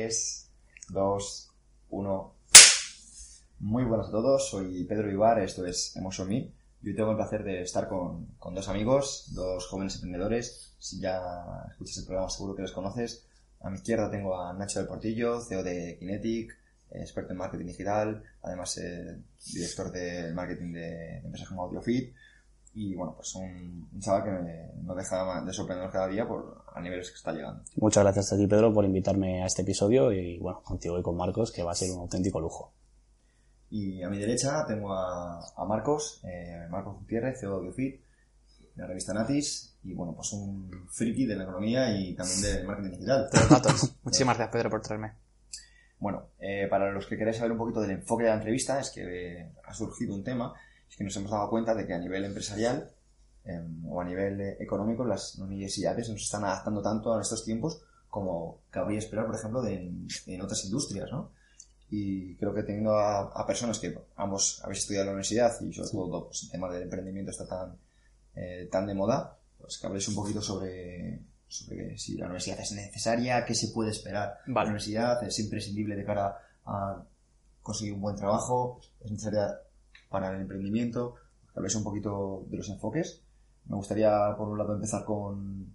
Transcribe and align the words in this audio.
3, 0.00 0.50
2, 0.88 1.50
1. 1.90 2.34
Muy 3.58 3.84
buenas 3.84 4.08
a 4.08 4.10
todos, 4.10 4.48
soy 4.48 4.84
Pedro 4.84 5.10
Ibar, 5.10 5.40
esto 5.40 5.66
es 5.66 5.94
Emotion 5.94 6.26
Me. 6.26 6.50
Yo 6.80 6.94
tengo 6.94 7.10
el 7.10 7.16
placer 7.16 7.44
de 7.44 7.60
estar 7.60 7.86
con, 7.86 8.24
con, 8.38 8.54
dos 8.54 8.66
amigos, 8.70 9.30
dos 9.34 9.66
jóvenes 9.66 9.96
emprendedores. 9.96 10.74
Si 10.78 10.98
ya 11.00 11.20
escuchas 11.70 11.98
el 11.98 12.06
programa 12.06 12.30
seguro 12.30 12.54
que 12.54 12.62
los 12.62 12.72
conoces. 12.72 13.26
A 13.60 13.68
mi 13.68 13.76
izquierda 13.76 14.10
tengo 14.10 14.40
a 14.40 14.54
Nacho 14.54 14.78
del 14.78 14.88
Portillo, 14.88 15.38
CEO 15.42 15.62
de 15.62 15.98
Kinetic, 15.98 16.56
experto 16.92 17.32
en 17.32 17.38
marketing 17.38 17.66
digital, 17.66 18.22
además 18.40 18.78
eh, 18.78 19.18
director 19.52 19.92
de 19.92 20.32
marketing 20.32 20.72
de, 20.72 20.80
de 20.80 21.18
empresas 21.18 21.48
como 21.48 21.64
AudioFit 21.64 22.14
y 22.74 22.94
bueno, 22.94 23.14
pues 23.16 23.34
un, 23.34 23.88
un 23.92 24.00
chaval 24.00 24.24
que 24.24 24.30
me, 24.30 24.72
no 24.82 24.94
deja 24.94 25.42
de 25.44 25.52
sorprender 25.52 25.90
cada 25.90 26.08
día 26.08 26.26
por 26.26 26.64
a 26.72 26.80
niveles 26.80 27.10
que 27.10 27.16
está 27.16 27.32
llegando. 27.32 27.62
Muchas 27.76 28.04
gracias 28.04 28.32
a 28.32 28.36
ti, 28.36 28.46
Pedro, 28.46 28.72
por 28.72 28.84
invitarme 28.84 29.42
a 29.42 29.46
este 29.46 29.62
episodio 29.62 30.12
y 30.12 30.38
bueno, 30.38 30.62
contigo 30.62 30.98
y 30.98 31.02
con 31.02 31.16
Marcos, 31.16 31.50
que 31.50 31.62
va 31.62 31.72
a 31.72 31.74
ser 31.74 31.90
un 31.90 32.00
auténtico 32.00 32.40
lujo. 32.40 32.72
Y 33.70 34.02
a 34.02 34.08
mi 34.08 34.18
derecha 34.18 34.64
tengo 34.66 34.92
a, 34.92 35.40
a 35.56 35.64
Marcos, 35.64 36.20
eh, 36.24 36.66
Marcos 36.70 36.96
Gutiérrez, 36.98 37.38
CEO 37.38 37.50
de 37.50 37.56
AudioFit, 37.56 38.00
de 38.74 38.82
la 38.82 38.86
revista 38.86 39.14
Natis, 39.14 39.76
y 39.82 39.94
bueno, 39.94 40.14
pues 40.14 40.32
un 40.32 40.70
friki 40.90 41.26
de 41.26 41.36
la 41.36 41.44
economía 41.44 41.96
y 41.96 42.14
también 42.14 42.42
del 42.42 42.66
marketing 42.66 42.90
digital. 42.90 43.28
Muchísimas 44.02 44.36
gracias, 44.36 44.52
Pedro, 44.52 44.70
por 44.70 44.80
traerme. 44.82 45.12
Bueno, 45.98 46.30
eh, 46.38 46.66
para 46.68 46.90
los 46.90 47.06
que 47.06 47.16
queréis 47.16 47.36
saber 47.36 47.52
un 47.52 47.58
poquito 47.58 47.80
del 47.80 47.92
enfoque 47.92 48.24
de 48.24 48.30
la 48.30 48.36
entrevista, 48.36 48.80
es 48.80 48.90
que 48.90 49.02
eh, 49.40 49.52
ha 49.64 49.74
surgido 49.74 50.14
un 50.14 50.24
tema 50.24 50.54
es 50.90 50.96
que 50.96 51.04
nos 51.04 51.16
hemos 51.16 51.30
dado 51.30 51.48
cuenta 51.48 51.74
de 51.74 51.86
que 51.86 51.94
a 51.94 51.98
nivel 51.98 52.24
empresarial 52.24 52.90
eh, 53.44 53.62
o 53.88 54.00
a 54.00 54.04
nivel 54.04 54.40
eh, 54.40 54.56
económico 54.60 55.04
las 55.04 55.36
universidades 55.36 56.08
nos 56.08 56.22
están 56.22 56.44
adaptando 56.44 56.82
tanto 56.82 57.14
a 57.14 57.22
estos 57.22 57.44
tiempos 57.44 57.80
como 58.10 58.62
cabría 58.70 58.98
esperar, 58.98 59.26
por 59.26 59.36
ejemplo, 59.36 59.62
de, 59.62 59.74
en, 59.74 60.42
otras 60.42 60.64
industrias, 60.64 61.10
¿no? 61.12 61.30
Y 61.90 62.34
creo 62.36 62.52
que 62.52 62.64
teniendo 62.64 62.94
a, 62.94 63.20
a, 63.20 63.46
personas 63.46 63.78
que 63.78 63.96
ambos 64.16 64.60
habéis 64.64 64.80
estudiado 64.80 65.04
en 65.04 65.06
la 65.06 65.12
universidad 65.12 65.52
y 65.60 65.72
sobre 65.72 65.88
todo 65.88 66.26
pues, 66.26 66.44
el 66.44 66.50
tema 66.50 66.68
del 66.72 66.82
emprendimiento 66.82 67.30
está 67.30 67.46
tan, 67.46 67.76
eh, 68.34 68.68
tan 68.70 68.86
de 68.86 68.94
moda, 68.94 69.36
pues 69.58 69.78
que 69.78 69.86
habléis 69.86 70.06
un 70.08 70.14
poquito 70.16 70.42
sobre, 70.42 71.20
sobre 71.48 71.96
si 71.98 72.16
la 72.16 72.26
universidad 72.26 72.60
es 72.60 72.72
necesaria, 72.72 73.44
qué 73.44 73.54
se 73.54 73.68
puede 73.68 73.90
esperar 73.90 74.38
vale. 74.46 74.66
la 74.66 74.72
universidad, 74.72 75.22
es 75.24 75.38
imprescindible 75.38 75.96
de 75.96 76.04
cara 76.04 76.36
a 76.66 77.02
conseguir 77.62 77.94
un 77.94 78.00
buen 78.00 78.16
trabajo, 78.16 78.80
es 79.00 79.10
necesaria 79.10 79.60
para 80.10 80.30
el 80.34 80.42
emprendimiento, 80.42 81.14
habléis 81.54 81.74
un 81.76 81.84
poquito 81.84 82.44
de 82.48 82.58
los 82.58 82.68
enfoques. 82.68 83.22
Me 83.66 83.76
gustaría, 83.76 84.34
por 84.36 84.48
un 84.48 84.58
lado, 84.58 84.74
empezar 84.74 85.04
con, 85.04 85.72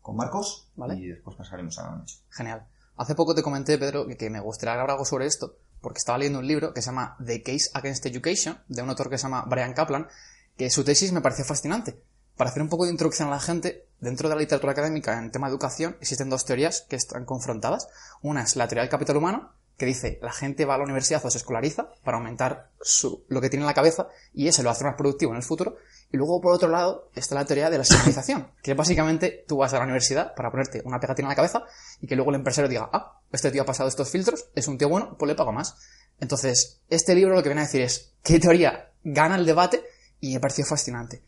con 0.00 0.16
Marcos 0.16 0.68
¿Vale? 0.74 0.96
y 0.96 1.06
después 1.06 1.36
pasaremos 1.36 1.78
a 1.78 1.96
Nacho. 1.96 2.16
Genial. 2.30 2.66
Hace 2.96 3.14
poco 3.14 3.34
te 3.34 3.42
comenté, 3.42 3.78
Pedro, 3.78 4.06
que, 4.06 4.16
que 4.16 4.30
me 4.30 4.40
gustaría 4.40 4.72
hablar 4.72 4.90
algo 4.90 5.04
sobre 5.04 5.26
esto, 5.26 5.56
porque 5.82 5.98
estaba 5.98 6.18
leyendo 6.18 6.38
un 6.38 6.46
libro 6.46 6.72
que 6.72 6.80
se 6.80 6.86
llama 6.86 7.16
The 7.24 7.42
Case 7.42 7.70
Against 7.74 8.06
Education, 8.06 8.58
de 8.68 8.82
un 8.82 8.88
autor 8.88 9.10
que 9.10 9.18
se 9.18 9.24
llama 9.24 9.44
Brian 9.46 9.74
Kaplan, 9.74 10.08
que 10.56 10.70
su 10.70 10.82
tesis 10.82 11.12
me 11.12 11.20
pareció 11.20 11.44
fascinante. 11.44 12.00
Para 12.36 12.50
hacer 12.50 12.62
un 12.62 12.68
poco 12.68 12.84
de 12.84 12.90
introducción 12.90 13.28
a 13.28 13.32
la 13.32 13.40
gente, 13.40 13.86
dentro 14.00 14.28
de 14.28 14.34
la 14.34 14.40
literatura 14.40 14.72
académica 14.72 15.18
en 15.18 15.30
tema 15.30 15.46
de 15.48 15.52
educación 15.52 15.96
existen 16.00 16.30
dos 16.30 16.44
teorías 16.44 16.86
que 16.88 16.96
están 16.96 17.24
confrontadas. 17.24 17.88
Una 18.22 18.42
es 18.42 18.56
la 18.56 18.68
teoría 18.68 18.82
del 18.82 18.90
capital 18.90 19.16
humano, 19.16 19.52
que 19.76 19.86
dice 19.86 20.18
la 20.22 20.32
gente 20.32 20.64
va 20.64 20.74
a 20.74 20.78
la 20.78 20.84
universidad 20.84 21.24
o 21.24 21.30
se 21.30 21.38
escolariza 21.38 21.90
para 22.02 22.16
aumentar 22.16 22.70
su, 22.80 23.24
lo 23.28 23.40
que 23.40 23.50
tiene 23.50 23.64
en 23.64 23.66
la 23.66 23.74
cabeza 23.74 24.08
y 24.32 24.48
eso 24.48 24.62
lo 24.62 24.70
hace 24.70 24.84
más 24.84 24.94
productivo 24.96 25.32
en 25.32 25.38
el 25.38 25.42
futuro. 25.42 25.76
Y 26.12 26.16
luego, 26.16 26.40
por 26.40 26.52
otro 26.52 26.68
lado, 26.68 27.10
está 27.14 27.34
la 27.34 27.44
teoría 27.44 27.68
de 27.68 27.78
la 27.78 27.84
señalización, 27.84 28.52
que 28.62 28.74
básicamente 28.74 29.44
tú 29.46 29.58
vas 29.58 29.74
a 29.74 29.78
la 29.78 29.84
universidad 29.84 30.34
para 30.34 30.50
ponerte 30.50 30.82
una 30.84 31.00
pegatina 31.00 31.26
en 31.26 31.30
la 31.30 31.36
cabeza 31.36 31.64
y 32.00 32.06
que 32.06 32.16
luego 32.16 32.30
el 32.30 32.36
empresario 32.36 32.68
diga, 32.68 32.88
ah, 32.92 33.20
este 33.32 33.50
tío 33.50 33.62
ha 33.62 33.66
pasado 33.66 33.88
estos 33.88 34.08
filtros, 34.08 34.48
es 34.54 34.68
un 34.68 34.78
tío 34.78 34.88
bueno, 34.88 35.16
pues 35.18 35.28
le 35.28 35.34
pago 35.34 35.52
más. 35.52 35.76
Entonces, 36.20 36.80
este 36.88 37.14
libro 37.14 37.34
lo 37.34 37.42
que 37.42 37.48
viene 37.48 37.62
a 37.62 37.64
decir 37.64 37.82
es 37.82 38.14
qué 38.22 38.38
teoría 38.38 38.92
gana 39.02 39.36
el 39.36 39.46
debate 39.46 39.82
y 40.20 40.34
me 40.34 40.40
pareció 40.40 40.64
fascinante. 40.64 41.22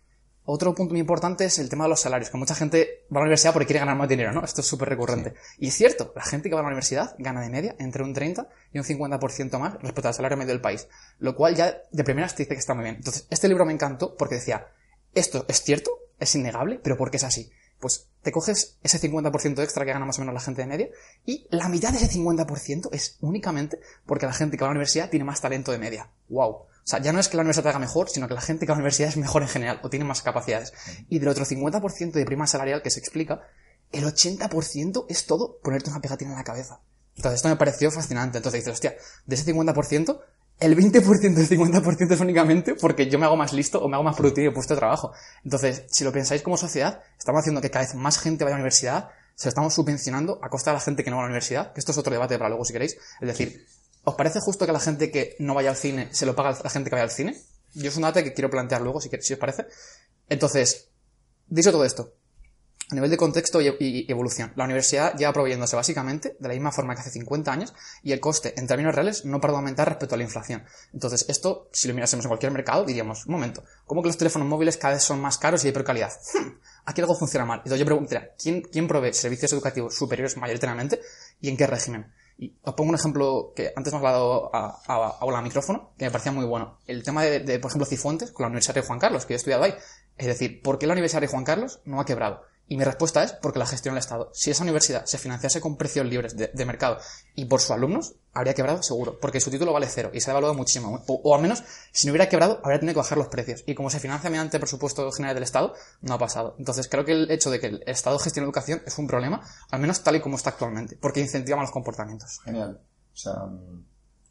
Otro 0.50 0.74
punto 0.74 0.94
muy 0.94 1.00
importante 1.00 1.44
es 1.44 1.58
el 1.58 1.68
tema 1.68 1.84
de 1.84 1.90
los 1.90 2.00
salarios, 2.00 2.30
que 2.30 2.38
mucha 2.38 2.54
gente 2.54 3.04
va 3.12 3.18
a 3.18 3.20
la 3.20 3.24
universidad 3.24 3.52
porque 3.52 3.66
quiere 3.66 3.80
ganar 3.80 3.98
más 3.98 4.08
dinero, 4.08 4.32
¿no? 4.32 4.42
Esto 4.42 4.62
es 4.62 4.66
súper 4.66 4.88
recurrente. 4.88 5.34
Sí. 5.34 5.56
Y 5.58 5.68
es 5.68 5.74
cierto, 5.74 6.10
la 6.16 6.22
gente 6.22 6.48
que 6.48 6.54
va 6.54 6.60
a 6.60 6.62
la 6.62 6.68
universidad 6.68 7.14
gana 7.18 7.42
de 7.42 7.50
media 7.50 7.76
entre 7.78 8.02
un 8.02 8.14
30 8.14 8.48
y 8.72 8.78
un 8.78 8.84
50% 8.86 9.58
más 9.58 9.74
respecto 9.74 10.08
al 10.08 10.14
salario 10.14 10.38
medio 10.38 10.54
del 10.54 10.62
país, 10.62 10.88
lo 11.18 11.36
cual 11.36 11.54
ya 11.54 11.82
de 11.92 12.02
primeras 12.02 12.34
te 12.34 12.44
dice 12.44 12.54
que 12.54 12.60
está 12.60 12.72
muy 12.72 12.84
bien. 12.84 12.96
Entonces, 12.96 13.26
este 13.28 13.46
libro 13.46 13.66
me 13.66 13.74
encantó 13.74 14.16
porque 14.16 14.36
decía, 14.36 14.68
esto 15.14 15.44
es 15.48 15.62
cierto, 15.62 15.90
es 16.18 16.34
innegable, 16.34 16.80
pero 16.82 16.96
¿por 16.96 17.10
qué 17.10 17.18
es 17.18 17.24
así? 17.24 17.52
Pues 17.78 18.08
te 18.22 18.32
coges 18.32 18.78
ese 18.82 18.98
50% 19.02 19.62
extra 19.62 19.84
que 19.84 19.92
gana 19.92 20.06
más 20.06 20.16
o 20.16 20.22
menos 20.22 20.32
la 20.32 20.40
gente 20.40 20.62
de 20.62 20.66
media 20.66 20.88
y 21.26 21.46
la 21.50 21.68
mitad 21.68 21.90
de 21.90 21.98
ese 21.98 22.18
50% 22.18 22.88
es 22.92 23.18
únicamente 23.20 23.80
porque 24.06 24.24
la 24.24 24.32
gente 24.32 24.56
que 24.56 24.62
va 24.62 24.68
a 24.68 24.70
la 24.70 24.78
universidad 24.78 25.10
tiene 25.10 25.26
más 25.26 25.42
talento 25.42 25.72
de 25.72 25.78
media. 25.78 26.08
¡Wow! 26.30 26.68
O 26.88 26.90
sea, 26.90 27.02
ya 27.02 27.12
no 27.12 27.20
es 27.20 27.28
que 27.28 27.36
la 27.36 27.42
universidad 27.42 27.64
te 27.64 27.68
haga 27.68 27.78
mejor, 27.80 28.08
sino 28.08 28.28
que 28.28 28.32
la 28.32 28.40
gente 28.40 28.64
que 28.64 28.72
va 28.72 28.76
a 28.76 28.78
la 28.78 28.80
universidad 28.80 29.10
es 29.10 29.18
mejor 29.18 29.42
en 29.42 29.48
general 29.48 29.78
o 29.82 29.90
tiene 29.90 30.06
más 30.06 30.22
capacidades. 30.22 30.72
Y 31.10 31.18
del 31.18 31.28
otro 31.28 31.44
50% 31.44 32.12
de 32.12 32.24
prima 32.24 32.46
salarial 32.46 32.80
que 32.80 32.88
se 32.88 32.98
explica, 32.98 33.42
el 33.92 34.06
80% 34.06 35.04
es 35.06 35.26
todo 35.26 35.58
ponerte 35.62 35.90
una 35.90 36.00
pegatina 36.00 36.30
en 36.30 36.38
la 36.38 36.44
cabeza. 36.44 36.80
Entonces 37.14 37.40
esto 37.40 37.50
me 37.50 37.56
pareció 37.56 37.90
fascinante. 37.90 38.38
Entonces 38.38 38.60
dices, 38.60 38.72
hostia, 38.72 38.96
de 39.26 39.34
ese 39.34 39.52
50%, 39.52 40.18
el 40.60 40.76
20% 40.78 41.34
del 41.34 41.46
50% 41.46 42.10
es 42.10 42.20
únicamente 42.20 42.74
porque 42.74 43.10
yo 43.10 43.18
me 43.18 43.26
hago 43.26 43.36
más 43.36 43.52
listo 43.52 43.82
o 43.84 43.88
me 43.90 43.96
hago 43.96 44.04
más 44.04 44.16
productivo 44.16 44.50
y 44.50 44.54
puesto 44.54 44.74
trabajo. 44.74 45.12
Entonces, 45.44 45.84
si 45.90 46.04
lo 46.04 46.12
pensáis 46.12 46.40
como 46.40 46.56
sociedad, 46.56 47.02
estamos 47.18 47.40
haciendo 47.40 47.60
que 47.60 47.70
cada 47.70 47.84
vez 47.84 47.94
más 47.96 48.18
gente 48.18 48.44
vaya 48.44 48.54
a 48.54 48.58
la 48.60 48.62
universidad, 48.62 49.10
se 49.34 49.44
lo 49.44 49.48
estamos 49.50 49.74
subvencionando 49.74 50.40
a 50.42 50.48
costa 50.48 50.70
de 50.70 50.78
la 50.78 50.80
gente 50.80 51.04
que 51.04 51.10
no 51.10 51.16
va 51.16 51.24
a 51.24 51.26
la 51.26 51.32
universidad, 51.32 51.74
que 51.74 51.80
esto 51.80 51.92
es 51.92 51.98
otro 51.98 52.14
debate 52.14 52.38
para 52.38 52.48
luego 52.48 52.64
si 52.64 52.72
queréis. 52.72 52.96
Es 53.20 53.28
decir, 53.28 53.66
¿os 54.08 54.14
parece 54.14 54.40
justo 54.40 54.66
que 54.66 54.72
la 54.72 54.80
gente 54.80 55.10
que 55.10 55.36
no 55.38 55.54
vaya 55.54 55.70
al 55.70 55.76
cine 55.76 56.08
se 56.12 56.26
lo 56.26 56.34
paga 56.34 56.58
la 56.62 56.70
gente 56.70 56.90
que 56.90 56.96
vaya 56.96 57.04
al 57.04 57.10
cine? 57.10 57.36
Yo 57.74 57.88
es 57.88 57.96
un 57.96 58.02
debate 58.02 58.24
que 58.24 58.32
quiero 58.32 58.50
plantear 58.50 58.80
luego, 58.80 59.00
si, 59.00 59.10
si 59.20 59.34
os 59.34 59.38
parece. 59.38 59.66
Entonces, 60.28 60.90
dicho 61.46 61.70
todo 61.70 61.84
esto, 61.84 62.14
a 62.90 62.94
nivel 62.94 63.10
de 63.10 63.18
contexto 63.18 63.60
y, 63.60 64.06
evolución, 64.08 64.52
la 64.56 64.64
universidad 64.64 65.14
lleva 65.14 65.32
proveyéndose 65.34 65.76
básicamente 65.76 66.36
de 66.40 66.48
la 66.48 66.54
misma 66.54 66.72
forma 66.72 66.94
que 66.94 67.02
hace 67.02 67.10
50 67.10 67.52
años 67.52 67.74
y 68.02 68.12
el 68.12 68.20
coste 68.20 68.54
en 68.56 68.66
términos 68.66 68.94
reales 68.94 69.26
no 69.26 69.42
para 69.42 69.52
de 69.52 69.58
aumentar 69.58 69.88
respecto 69.88 70.14
a 70.14 70.18
la 70.18 70.24
inflación. 70.24 70.64
Entonces, 70.94 71.26
esto, 71.28 71.68
si 71.70 71.86
lo 71.86 71.94
mirásemos 71.94 72.24
en 72.24 72.30
cualquier 72.30 72.52
mercado, 72.52 72.86
diríamos, 72.86 73.26
un 73.26 73.32
momento, 73.32 73.62
¿cómo 73.84 74.02
que 74.02 74.08
los 74.08 74.16
teléfonos 74.16 74.48
móviles 74.48 74.78
cada 74.78 74.94
vez 74.94 75.02
son 75.02 75.20
más 75.20 75.36
caros 75.36 75.62
y 75.64 75.66
de 75.66 75.74
peor 75.74 75.84
calidad? 75.84 76.12
Hmm, 76.32 76.58
aquí 76.86 77.02
algo 77.02 77.14
funciona 77.14 77.44
mal. 77.44 77.58
Entonces 77.58 77.78
yo 77.78 77.84
preguntaría, 77.84 78.34
¿quién, 78.42 78.62
¿quién 78.62 78.88
provee 78.88 79.12
servicios 79.12 79.52
educativos 79.52 79.94
superiores 79.94 80.38
mayoritariamente 80.38 80.98
y 81.42 81.50
en 81.50 81.58
qué 81.58 81.66
régimen? 81.66 82.10
Y 82.38 82.54
os 82.62 82.74
pongo 82.74 82.90
un 82.90 82.94
ejemplo 82.94 83.52
que 83.54 83.72
antes 83.74 83.92
hemos 83.92 84.04
hablado 84.06 84.54
a, 84.54 84.80
a, 84.86 85.18
a, 85.20 85.38
a 85.38 85.42
micrófono, 85.42 85.90
que 85.98 86.04
me 86.04 86.10
parecía 86.12 86.30
muy 86.30 86.44
bueno. 86.44 86.78
El 86.86 87.02
tema 87.02 87.24
de, 87.24 87.40
de, 87.40 87.58
por 87.58 87.70
ejemplo, 87.70 87.84
Cifuentes 87.84 88.30
con 88.30 88.44
la 88.44 88.48
Universidad 88.48 88.76
de 88.76 88.82
Juan 88.82 89.00
Carlos, 89.00 89.26
que 89.26 89.32
yo 89.32 89.36
he 89.36 89.38
estudiado 89.38 89.64
ahí. 89.64 89.74
Es 90.16 90.26
decir, 90.26 90.62
¿por 90.62 90.78
qué 90.78 90.86
la 90.86 90.92
Universidad 90.92 91.20
de 91.20 91.26
Juan 91.26 91.44
Carlos 91.44 91.80
no 91.84 92.00
ha 92.00 92.06
quebrado? 92.06 92.42
Y 92.70 92.76
mi 92.76 92.84
respuesta 92.84 93.22
es 93.24 93.32
porque 93.32 93.58
la 93.58 93.66
gestión 93.66 93.94
del 93.94 94.00
Estado. 94.00 94.30
Si 94.34 94.50
esa 94.50 94.62
universidad 94.62 95.06
se 95.06 95.16
financiase 95.16 95.58
con 95.60 95.76
precios 95.78 96.04
libres 96.04 96.36
de, 96.36 96.64
mercado 96.66 96.98
y 97.34 97.46
por 97.46 97.60
sus 97.60 97.70
alumnos, 97.70 98.16
habría 98.34 98.52
quebrado 98.52 98.82
seguro, 98.82 99.18
porque 99.18 99.40
su 99.40 99.50
título 99.50 99.72
vale 99.72 99.86
cero 99.86 100.10
y 100.12 100.20
se 100.20 100.30
ha 100.30 100.32
devaluado 100.32 100.54
muchísimo. 100.54 101.02
O, 101.06 101.14
o, 101.24 101.34
al 101.34 101.40
menos, 101.40 101.64
si 101.92 102.06
no 102.06 102.12
hubiera 102.12 102.28
quebrado, 102.28 102.60
habría 102.62 102.78
tenido 102.78 102.92
que 102.92 102.98
bajar 102.98 103.16
los 103.16 103.28
precios. 103.28 103.64
Y 103.66 103.74
como 103.74 103.88
se 103.88 104.00
financia 104.00 104.28
mediante 104.28 104.58
el 104.58 104.60
presupuesto 104.60 105.10
general 105.12 105.34
del 105.34 105.44
Estado, 105.44 105.72
no 106.02 106.12
ha 106.12 106.18
pasado. 106.18 106.56
Entonces 106.58 106.88
creo 106.88 107.06
que 107.06 107.12
el 107.12 107.30
hecho 107.30 107.50
de 107.50 107.58
que 107.58 107.68
el 107.68 107.82
Estado 107.86 108.18
gestione 108.18 108.44
educación 108.44 108.82
es 108.84 108.98
un 108.98 109.06
problema, 109.06 109.42
al 109.70 109.80
menos 109.80 110.02
tal 110.02 110.16
y 110.16 110.20
como 110.20 110.36
está 110.36 110.50
actualmente, 110.50 110.98
porque 111.00 111.20
incentiva 111.20 111.56
malos 111.56 111.72
comportamientos. 111.72 112.40
Genial. 112.44 112.78
O 113.14 113.16
sea, 113.16 113.48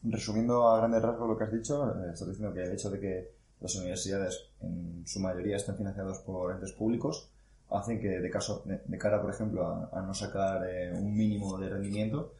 resumiendo 0.03 0.69
a 0.69 0.77
grandes 0.77 1.01
rasgos 1.01 1.27
lo 1.27 1.37
que 1.37 1.43
has 1.43 1.51
dicho, 1.51 1.89
eh, 1.89 2.11
estás 2.13 2.27
diciendo 2.27 2.53
que 2.53 2.63
el 2.63 2.71
hecho 2.71 2.91
de 2.91 2.99
que 2.99 3.31
las 3.59 3.75
universidades 3.75 4.51
en 4.61 5.03
su 5.07 5.19
mayoría 5.19 5.57
estén 5.57 5.75
financiadas 5.75 6.19
por 6.19 6.53
entes 6.53 6.71
públicos 6.73 7.31
hacen 7.71 7.99
que 7.99 8.19
de, 8.19 8.29
caso, 8.29 8.61
de, 8.65 8.81
de 8.85 8.97
cara, 8.97 9.21
por 9.21 9.31
ejemplo, 9.31 9.65
a, 9.65 9.89
a 9.91 10.01
no 10.01 10.13
sacar 10.13 10.65
eh, 10.69 10.93
un 10.93 11.15
mínimo 11.15 11.57
de 11.57 11.69
rendimiento, 11.69 12.33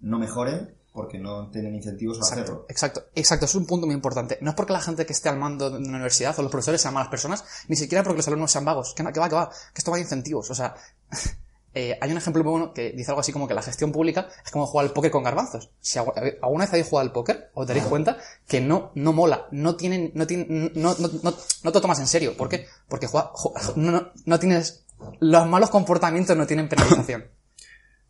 no 0.00 0.18
mejoren 0.18 0.74
porque 0.92 1.18
no 1.18 1.48
tienen 1.50 1.74
incentivos 1.76 2.16
a 2.16 2.20
exacto, 2.20 2.42
hacerlo. 2.42 2.66
Exacto, 2.68 3.02
exacto, 3.14 3.44
es 3.44 3.54
un 3.54 3.66
punto 3.66 3.86
muy 3.86 3.94
importante. 3.94 4.38
No 4.40 4.50
es 4.50 4.56
porque 4.56 4.72
la 4.72 4.80
gente 4.80 5.06
que 5.06 5.12
esté 5.12 5.28
al 5.28 5.38
mando 5.38 5.70
de 5.70 5.78
una 5.78 5.90
universidad 5.90 6.36
o 6.38 6.42
los 6.42 6.50
profesores 6.50 6.80
sean 6.80 6.94
malas 6.94 7.08
personas, 7.08 7.44
ni 7.68 7.76
siquiera 7.76 8.02
porque 8.02 8.16
los 8.16 8.26
alumnos 8.26 8.50
sean 8.50 8.64
vagos. 8.64 8.94
Que, 8.94 9.04
que 9.04 9.20
va, 9.20 9.28
que 9.28 9.34
va, 9.34 9.48
que 9.48 9.78
esto 9.78 9.90
va 9.90 9.96
de 9.96 10.02
incentivos. 10.02 10.50
O 10.50 10.54
sea, 10.54 10.74
eh, 11.74 11.96
hay 12.00 12.10
un 12.10 12.16
ejemplo 12.16 12.42
muy 12.42 12.52
bueno 12.52 12.72
que 12.72 12.90
dice 12.92 13.10
algo 13.10 13.20
así 13.20 13.32
como 13.32 13.46
que 13.46 13.54
la 13.54 13.62
gestión 13.62 13.92
pública 13.92 14.28
es 14.44 14.50
como 14.50 14.66
jugar 14.66 14.86
al 14.86 14.92
póker 14.92 15.10
con 15.10 15.22
garbanzos. 15.22 15.70
Si 15.80 15.98
algu- 15.98 16.38
alguna 16.42 16.64
vez 16.64 16.70
habéis 16.72 16.88
jugado 16.88 17.06
al 17.08 17.12
póker, 17.12 17.50
os 17.54 17.66
daréis 17.66 17.86
cuenta 17.86 18.18
que 18.46 18.60
no, 18.60 18.90
no 18.94 19.12
mola, 19.12 19.46
no 19.50 19.76
tienen, 19.76 20.10
no 20.14 20.26
tienen, 20.26 20.72
no, 20.74 20.94
no, 20.98 21.08
no, 21.22 21.34
no 21.62 21.72
te 21.72 21.80
tomas 21.80 22.00
en 22.00 22.06
serio. 22.06 22.36
¿Por 22.36 22.48
qué? 22.48 22.66
Porque 22.88 23.06
juega- 23.06 23.30
ju- 23.32 23.52
no, 23.76 23.90
no, 23.92 24.08
no 24.24 24.38
tienes, 24.38 24.84
los 25.20 25.46
malos 25.46 25.70
comportamientos 25.70 26.36
no 26.36 26.46
tienen 26.46 26.68
penalización. 26.68 27.24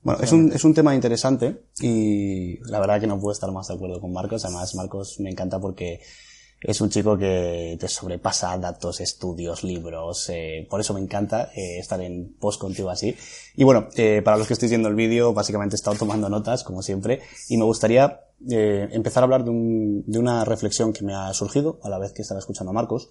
Bueno, 0.00 0.22
es 0.22 0.30
un, 0.30 0.52
es 0.52 0.62
un 0.64 0.72
tema 0.74 0.94
interesante 0.94 1.64
y 1.80 2.56
la 2.70 2.78
verdad 2.78 3.00
que 3.00 3.08
no 3.08 3.18
puedo 3.18 3.32
estar 3.32 3.50
más 3.50 3.66
de 3.66 3.74
acuerdo 3.74 4.00
con 4.00 4.12
Marcos. 4.12 4.44
Además, 4.44 4.72
Marcos 4.76 5.18
me 5.18 5.28
encanta 5.28 5.58
porque 5.58 6.00
es 6.60 6.80
un 6.80 6.90
chico 6.90 7.16
que 7.16 7.76
te 7.78 7.86
sobrepasa 7.88 8.56
datos, 8.58 9.00
estudios, 9.00 9.62
libros. 9.62 10.28
eh, 10.30 10.66
por 10.68 10.80
eso 10.80 10.92
me 10.94 11.00
encanta 11.00 11.50
eh, 11.54 11.78
estar 11.78 12.00
en 12.00 12.34
post 12.38 12.60
contigo 12.60 12.90
así. 12.90 13.16
Y 13.56 13.64
bueno, 13.64 13.88
eh, 13.96 14.22
para 14.24 14.36
los 14.36 14.46
que 14.46 14.54
estéis 14.54 14.70
viendo 14.70 14.88
el 14.88 14.94
vídeo, 14.94 15.32
básicamente 15.32 15.74
he 15.74 15.78
estado 15.78 15.96
tomando 15.96 16.28
notas, 16.28 16.64
como 16.64 16.82
siempre, 16.82 17.20
y 17.48 17.56
me 17.56 17.64
gustaría 17.64 18.20
empezar 18.48 19.22
a 19.22 19.24
hablar 19.24 19.42
de, 19.44 19.50
un- 19.50 20.04
de 20.06 20.18
una 20.18 20.44
reflexión 20.44 20.92
que 20.92 21.04
me 21.04 21.12
ha 21.14 21.32
surgido 21.34 21.80
a 21.82 21.88
la 21.88 21.98
vez 21.98 22.12
que 22.12 22.22
estaba 22.22 22.38
escuchando 22.38 22.70
a 22.70 22.74
Marcos, 22.74 23.10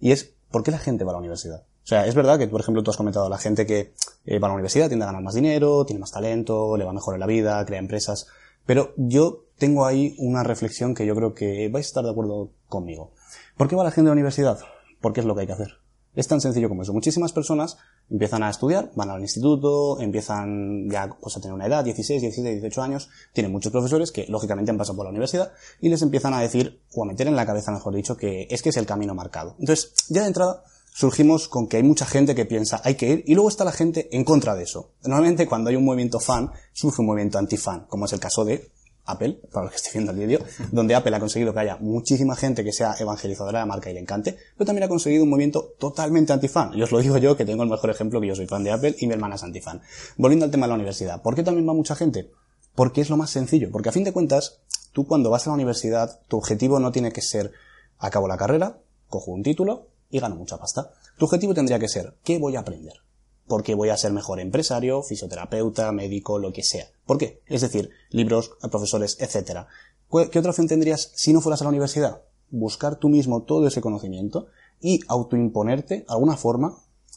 y 0.00 0.10
es 0.10 0.32
¿por 0.50 0.62
qué 0.64 0.70
la 0.72 0.78
gente 0.78 1.04
va 1.04 1.10
a 1.10 1.14
la 1.14 1.18
universidad? 1.20 1.62
O 1.84 1.86
sea, 1.86 2.06
es 2.06 2.14
verdad 2.14 2.38
que, 2.38 2.48
por 2.48 2.60
ejemplo, 2.60 2.82
tú 2.82 2.90
has 2.90 2.96
comentado 2.96 3.28
la 3.28 3.38
gente 3.38 3.66
que 3.66 3.92
va 4.30 4.46
a 4.46 4.48
la 4.48 4.54
universidad 4.54 4.88
tiende 4.88 5.04
a 5.04 5.06
ganar 5.06 5.22
más 5.22 5.34
dinero, 5.34 5.84
tiene 5.84 6.00
más 6.00 6.10
talento, 6.12 6.76
le 6.76 6.84
va 6.84 6.92
mejor 6.92 7.14
en 7.14 7.20
la 7.20 7.26
vida, 7.26 7.64
crea 7.66 7.78
empresas, 7.78 8.26
pero 8.66 8.94
yo 8.96 9.43
tengo 9.58 9.86
ahí 9.86 10.14
una 10.18 10.42
reflexión 10.42 10.94
que 10.94 11.06
yo 11.06 11.14
creo 11.14 11.34
que 11.34 11.68
vais 11.68 11.86
a 11.86 11.88
estar 11.88 12.04
de 12.04 12.10
acuerdo 12.10 12.50
conmigo. 12.68 13.12
¿Por 13.56 13.68
qué 13.68 13.76
va 13.76 13.84
la 13.84 13.90
gente 13.90 14.08
a 14.08 14.10
la 14.10 14.14
universidad? 14.14 14.58
Porque 15.00 15.20
es 15.20 15.26
lo 15.26 15.34
que 15.34 15.42
hay 15.42 15.46
que 15.46 15.52
hacer. 15.52 15.84
Es 16.14 16.28
tan 16.28 16.40
sencillo 16.40 16.68
como 16.68 16.82
eso. 16.82 16.92
Muchísimas 16.92 17.32
personas 17.32 17.76
empiezan 18.08 18.42
a 18.42 18.50
estudiar, 18.50 18.92
van 18.94 19.10
al 19.10 19.20
instituto, 19.20 20.00
empiezan 20.00 20.88
ya 20.88 21.08
pues, 21.20 21.36
a 21.36 21.40
tener 21.40 21.54
una 21.54 21.66
edad, 21.66 21.84
16, 21.84 22.20
17, 22.20 22.50
18 22.52 22.82
años, 22.82 23.10
tienen 23.32 23.50
muchos 23.50 23.72
profesores 23.72 24.12
que 24.12 24.26
lógicamente 24.28 24.70
han 24.70 24.78
pasado 24.78 24.96
por 24.96 25.06
la 25.06 25.10
universidad 25.10 25.52
y 25.80 25.88
les 25.88 26.02
empiezan 26.02 26.34
a 26.34 26.40
decir, 26.40 26.80
o 26.94 27.02
a 27.02 27.06
meter 27.06 27.26
en 27.26 27.34
la 27.34 27.46
cabeza, 27.46 27.72
mejor 27.72 27.94
dicho, 27.94 28.16
que 28.16 28.46
es 28.48 28.62
que 28.62 28.68
es 28.68 28.76
el 28.76 28.86
camino 28.86 29.14
marcado. 29.14 29.56
Entonces, 29.58 29.92
ya 30.08 30.22
de 30.22 30.28
entrada, 30.28 30.62
surgimos 30.94 31.48
con 31.48 31.66
que 31.66 31.78
hay 31.78 31.82
mucha 31.82 32.06
gente 32.06 32.36
que 32.36 32.44
piensa 32.44 32.80
hay 32.84 32.94
que 32.94 33.08
ir 33.08 33.24
y 33.26 33.34
luego 33.34 33.48
está 33.48 33.64
la 33.64 33.72
gente 33.72 34.08
en 34.16 34.24
contra 34.24 34.54
de 34.54 34.62
eso. 34.62 34.92
Normalmente 35.02 35.46
cuando 35.46 35.70
hay 35.70 35.76
un 35.76 35.84
movimiento 35.84 36.20
fan, 36.20 36.52
surge 36.72 37.00
un 37.00 37.08
movimiento 37.08 37.38
anti-fan, 37.38 37.86
como 37.88 38.04
es 38.04 38.12
el 38.12 38.20
caso 38.20 38.44
de 38.44 38.70
Apple, 39.06 39.38
para 39.52 39.64
los 39.64 39.72
que 39.72 39.76
estén 39.76 39.92
viendo 39.92 40.12
el 40.12 40.18
vídeo, 40.18 40.40
donde 40.72 40.94
Apple 40.94 41.14
ha 41.14 41.20
conseguido 41.20 41.52
que 41.52 41.60
haya 41.60 41.76
muchísima 41.76 42.36
gente 42.36 42.64
que 42.64 42.72
sea 42.72 42.94
evangelizadora 42.98 43.58
de 43.58 43.62
la 43.62 43.66
marca 43.66 43.90
y 43.90 43.94
le 43.94 44.00
encante, 44.00 44.36
pero 44.56 44.66
también 44.66 44.84
ha 44.84 44.88
conseguido 44.88 45.24
un 45.24 45.30
movimiento 45.30 45.74
totalmente 45.78 46.32
anti-fan. 46.32 46.72
Y 46.74 46.82
os 46.82 46.92
lo 46.92 47.00
digo 47.00 47.18
yo, 47.18 47.36
que 47.36 47.44
tengo 47.44 47.62
el 47.62 47.68
mejor 47.68 47.90
ejemplo, 47.90 48.20
que 48.20 48.28
yo 48.28 48.34
soy 48.34 48.46
fan 48.46 48.64
de 48.64 48.72
Apple 48.72 48.96
y 48.98 49.06
mi 49.06 49.12
hermana 49.12 49.34
es 49.34 49.42
anti-fan. 49.42 49.82
Volviendo 50.16 50.44
al 50.46 50.50
tema 50.50 50.66
de 50.66 50.70
la 50.70 50.76
universidad, 50.76 51.22
¿por 51.22 51.34
qué 51.34 51.42
también 51.42 51.68
va 51.68 51.74
mucha 51.74 51.94
gente? 51.94 52.30
Porque 52.74 53.02
es 53.02 53.10
lo 53.10 53.16
más 53.16 53.30
sencillo, 53.30 53.70
porque 53.70 53.90
a 53.90 53.92
fin 53.92 54.04
de 54.04 54.12
cuentas, 54.12 54.60
tú 54.92 55.06
cuando 55.06 55.30
vas 55.30 55.46
a 55.46 55.50
la 55.50 55.54
universidad, 55.54 56.20
tu 56.28 56.38
objetivo 56.38 56.80
no 56.80 56.92
tiene 56.92 57.12
que 57.12 57.20
ser 57.20 57.52
acabo 57.98 58.28
la 58.28 58.36
carrera, 58.36 58.78
cojo 59.08 59.30
un 59.30 59.42
título 59.42 59.88
y 60.10 60.18
gano 60.18 60.36
mucha 60.36 60.56
pasta. 60.56 60.90
Tu 61.18 61.24
objetivo 61.26 61.54
tendría 61.54 61.78
que 61.78 61.88
ser, 61.88 62.14
¿qué 62.24 62.38
voy 62.38 62.56
a 62.56 62.60
aprender? 62.60 63.03
Porque 63.46 63.74
voy 63.74 63.90
a 63.90 63.96
ser 63.96 64.12
mejor 64.12 64.40
empresario, 64.40 65.02
fisioterapeuta, 65.02 65.92
médico, 65.92 66.38
lo 66.38 66.52
que 66.52 66.62
sea. 66.62 66.86
¿Por 67.06 67.18
qué? 67.18 67.42
Es 67.46 67.60
decir, 67.60 67.90
libros, 68.10 68.52
profesores, 68.70 69.18
etc. 69.20 69.66
¿Qué 70.30 70.38
otra 70.38 70.50
opción 70.50 70.68
tendrías 70.68 71.12
si 71.14 71.32
no 71.32 71.40
fueras 71.40 71.60
a 71.60 71.64
la 71.64 71.70
universidad? 71.70 72.22
Buscar 72.50 72.96
tú 72.96 73.08
mismo 73.08 73.42
todo 73.42 73.66
ese 73.66 73.80
conocimiento 73.80 74.46
y 74.80 75.00
autoimponerte 75.08 76.04
alguna 76.08 76.36
forma 76.36 76.76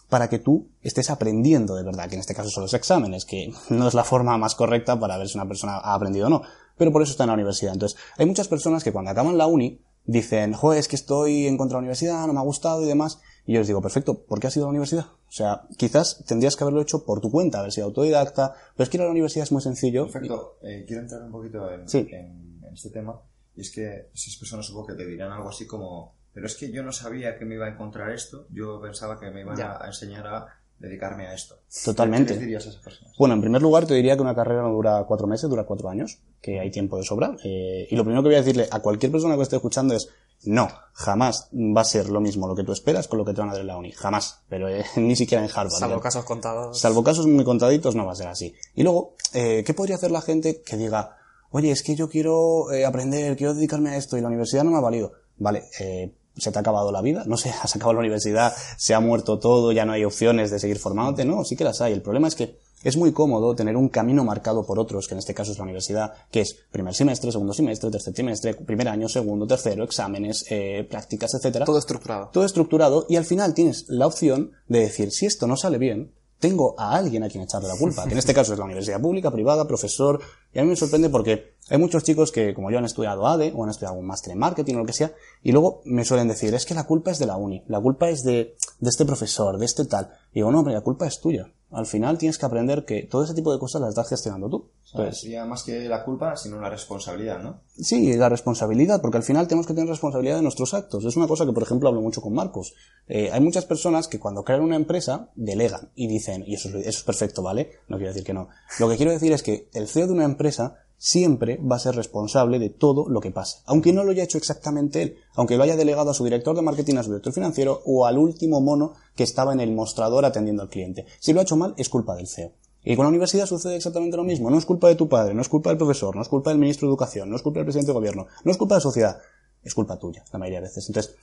para 0.10 0.30
que 0.30 0.40
tú 0.40 0.70
estés 0.82 1.10
aprendiendo 1.10 1.76
de 1.76 1.84
verdad, 1.84 2.08
que 2.08 2.16
en 2.16 2.22
este 2.22 2.34
caso 2.34 2.50
son 2.50 2.64
los 2.64 2.74
exámenes, 2.74 3.26
que 3.26 3.54
no 3.70 3.88
es 3.88 3.94
la 3.94 4.04
forma 4.04 4.38
más 4.38 4.56
correcta 4.56 5.00
para 5.00 5.18
ver 5.18 5.28
si 5.28 5.38
una 5.38 5.48
persona 5.48 5.78
ha 5.78 5.94
aprendido 5.94 6.28
o 6.28 6.30
no, 6.30 6.42
pero 6.78 6.92
por 6.92 7.02
eso 7.02 7.12
está 7.12 7.24
en 7.24 7.30
la 7.30 7.34
universidad. 7.34 7.74
Entonces, 7.74 8.00
hay 8.18 8.26
muchas 8.26 8.48
personas 8.48 8.84
que 8.84 8.92
cuando 8.92 9.12
acaban 9.12 9.38
la 9.38 9.48
uni 9.48 9.82
dicen, 10.06 10.54
joder, 10.54 10.80
es 10.80 10.88
que 10.88 10.96
estoy 10.96 11.48
en 11.48 11.58
contra 11.58 11.76
de 11.76 11.82
la 11.82 11.86
universidad, 11.86 12.26
no 12.28 12.34
me 12.34 12.40
ha 12.40 12.44
gustado 12.44 12.84
y 12.84 12.88
demás, 12.88 13.20
y 13.48 13.54
yo 13.54 13.60
les 13.60 13.68
digo, 13.68 13.82
perfecto, 13.82 14.24
¿por 14.26 14.40
qué 14.40 14.48
has 14.48 14.56
ido 14.58 14.66
a 14.66 14.68
la 14.68 14.72
universidad? 14.72 15.06
O 15.28 15.32
sea, 15.32 15.64
quizás 15.78 16.24
tendrías 16.28 16.56
que 16.56 16.64
haberlo 16.64 16.82
hecho 16.82 17.04
por 17.06 17.20
tu 17.22 17.32
cuenta, 17.32 17.60
haber 17.60 17.72
sido 17.72 17.88
autodidacta, 17.88 18.54
pero 18.76 18.84
es 18.84 18.90
que 18.90 18.98
ir 18.98 19.02
a 19.02 19.06
la 19.06 19.12
universidad 19.12 19.44
es 19.44 19.52
muy 19.52 19.62
sencillo. 19.62 20.04
Perfecto. 20.04 20.58
Eh, 20.62 20.84
quiero 20.86 21.02
entrar 21.02 21.24
un 21.24 21.32
poquito 21.32 21.72
en, 21.72 21.88
Sí. 21.90 22.08
en- 22.12 22.62
en 22.64 22.74
este 22.74 22.90
tema. 22.92 23.20
Y 23.56 23.62
es 23.62 23.72
que 23.72 24.10
esas 24.14 24.36
personas 24.36 24.66
supongo 24.68 24.88
que 24.88 24.94
te 24.94 25.06
dirán 25.08 25.32
algo 25.32 25.50
así 25.50 25.66
como, 25.66 26.16
pero 26.34 26.46
es 26.46 26.56
que 26.56 26.72
yo 26.72 26.84
no 26.84 26.92
sabía 26.92 27.38
que 27.40 27.46
me 27.46 27.56
iba 27.56 27.66
a 27.66 27.70
encontrar 27.70 28.12
esto, 28.12 28.46
yo 28.52 28.80
pensaba 28.80 29.20
que 29.20 29.32
me 29.32 29.42
iban 29.42 29.60
a 29.60 29.80
enseñar 29.88 30.28
a 30.28 30.46
dedicarme 30.78 31.26
a 31.26 31.34
esto. 31.34 31.56
Totalmente. 31.86 32.28
¿Qué 32.28 32.34
les 32.34 32.42
dirías 32.42 32.66
a 32.68 32.70
esas 32.70 32.84
personas? 32.84 33.16
Bueno, 33.18 33.34
en 33.34 33.42
primer 33.42 33.64
lugar 33.64 33.88
te 33.88 33.96
diría 33.96 34.16
que 34.16 34.22
una 34.22 34.36
carrera 34.36 34.62
no 34.62 34.70
dura 34.72 35.06
cuatro 35.08 35.26
meses, 35.26 35.50
dura 35.50 35.64
cuatro 35.64 35.90
años, 35.90 36.20
que 36.40 36.60
hay 36.60 36.70
tiempo 36.70 36.98
de 36.98 37.04
sobra. 37.04 37.36
Eh, 37.44 37.88
y 37.90 37.96
lo 37.96 38.04
primero 38.04 38.22
que 38.22 38.28
voy 38.30 38.36
a 38.36 38.42
decirle 38.44 38.68
a 38.70 38.80
cualquier 38.82 39.12
persona 39.12 39.36
que 39.36 39.42
esté 39.42 39.56
escuchando 39.56 39.96
es, 39.96 40.08
no, 40.44 40.70
jamás 40.94 41.50
va 41.54 41.82
a 41.82 41.86
ser 41.86 42.10
lo 42.10 42.22
mismo 42.22 42.48
lo 42.48 42.56
que 42.56 42.64
tú 42.64 42.72
esperas 42.72 43.08
con 43.08 43.20
lo 43.20 43.26
que 43.26 43.34
te 43.34 43.42
van 43.42 43.50
a 43.50 43.54
dar 43.54 43.62
en 43.62 43.68
la 43.68 43.78
uni. 43.78 43.92
Jamás. 43.92 44.42
Pero 44.50 44.70
eh, 44.70 44.86
ni 44.96 45.16
siquiera 45.16 45.44
en 45.44 45.50
Harvard. 45.50 45.80
Salvo 45.80 45.96
¿no? 45.96 46.02
casos 46.02 46.26
contados. 46.26 46.80
Salvo 46.80 47.04
casos 47.04 47.28
muy 47.28 47.44
contaditos, 47.44 47.96
no 47.96 48.06
va 48.06 48.14
a 48.14 48.16
ser 48.16 48.28
así. 48.28 48.54
Y 48.76 48.84
luego, 48.84 49.16
eh, 49.34 49.64
¿qué 49.66 49.74
podría 49.74 49.96
hacer 49.96 50.12
la 50.12 50.22
gente 50.22 50.62
que 50.62 50.78
diga, 50.78 51.18
oye, 51.52 51.72
es 51.72 51.84
que 51.84 51.96
yo 51.96 52.10
quiero 52.10 52.72
eh, 52.72 52.86
aprender, 52.86 53.36
quiero 53.38 53.54
dedicarme 53.54 53.92
a 53.92 53.98
esto 53.98 54.18
y 54.18 54.22
la 54.22 54.28
universidad 54.28 54.64
no 54.64 54.72
me 54.72 54.78
ha 54.78 54.82
valido? 54.82 55.12
Vale, 55.38 55.66
eh, 55.80 56.14
se 56.36 56.52
te 56.52 56.58
ha 56.58 56.62
acabado 56.62 56.92
la 56.92 57.02
vida, 57.02 57.24
no 57.28 57.38
sé, 57.38 57.50
has 57.50 57.76
acabado 57.76 57.94
la 57.94 58.00
universidad, 58.00 58.54
se 58.78 58.94
ha 58.94 59.00
muerto 59.00 59.40
todo, 59.40 59.72
ya 59.72 59.86
no 59.86 59.94
hay 59.94 60.06
opciones 60.06 60.52
de 60.52 60.60
seguir 60.60 60.80
formándote, 60.80 61.26
no, 61.26 61.44
sí 61.44 61.56
que 61.56 61.64
las 61.64 61.82
hay. 61.82 61.94
El 61.94 62.02
problema 62.02 62.28
es 62.28 62.36
que 62.36 62.60
es 62.84 62.98
muy 62.98 63.12
cómodo 63.12 63.56
tener 63.56 63.76
un 63.76 63.90
camino 63.90 64.24
marcado 64.24 64.66
por 64.66 64.80
otros, 64.80 65.08
que 65.08 65.16
en 65.16 65.20
este 65.20 65.34
caso 65.34 65.52
es 65.52 65.58
la 65.58 65.64
universidad, 65.64 66.14
que 66.32 66.42
es 66.42 66.56
primer 66.72 66.94
semestre, 66.94 67.32
segundo 67.32 67.54
semestre, 67.54 67.90
tercer 67.90 68.14
trimestre, 68.14 68.54
primer 68.54 68.88
año, 68.88 69.10
segundo, 69.10 69.48
tercero, 69.48 69.84
exámenes, 69.84 70.46
eh, 70.50 70.86
prácticas, 70.90 71.34
etcétera 71.34 71.66
Todo 71.66 71.80
estructurado. 71.80 72.30
todo 72.32 72.46
estructurado 72.46 73.06
y 73.10 73.16
al 73.16 73.26
final 73.26 73.54
tienes 73.54 73.86
la 73.88 74.08
opción 74.08 74.52
de 74.68 74.80
decir, 74.80 75.12
si 75.12 75.26
esto 75.26 75.48
no 75.48 75.58
sale 75.58 75.78
bien, 75.78 76.14
tengo 76.40 76.76
a 76.78 76.96
alguien 76.96 77.24
a 77.24 77.30
quien 77.30 77.44
echarle 77.44 77.68
la 77.68 77.78
culpa, 77.78 78.06
que 78.06 78.12
en 78.12 78.20
este 78.20 78.34
caso 78.34 78.54
es 78.54 78.60
la 78.60 78.66
universidad 78.66 79.02
pública, 79.02 79.32
privada, 79.32 79.68
profesor, 79.68 80.22
y 80.54 80.60
a 80.60 80.64
mí 80.64 80.70
me 80.70 80.76
sorprende 80.76 81.10
porque 81.10 81.56
hay 81.70 81.80
muchos 81.80 82.04
chicos 82.04 82.32
que, 82.32 82.54
como 82.54 82.70
yo, 82.70 82.78
han 82.78 82.86
estudiado 82.86 83.26
ADE 83.26 83.54
o 83.56 83.64
han 83.64 83.72
estudiado 83.72 83.94
algún 83.94 84.06
máster 84.06 84.34
en 84.34 84.40
marketing 84.40 84.76
o 84.76 84.80
lo 84.80 84.86
que 84.86 84.94
sea, 84.94 85.14
y 85.42 85.52
luego 85.52 85.82
me 85.86 86.06
suelen 86.06 86.28
decir, 86.28 86.54
es 86.54 86.66
que 86.66 86.76
la 86.76 86.86
culpa 86.86 87.10
es 87.10 87.18
de 87.18 87.26
la 87.26 87.38
uni, 87.38 87.64
la 87.68 87.82
culpa 87.82 88.10
es 88.10 88.24
de, 88.24 88.56
de 88.80 88.90
este 88.90 89.04
profesor, 89.06 89.58
de 89.58 89.66
este 89.66 89.86
tal. 89.86 90.12
Y 90.32 90.36
digo, 90.36 90.52
no, 90.52 90.60
hombre, 90.60 90.76
la 90.76 90.82
culpa 90.82 91.08
es 91.08 91.20
tuya. 91.20 91.52
Al 91.70 91.86
final 91.86 92.18
tienes 92.18 92.38
que 92.38 92.46
aprender 92.46 92.86
que 92.86 93.04
todo 93.04 93.24
ese 93.26 93.34
tipo 93.34 93.52
de 93.52 93.60
cosas 93.60 93.82
las 93.82 93.90
estás 93.90 94.08
gestionando 94.10 94.50
tú. 94.50 94.70
Entonces, 94.92 95.20
sería 95.22 95.44
más 95.46 95.64
que 95.64 95.82
la 95.90 96.06
culpa, 96.06 96.36
sino 96.38 96.62
la 96.62 96.70
responsabilidad, 96.70 97.40
¿no? 97.44 97.60
Sí, 97.78 98.14
la 98.16 98.30
responsabilidad, 98.30 99.02
porque 99.02 99.18
al 99.18 99.24
final 99.24 99.48
tenemos 99.50 99.68
que 99.68 99.74
tener 99.74 99.90
responsabilidad 99.90 100.38
de 100.38 100.44
nuestros 100.44 100.74
actos. 100.74 101.04
Es 101.04 101.18
una 101.18 101.28
cosa 101.28 101.46
que, 101.46 101.52
por 101.52 101.64
ejemplo, 101.64 101.90
hablo 101.90 102.02
mucho 102.02 102.22
con 102.22 102.34
Marcos. 102.34 102.74
Eh, 103.08 103.30
hay 103.34 103.42
muchas 103.42 103.66
personas 103.66 104.08
que 104.08 104.18
cuando 104.20 104.46
crean 104.46 104.62
una 104.62 104.78
empresa, 104.78 105.30
delegan 105.36 105.90
y 105.94 106.08
dicen, 106.08 106.44
y 106.48 106.56
eso, 106.56 106.70
es- 106.70 106.76
eso 106.76 107.00
es 107.00 107.04
perfecto, 107.04 107.44
¿vale? 107.44 107.72
No 107.90 107.98
quiero 107.98 108.12
decir 108.14 108.24
que 108.26 108.34
no. 108.34 108.48
Lo 108.80 108.88
que 108.90 108.96
quiero 108.96 109.12
decir 109.12 109.34
es 109.34 109.44
que 109.44 109.68
el 109.74 109.88
CEO 109.90 110.08
de 110.08 110.14
una 110.14 110.24
empresa 110.26 110.78
siempre 110.98 111.58
va 111.58 111.76
a 111.76 111.80
ser 111.80 111.96
responsable 111.96 112.60
de 112.60 112.70
todo 112.70 113.08
lo 113.08 113.22
que 113.22 113.32
pase. 113.32 113.60
Aunque 113.66 113.94
no 113.94 114.04
lo 114.04 114.12
haya 114.12 114.24
hecho 114.24 114.38
exactamente 114.38 115.02
él, 115.02 115.18
aunque 115.36 115.58
lo 115.58 115.64
haya 115.64 115.76
delegado 115.76 116.10
a 116.10 116.14
su 116.14 116.24
director 116.24 116.56
de 116.56 116.62
marketing, 116.62 116.96
a 116.98 117.04
su 117.04 117.12
director 117.12 117.34
financiero 117.34 117.82
o 117.86 118.06
al 118.06 118.18
último 118.18 118.62
mono 118.62 118.94
que 119.16 119.24
estaba 119.24 119.54
en 119.54 119.60
el 119.60 119.72
mostrador 119.72 120.26
atendiendo 120.26 120.64
al 120.64 120.70
cliente. 120.70 121.06
Si 121.20 121.34
lo 121.34 121.40
ha 121.40 121.44
hecho 121.44 121.56
mal, 121.56 121.74
es 121.78 121.90
culpa 121.90 122.16
del 122.16 122.28
CEO. 122.28 122.52
Y 122.84 122.96
con 122.96 123.04
la 123.04 123.10
universidad 123.10 123.46
sucede 123.46 123.76
exactamente 123.76 124.18
lo 124.18 124.24
mismo. 124.24 124.50
No 124.50 124.58
es 124.58 124.66
culpa 124.66 124.88
de 124.88 124.96
tu 124.96 125.10
padre, 125.10 125.34
no 125.34 125.42
es 125.42 125.50
culpa 125.50 125.70
del 125.70 125.78
profesor, 125.78 126.16
no 126.16 126.22
es 126.22 126.30
culpa 126.30 126.52
del 126.52 126.60
ministro 126.60 126.88
de 126.88 126.92
Educación, 126.92 127.30
no 127.30 127.36
es 127.36 127.42
culpa 127.42 127.60
del 127.60 127.66
presidente 127.66 127.92
de 127.92 127.96
gobierno, 127.96 128.28
no 128.44 128.52
es 128.52 128.58
culpa 128.58 128.76
de 128.76 128.78
la 128.78 128.84
sociedad. 128.84 129.20
Es 129.62 129.76
culpa 129.76 130.00
tuya, 130.00 130.24
la 130.32 130.40
mayoría 130.40 130.62
de 130.62 130.68
veces. 130.68 130.88
Entonces, 130.88 131.16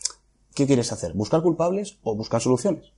¿qué 0.54 0.66
quieres 0.66 0.92
hacer? 0.92 1.14
¿Buscar 1.14 1.42
culpables 1.42 1.98
o 2.02 2.14
buscar 2.14 2.42
soluciones? 2.42 2.92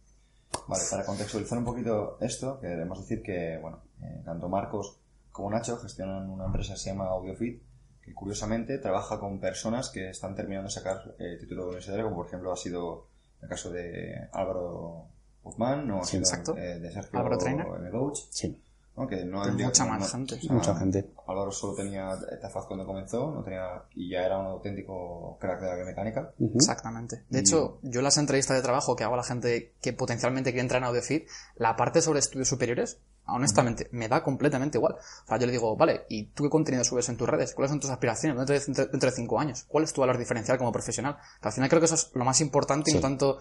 Vale, 0.67 0.83
para 0.91 1.05
contextualizar 1.05 1.59
un 1.59 1.65
poquito 1.65 2.17
esto, 2.21 2.59
queremos 2.61 2.99
decir 3.01 3.23
que, 3.23 3.59
bueno, 3.63 3.83
eh, 4.03 4.23
tanto 4.25 4.49
Marcos 4.49 4.99
como 5.37 5.51
Nacho 5.51 5.77
gestionan 5.79 6.29
una 6.31 6.47
empresa 6.47 6.73
que 6.75 6.79
se 6.81 6.91
llama 6.91 7.07
AudioFit, 7.07 7.63
que 8.03 8.15
curiosamente 8.15 8.79
trabaja 8.79 9.19
con 9.21 9.39
personas 9.41 9.91
que 9.91 10.11
están 10.11 10.35
terminando 10.35 10.69
de 10.69 10.75
sacar 10.75 11.15
eh, 11.19 11.37
título 11.39 11.65
universitario, 11.67 12.05
como 12.05 12.17
por 12.17 12.27
ejemplo 12.27 12.53
ha 12.53 12.57
sido 12.57 13.07
el 13.43 13.49
caso 13.49 13.71
de 13.71 14.29
Álvaro 14.33 15.07
Guzmán, 15.43 15.91
o 15.91 16.01
ha 16.01 16.05
Sí, 16.05 16.23
sido 16.25 16.57
eh, 16.57 16.79
de 16.81 16.91
Sergio 16.93 17.19
Álvaro 17.19 17.37
Trainer. 17.39 17.67
M. 17.79 17.91
Coach, 17.91 18.21
Sí. 18.31 18.61
¿no? 18.97 19.07
que 19.07 19.25
no 19.27 19.45
no- 19.45 19.53
mucha 19.53 19.85
más 19.85 20.01
no- 20.01 20.09
gente. 20.09 20.35
o 20.37 20.41
sea, 20.41 20.53
Mucha 20.55 20.75
gente. 20.77 21.11
Álvaro 21.27 21.53
solo 21.53 21.75
tenía 21.75 22.17
Tafaz 22.41 22.65
cuando 22.67 22.87
comenzó, 22.87 23.31
no 23.31 23.43
tenía, 23.45 23.83
y 23.95 24.09
ya 24.11 24.25
era 24.25 24.39
un 24.39 24.47
auténtico 24.47 25.37
crack 25.39 25.61
de 25.61 25.67
la 25.67 25.75
biomecánica. 25.75 26.33
Exactamente. 26.55 27.25
De 27.29 27.41
hecho, 27.41 27.79
yo 27.83 28.01
las 28.03 28.17
entrevistas 28.17 28.57
de 28.57 28.63
trabajo 28.63 28.97
que 28.97 29.05
hago 29.05 29.15
a 29.15 29.19
la 29.19 29.23
gente 29.25 29.75
que 29.83 29.93
potencialmente 29.93 30.51
quiere 30.51 30.63
entrar 30.63 30.81
en 30.81 30.87
AudioFit, 30.89 31.29
la 31.57 31.77
parte 31.77 32.01
sobre 32.01 32.21
estudios 32.21 32.49
superiores, 32.49 32.99
honestamente, 33.27 33.89
me 33.93 34.09
da 34.09 34.23
completamente 34.23 34.79
igual. 34.79 34.95
O 34.95 35.27
sea, 35.29 35.39
yo 35.39 35.47
le 35.47 35.53
digo, 35.53 35.77
vale, 35.77 36.07
¿y 36.09 36.25
tú 36.27 36.45
qué 36.45 36.51
contenido 36.51 36.85
subes 36.85 37.09
en 37.09 37.17
tus 37.17 37.29
redes? 37.29 37.55
¿Cuáles 37.55 37.71
son 37.71 37.81
tus 37.81 37.91
aspiraciones 37.91 38.37
dentro 38.39 38.55
de, 38.55 38.89
dentro- 38.91 39.11
de 39.11 39.17
cinco 39.17 39.39
años? 39.41 39.65
¿Cuál 39.69 39.85
es 39.85 39.93
tu 39.93 40.01
valor 40.01 40.19
diferencial 40.19 40.59
como 40.59 40.73
profesional? 40.73 41.17
Que 41.41 41.49
al 41.49 41.55
final 41.55 41.69
creo 41.69 41.81
que 41.81 41.87
eso 41.87 41.95
es 41.97 42.11
lo 42.15 42.25
más 42.25 42.41
importante 42.41 42.91
y 42.91 42.95
no 42.95 42.99
Sí. 42.99 43.03
tanto 43.03 43.39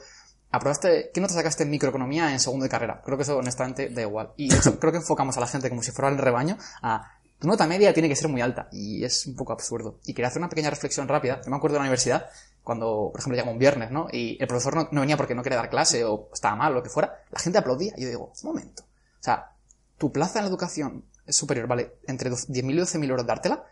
¿aprobaste, 0.51 1.11
¿qué 1.13 1.19
nota 1.21 1.33
sacaste 1.33 1.63
en 1.63 1.69
microeconomía 1.69 2.31
en 2.31 2.39
segundo 2.39 2.63
de 2.63 2.69
carrera? 2.69 3.01
Creo 3.03 3.17
que 3.17 3.23
eso 3.23 3.37
honestamente 3.37 3.89
da 3.89 4.01
igual. 4.01 4.31
Y 4.37 4.53
hecho, 4.53 4.79
creo 4.79 4.91
que 4.91 4.99
enfocamos 4.99 5.35
a 5.37 5.39
la 5.41 5.47
gente 5.47 5.69
como 5.69 5.83
si 5.83 5.91
fuera 5.91 6.09
el 6.09 6.17
rebaño 6.17 6.57
a 6.81 7.11
tu 7.37 7.47
nota 7.49 7.67
media 7.67 7.93
tiene 7.93 8.07
que 8.07 8.15
ser 8.15 8.29
muy 8.29 8.39
alta 8.39 8.69
y 8.71 9.03
es 9.03 9.25
un 9.27 9.35
poco 9.35 9.51
absurdo. 9.51 9.99
Y 10.05 10.13
quería 10.13 10.29
hacer 10.29 10.39
una 10.39 10.47
pequeña 10.49 10.69
reflexión 10.69 11.07
rápida. 11.09 11.41
Yo 11.43 11.49
me 11.51 11.57
acuerdo 11.57 11.73
de 11.73 11.79
la 11.79 11.83
universidad 11.83 12.27
cuando, 12.63 13.09
por 13.11 13.19
ejemplo, 13.19 13.35
llegaba 13.35 13.51
un 13.51 13.59
viernes, 13.59 13.91
¿no? 13.91 14.07
Y 14.11 14.37
el 14.41 14.47
profesor 14.47 14.73
no, 14.75 14.87
no 14.91 15.01
venía 15.01 15.17
porque 15.17 15.35
no 15.35 15.43
quería 15.43 15.57
dar 15.57 15.69
clase 15.69 16.05
o 16.05 16.29
estaba 16.33 16.55
mal 16.55 16.71
o 16.71 16.75
lo 16.75 16.83
que 16.83 16.89
fuera. 16.89 17.19
La 17.31 17.39
gente 17.39 17.59
aplaudía. 17.59 17.93
Y 17.97 18.03
yo 18.03 18.07
digo, 18.07 18.31
un 18.41 18.49
momento. 18.49 18.83
O 18.83 19.23
sea, 19.25 19.51
tu 19.97 20.11
plaza 20.11 20.39
en 20.39 20.45
la 20.45 20.49
educación 20.49 21.05
superior, 21.27 21.67
¿vale? 21.67 21.95
Entre 22.07 22.29
10.000 22.31 22.75
y 22.75 22.79
12.000 22.79 23.09
euros 23.09 23.25
dártela 23.25 23.63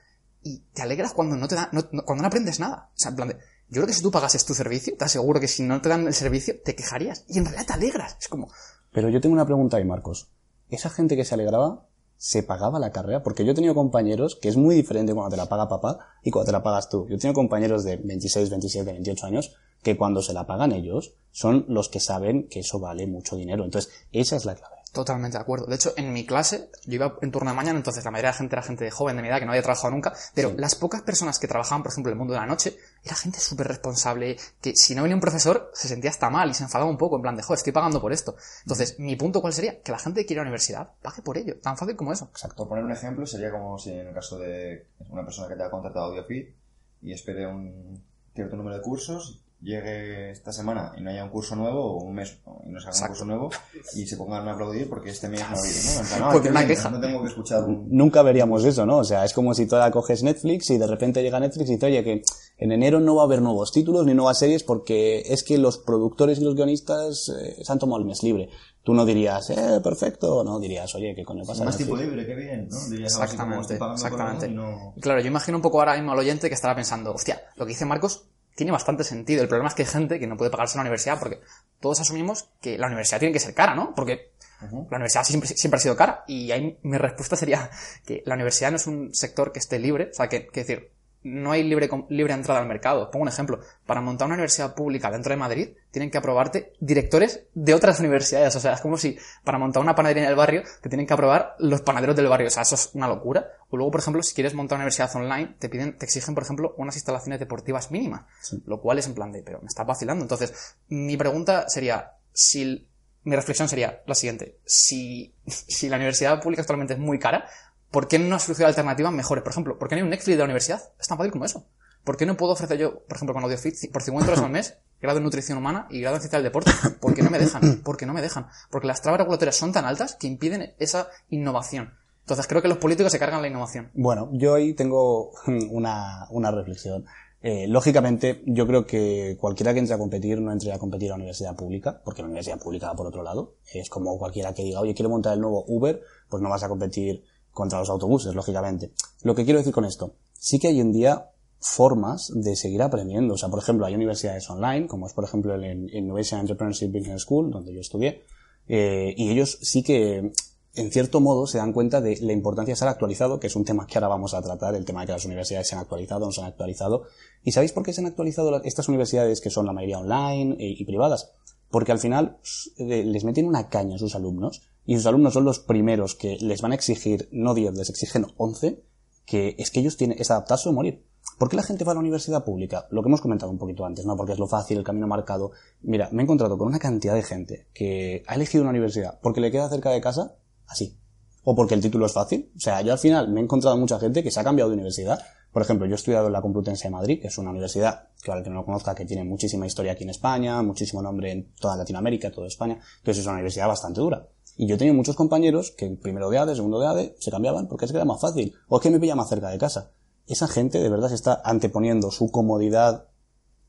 y 0.41 0.59
te 0.73 0.81
alegras 0.81 1.13
cuando 1.13 1.35
no 1.35 1.47
te 1.47 1.55
da, 1.55 1.69
no- 1.71 1.87
no- 1.91 2.03
cuando 2.03 2.21
no 2.23 2.27
aprendes 2.27 2.59
nada. 2.59 2.89
O 2.89 2.97
sea, 2.97 3.09
en 3.11 3.15
plan 3.15 3.27
de, 3.29 3.35
yo 3.35 3.81
creo 3.81 3.87
que 3.87 3.93
si 3.93 4.01
tú 4.01 4.11
pagases 4.11 4.45
tu 4.45 4.53
servicio, 4.53 4.95
te 4.97 5.05
aseguro 5.05 5.39
que 5.39 5.47
si 5.47 5.63
no 5.63 5.81
te 5.81 5.89
dan 5.89 6.05
el 6.07 6.13
servicio, 6.13 6.55
te 6.63 6.75
quejarías. 6.75 7.25
Y 7.27 7.37
en 7.37 7.45
realidad 7.45 7.65
te 7.67 7.73
alegras. 7.73 8.17
Es 8.19 8.27
como, 8.27 8.49
Pero 8.91 9.09
yo 9.09 9.21
tengo 9.21 9.33
una 9.33 9.45
pregunta 9.45 9.77
ahí, 9.77 9.85
Marcos. 9.85 10.29
¿Esa 10.69 10.89
gente 10.89 11.15
que 11.15 11.25
se 11.25 11.33
alegraba 11.35 11.87
se 12.17 12.43
pagaba 12.43 12.79
la 12.79 12.91
carrera? 12.91 13.23
Porque 13.23 13.43
yo 13.45 13.51
he 13.51 13.55
tenido 13.55 13.73
compañeros 13.75 14.37
que 14.41 14.49
es 14.49 14.57
muy 14.57 14.75
diferente 14.75 15.13
cuando 15.13 15.31
te 15.31 15.37
la 15.37 15.47
paga 15.49 15.67
papá 15.67 15.99
y 16.23 16.31
cuando 16.31 16.47
te 16.47 16.51
la 16.51 16.63
pagas 16.63 16.89
tú. 16.89 17.07
Yo 17.09 17.15
he 17.15 17.19
tenido 17.19 17.33
compañeros 17.35 17.83
de 17.83 17.97
26, 17.97 18.49
27, 18.49 18.91
28 18.91 19.25
años 19.25 19.55
que 19.81 19.97
cuando 19.97 20.21
se 20.21 20.33
la 20.33 20.45
pagan 20.47 20.71
ellos 20.71 21.15
son 21.31 21.65
los 21.67 21.89
que 21.89 21.99
saben 21.99 22.47
que 22.49 22.59
eso 22.61 22.79
vale 22.79 23.07
mucho 23.07 23.35
dinero. 23.35 23.65
Entonces, 23.65 23.91
esa 24.11 24.35
es 24.35 24.45
la 24.45 24.55
clave. 24.55 24.75
Totalmente 24.93 25.37
de 25.37 25.41
acuerdo. 25.41 25.65
De 25.65 25.73
hecho, 25.73 25.91
en 25.97 26.13
mi 26.13 26.23
clase, 26.23 26.69
yo 26.85 26.93
iba 26.93 27.17
en 27.23 27.31
turno 27.31 27.49
de 27.49 27.55
mañana, 27.55 27.79
entonces 27.79 28.05
la 28.05 28.11
mayoría 28.11 28.29
de 28.29 28.33
la 28.33 28.37
gente 28.37 28.55
era 28.55 28.61
gente 28.61 28.91
joven 28.91 29.15
de 29.15 29.23
mi 29.23 29.27
edad 29.27 29.39
que 29.39 29.45
no 29.45 29.51
había 29.51 29.63
trabajado 29.63 29.89
nunca, 29.89 30.13
pero 30.35 30.53
las 30.55 30.75
pocas 30.75 31.01
personas 31.01 31.39
que 31.39 31.47
trabajaban, 31.47 31.81
por 31.81 31.91
ejemplo, 31.91 32.11
en 32.11 32.13
el 32.13 32.19
mundo 32.19 32.35
de 32.35 32.39
la 32.39 32.45
noche, 32.45 32.77
era 33.03 33.15
gente 33.15 33.39
súper 33.39 33.67
responsable, 33.67 34.37
que 34.61 34.75
si 34.75 34.93
no 34.93 35.01
venía 35.01 35.15
un 35.15 35.21
profesor, 35.21 35.71
se 35.73 35.87
sentía 35.87 36.11
hasta 36.11 36.29
mal 36.29 36.51
y 36.51 36.53
se 36.53 36.63
enfadaba 36.63 36.87
un 36.87 36.97
poco, 36.97 37.15
en 37.15 37.23
plan 37.23 37.35
de, 37.35 37.41
joder, 37.41 37.57
estoy 37.57 37.73
pagando 37.73 37.99
por 37.99 38.13
esto. 38.13 38.35
Entonces, 38.61 38.99
mi 38.99 39.15
punto 39.15 39.41
cuál 39.41 39.53
sería? 39.53 39.81
Que 39.81 39.91
la 39.91 39.97
gente 39.97 40.21
que 40.21 40.27
quiere 40.27 40.37
ir 40.37 40.41
a 40.41 40.43
la 40.43 40.49
universidad 40.49 40.91
pague 41.01 41.23
por 41.23 41.39
ello. 41.39 41.59
Tan 41.59 41.75
fácil 41.75 41.95
como 41.95 42.13
eso. 42.13 42.29
Por 42.55 42.67
poner 42.67 42.83
un 42.83 42.91
ejemplo, 42.91 43.25
sería 43.25 43.49
como 43.49 43.79
si 43.79 43.89
en 43.89 44.09
el 44.09 44.13
caso 44.13 44.37
de 44.37 44.85
una 45.09 45.23
persona 45.23 45.47
que 45.47 45.55
te 45.55 45.63
ha 45.63 45.71
contratado 45.71 46.05
AudioFit 46.05 46.55
y 47.01 47.13
espere 47.13 47.47
un 47.47 47.99
cierto 48.35 48.55
número 48.55 48.77
de 48.77 48.83
cursos, 48.83 49.42
llegue 49.63 50.31
esta 50.31 50.51
semana 50.51 50.91
y 50.97 51.01
no 51.01 51.09
haya 51.09 51.23
un 51.23 51.29
curso 51.29 51.55
nuevo 51.55 51.79
o 51.97 52.03
un 52.03 52.13
mes 52.13 52.37
y 52.65 52.69
no 52.69 52.79
se 52.81 52.89
haga 52.89 52.99
un 53.01 53.07
curso 53.07 53.25
nuevo 53.25 53.49
y 53.95 54.05
se 54.05 54.17
pongan 54.17 54.47
a 54.47 54.51
aplaudir 54.53 54.89
porque 54.89 55.09
este 55.11 55.29
mes 55.29 55.39
no 55.39 55.55
ha 55.55 55.59
habido, 55.59 56.19
¿no? 56.19 56.25
"Ah, 56.25 56.29
Porque 56.33 56.47
qué 56.47 56.51
una 56.51 56.59
bien, 56.61 56.69
queja. 56.75 56.89
No 56.89 56.99
tengo 56.99 57.21
que 57.21 57.29
escuchar 57.29 57.63
un... 57.63 57.87
Nunca 57.89 58.21
veríamos 58.21 58.63
eso, 58.65 58.85
¿no? 58.85 58.97
O 58.97 59.03
sea, 59.03 59.23
es 59.25 59.33
como 59.33 59.53
si 59.53 59.65
tú 59.65 59.75
ahora 59.75 59.89
coges 59.91 60.21
Netflix 60.23 60.69
y 60.69 60.77
de 60.77 60.87
repente 60.87 61.23
llega 61.23 61.39
Netflix 61.39 61.69
y 61.69 61.73
dice, 61.75 61.85
oye, 61.85 62.03
que 62.03 62.21
en 62.57 62.71
enero 62.71 62.99
no 62.99 63.15
va 63.15 63.23
a 63.23 63.25
haber 63.25 63.41
nuevos 63.41 63.71
títulos 63.71 64.05
ni 64.05 64.13
nuevas 64.13 64.37
series 64.37 64.63
porque 64.63 65.21
es 65.25 65.43
que 65.43 65.57
los 65.57 65.77
productores 65.77 66.39
y 66.39 66.43
los 66.43 66.55
guionistas 66.55 67.29
eh, 67.29 67.63
se 67.63 67.71
han 67.71 67.79
tomado 67.79 67.99
el 68.01 68.05
mes 68.05 68.21
libre. 68.23 68.49
Tú 68.83 68.93
no 68.93 69.05
dirías, 69.05 69.49
eh, 69.49 69.79
perfecto, 69.81 70.43
no, 70.43 70.59
dirías, 70.59 70.93
oye, 70.95 71.15
¿qué 71.15 71.23
coño 71.23 71.45
pasa? 71.45 71.63
Más 71.63 71.79
Netflix? 71.79 71.97
tiempo 71.99 72.15
libre, 72.15 72.25
qué 72.27 72.35
bien, 72.35 72.67
¿no? 72.69 72.89
Dirías 72.89 73.17
así 73.17 73.37
como, 73.37 73.61
Exactamente, 73.61 73.93
exactamente. 73.93 74.49
no... 74.49 74.93
Claro, 74.99 75.21
yo 75.21 75.27
imagino 75.27 75.57
un 75.57 75.61
poco 75.61 75.79
ahora 75.79 75.95
mismo 75.95 76.11
al 76.11 76.19
oyente 76.19 76.49
que 76.49 76.53
estará 76.55 76.75
pensando, 76.75 77.13
hostia, 77.13 77.41
lo 77.55 77.65
que 77.65 77.69
dice 77.69 77.85
Marcos 77.85 78.25
tiene 78.55 78.71
bastante 78.71 79.03
sentido. 79.03 79.41
El 79.41 79.47
problema 79.47 79.69
es 79.69 79.75
que 79.75 79.83
hay 79.83 79.89
gente 79.89 80.19
que 80.19 80.27
no 80.27 80.37
puede 80.37 80.51
pagarse 80.51 80.77
una 80.77 80.83
universidad 80.83 81.19
porque 81.19 81.39
todos 81.79 81.99
asumimos 81.99 82.49
que 82.61 82.77
la 82.77 82.87
universidad 82.87 83.19
tiene 83.19 83.33
que 83.33 83.39
ser 83.39 83.53
cara, 83.53 83.75
¿no? 83.75 83.93
Porque 83.95 84.31
la 84.61 84.97
universidad 84.97 85.23
siempre, 85.23 85.49
siempre 85.49 85.77
ha 85.77 85.81
sido 85.81 85.95
cara. 85.95 86.23
Y 86.27 86.51
ahí 86.51 86.77
mi 86.83 86.97
respuesta 86.97 87.35
sería 87.35 87.69
que 88.05 88.23
la 88.25 88.35
universidad 88.35 88.71
no 88.71 88.77
es 88.77 88.87
un 88.87 89.13
sector 89.13 89.51
que 89.51 89.59
esté 89.59 89.79
libre. 89.79 90.09
O 90.11 90.13
sea, 90.13 90.29
que, 90.29 90.47
que 90.47 90.61
decir, 90.61 90.91
no 91.23 91.51
hay 91.51 91.63
libre, 91.63 91.89
libre 92.09 92.33
entrada 92.33 92.59
al 92.59 92.67
mercado. 92.67 93.09
Pongo 93.09 93.23
un 93.23 93.29
ejemplo. 93.29 93.59
Para 93.85 94.01
montar 94.01 94.25
una 94.25 94.35
universidad 94.35 94.75
pública 94.75 95.09
dentro 95.11 95.31
de 95.31 95.37
Madrid, 95.37 95.69
tienen 95.91 96.11
que 96.11 96.17
aprobarte 96.17 96.73
directores 96.79 97.45
de 97.53 97.73
otras 97.73 97.99
universidades. 97.99 98.55
O 98.55 98.59
sea, 98.59 98.73
es 98.73 98.81
como 98.81 98.97
si 98.97 99.17
para 99.43 99.57
montar 99.57 99.81
una 99.81 99.95
panadería 99.95 100.23
en 100.23 100.29
el 100.29 100.35
barrio, 100.35 100.63
te 100.81 100.89
tienen 100.89 101.07
que 101.07 101.13
aprobar 101.13 101.55
los 101.59 101.81
panaderos 101.81 102.15
del 102.15 102.27
barrio. 102.27 102.47
O 102.47 102.51
sea, 102.51 102.63
eso 102.63 102.75
es 102.75 102.91
una 102.93 103.07
locura. 103.07 103.47
O 103.69 103.77
luego, 103.77 103.91
por 103.91 104.01
ejemplo, 104.01 104.21
si 104.23 104.33
quieres 104.33 104.53
montar 104.53 104.77
una 104.77 104.85
universidad 104.85 105.15
online, 105.15 105.55
te 105.59 105.69
piden, 105.69 105.97
te 105.97 106.05
exigen, 106.05 106.35
por 106.35 106.43
ejemplo, 106.43 106.75
unas 106.77 106.95
instalaciones 106.95 107.39
deportivas 107.39 107.91
mínimas. 107.91 108.25
Lo 108.65 108.81
cual 108.81 108.99
es 108.99 109.07
en 109.07 109.15
plan 109.15 109.31
de, 109.31 109.43
pero 109.43 109.59
me 109.61 109.67
estás 109.67 109.87
vacilando. 109.87 110.23
Entonces, 110.23 110.77
mi 110.89 111.17
pregunta 111.17 111.69
sería, 111.69 112.13
si 112.31 112.87
mi 113.23 113.35
reflexión 113.35 113.69
sería 113.69 114.01
la 114.05 114.15
siguiente. 114.15 114.57
Si, 114.65 115.33
si 115.47 115.89
la 115.89 115.97
universidad 115.97 116.41
pública 116.41 116.61
actualmente 116.61 116.93
es 116.93 116.99
muy 116.99 117.19
cara, 117.19 117.47
¿por 117.93 118.07
qué 118.07 118.17
no 118.17 118.35
has 118.35 118.43
ofrecido 118.43 118.67
alternativas 118.67 119.13
mejores? 119.13 119.43
Por 119.43 119.51
ejemplo, 119.51 119.77
¿por 119.77 119.87
qué 119.87 119.95
no 119.95 119.97
hay 119.99 120.03
un 120.03 120.09
Netflix 120.09 120.33
de 120.33 120.37
la 120.37 120.45
universidad? 120.45 120.81
Es 120.99 121.07
tan 121.07 121.17
fácil 121.17 121.31
como 121.31 121.45
eso. 121.45 121.67
¿Por 122.03 122.17
qué 122.17 122.25
no 122.25 122.35
puedo 122.35 122.53
ofrecer 122.53 122.77
yo, 122.77 123.05
por 123.05 123.15
ejemplo, 123.15 123.33
con 123.33 123.43
AudioFit, 123.43 123.91
por 123.91 124.01
50 124.01 124.31
euros 124.31 124.43
al 124.43 124.51
mes, 124.51 124.77
grado 124.99 125.19
en 125.19 125.23
nutrición 125.23 125.59
humana 125.59 125.87
y 125.91 126.01
grado 126.01 126.15
en 126.15 126.21
ciencia 126.21 126.39
del 126.39 126.43
deporte? 126.43 126.71
¿Por 126.99 127.13
qué 127.13 127.21
no 127.21 127.29
me 127.29 127.37
dejan? 127.37 127.81
¿Por 127.83 127.95
qué 127.95 128.05
no 128.07 128.13
me 128.13 128.21
dejan? 128.21 128.47
Porque 128.71 128.87
las 128.87 129.01
trabas 129.01 129.19
regulatorias 129.19 129.55
son 129.55 129.71
tan 129.71 129.85
altas 129.85 130.15
que 130.15 130.27
impiden 130.27 130.73
esa 130.79 131.07
innovación. 131.29 131.93
Entonces 132.21 132.47
creo 132.47 132.63
que 132.63 132.67
los 132.67 132.79
políticos 132.79 133.11
se 133.11 133.19
cargan 133.19 133.41
la 133.41 133.47
innovación. 133.47 133.91
Bueno, 133.93 134.29
yo 134.33 134.55
ahí 134.55 134.73
tengo 134.73 135.31
una, 135.69 136.25
una 136.31 136.49
reflexión. 136.49 137.05
Eh, 137.43 137.67
lógicamente, 137.67 138.41
yo 138.47 138.65
creo 138.65 138.87
que 138.87 139.37
cualquiera 139.39 139.73
que 139.73 139.79
entre 139.79 139.93
a 139.93 139.97
competir 139.99 140.41
no 140.41 140.51
entre 140.51 140.71
a 140.71 140.79
competir 140.79 141.09
a 141.09 141.11
la 141.11 141.15
universidad 141.17 141.55
pública, 141.55 142.01
porque 142.03 142.21
la 142.21 142.29
universidad 142.29 142.57
pública 142.57 142.91
por 142.95 143.05
otro 143.05 143.21
lado. 143.21 143.55
Es 143.71 143.89
como 143.89 144.17
cualquiera 144.17 144.53
que 144.53 144.63
diga, 144.63 144.79
oye, 144.79 144.95
quiero 144.95 145.09
montar 145.09 145.33
el 145.33 145.41
nuevo 145.41 145.63
Uber, 145.67 146.01
pues 146.29 146.41
no 146.41 146.49
vas 146.49 146.63
a 146.63 146.69
competir 146.69 147.23
contra 147.53 147.79
los 147.79 147.89
autobuses, 147.89 148.35
lógicamente. 148.35 148.91
Lo 149.21 149.35
que 149.35 149.45
quiero 149.45 149.59
decir 149.59 149.73
con 149.73 149.85
esto, 149.85 150.15
sí 150.33 150.59
que 150.59 150.67
hay 150.67 150.79
en 150.79 150.91
día 150.91 151.29
formas 151.59 152.31
de 152.33 152.55
seguir 152.55 152.81
aprendiendo. 152.81 153.35
O 153.35 153.37
sea, 153.37 153.49
por 153.49 153.59
ejemplo, 153.59 153.85
hay 153.85 153.95
universidades 153.95 154.49
online, 154.49 154.87
como 154.87 155.07
es 155.07 155.13
por 155.13 155.23
ejemplo 155.23 155.53
el 155.55 155.89
Innovation 155.93 156.41
Entrepreneurship 156.41 156.87
Business 156.87 157.21
School, 157.21 157.51
donde 157.51 157.73
yo 157.73 157.79
estudié, 157.79 158.23
eh, 158.67 159.13
y 159.15 159.29
ellos 159.29 159.59
sí 159.61 159.83
que 159.83 160.31
en 160.75 160.91
cierto 160.91 161.19
modo 161.19 161.45
se 161.45 161.59
dan 161.59 161.71
cuenta 161.71 162.01
de 162.01 162.17
la 162.21 162.33
importancia 162.33 162.71
de 162.71 162.73
estar 162.73 162.89
actualizado, 162.89 163.39
que 163.39 163.47
es 163.47 163.55
un 163.55 163.63
tema 163.63 163.85
que 163.85 163.97
ahora 163.97 164.07
vamos 164.07 164.33
a 164.33 164.41
tratar, 164.41 164.75
el 164.75 164.85
tema 164.85 165.01
de 165.01 165.07
que 165.07 165.13
las 165.13 165.25
universidades 165.25 165.67
se 165.67 165.75
han 165.75 165.81
actualizado 165.81 166.25
no 166.25 166.31
se 166.31 166.41
han 166.41 166.47
actualizado. 166.47 167.03
¿Y 167.43 167.51
sabéis 167.51 167.71
por 167.71 167.83
qué 167.83 167.93
se 167.93 168.01
han 168.01 168.07
actualizado 168.07 168.61
estas 168.63 168.89
universidades 168.89 169.39
que 169.39 169.51
son 169.51 169.65
la 169.65 169.73
mayoría 169.73 169.99
online 169.99 170.55
y, 170.59 170.81
y 170.81 170.85
privadas? 170.85 171.31
Porque 171.69 171.91
al 171.91 171.99
final 171.99 172.37
eh, 172.77 173.03
les 173.03 173.23
meten 173.23 173.47
una 173.47 173.69
caña 173.69 173.95
a 173.95 173.99
sus 173.99 174.15
alumnos 174.15 174.63
y 174.85 174.95
sus 174.95 175.05
alumnos 175.05 175.33
son 175.33 175.45
los 175.45 175.59
primeros 175.59 176.15
que 176.15 176.37
les 176.39 176.61
van 176.61 176.71
a 176.71 176.75
exigir, 176.75 177.29
no 177.31 177.53
10, 177.53 177.73
les 177.75 177.89
exigen 177.89 178.27
11, 178.37 178.83
que 179.25 179.55
es 179.57 179.71
que 179.71 179.79
ellos 179.79 179.97
tienen, 179.97 180.19
es 180.19 180.31
adaptarse 180.31 180.69
o 180.69 180.73
morir. 180.73 181.05
¿Por 181.37 181.49
qué 181.49 181.55
la 181.55 181.63
gente 181.63 181.83
va 181.83 181.91
a 181.91 181.95
la 181.95 182.01
universidad 182.01 182.43
pública? 182.43 182.87
Lo 182.91 183.01
que 183.01 183.07
hemos 183.07 183.21
comentado 183.21 183.51
un 183.51 183.57
poquito 183.57 183.85
antes, 183.85 184.05
¿no? 184.05 184.15
Porque 184.15 184.33
es 184.33 184.39
lo 184.39 184.47
fácil, 184.47 184.77
el 184.77 184.83
camino 184.83 185.07
marcado. 185.07 185.51
Mira, 185.81 186.09
me 186.11 186.21
he 186.21 186.25
encontrado 186.25 186.57
con 186.57 186.67
una 186.67 186.79
cantidad 186.79 187.15
de 187.15 187.23
gente 187.23 187.67
que 187.73 188.23
ha 188.27 188.35
elegido 188.35 188.61
una 188.61 188.71
universidad 188.71 189.19
porque 189.21 189.41
le 189.41 189.51
queda 189.51 189.69
cerca 189.69 189.89
de 189.89 190.01
casa, 190.01 190.35
así. 190.67 190.97
O 191.43 191.55
porque 191.55 191.75
el 191.75 191.81
título 191.81 192.05
es 192.05 192.13
fácil. 192.13 192.51
O 192.55 192.59
sea, 192.59 192.81
yo 192.81 192.91
al 192.93 192.99
final 192.99 193.29
me 193.29 193.39
he 193.39 193.43
encontrado 193.43 193.77
mucha 193.77 193.99
gente 193.99 194.23
que 194.23 194.31
se 194.31 194.39
ha 194.39 194.43
cambiado 194.43 194.69
de 194.69 194.75
universidad. 194.75 195.19
Por 195.51 195.61
ejemplo, 195.61 195.85
yo 195.85 195.93
he 195.93 195.95
estudiado 195.95 196.27
en 196.27 196.33
la 196.33 196.41
Complutense 196.41 196.85
de 196.85 196.91
Madrid, 196.91 197.21
que 197.21 197.27
es 197.27 197.37
una 197.37 197.51
universidad, 197.51 198.09
que 198.21 198.27
para 198.27 198.39
el 198.39 198.43
que 198.43 198.49
no 198.49 198.57
lo 198.57 198.65
conozca, 198.65 198.95
que 198.95 199.05
tiene 199.05 199.23
muchísima 199.23 199.65
historia 199.65 199.93
aquí 199.93 200.03
en 200.03 200.09
España, 200.09 200.61
muchísimo 200.61 201.01
nombre 201.01 201.31
en 201.31 201.53
toda 201.59 201.75
Latinoamérica, 201.77 202.31
toda 202.31 202.47
España. 202.47 202.79
Entonces 202.97 203.21
es 203.21 203.25
una 203.25 203.35
universidad 203.35 203.67
bastante 203.67 204.01
dura. 204.01 204.27
Y 204.55 204.67
yo 204.67 204.77
tenido 204.77 204.95
muchos 204.95 205.15
compañeros 205.15 205.71
que 205.71 205.85
en 205.85 205.97
primero 205.97 206.29
de 206.29 206.37
ADE, 206.37 206.55
segundo 206.55 206.79
de 206.79 206.87
ADE, 206.87 207.15
se 207.19 207.31
cambiaban 207.31 207.67
porque 207.67 207.85
es 207.85 207.91
que 207.91 207.97
era 207.97 208.05
más 208.05 208.21
fácil. 208.21 208.53
O 208.67 208.77
es 208.77 208.83
que 208.83 208.91
me 208.91 208.99
pilla 208.99 209.15
más 209.15 209.29
cerca 209.29 209.49
de 209.49 209.57
casa. 209.57 209.91
Esa 210.27 210.47
gente 210.47 210.79
de 210.79 210.89
verdad 210.89 211.09
se 211.09 211.15
está 211.15 211.41
anteponiendo 211.43 212.11
su 212.11 212.31
comodidad 212.31 213.07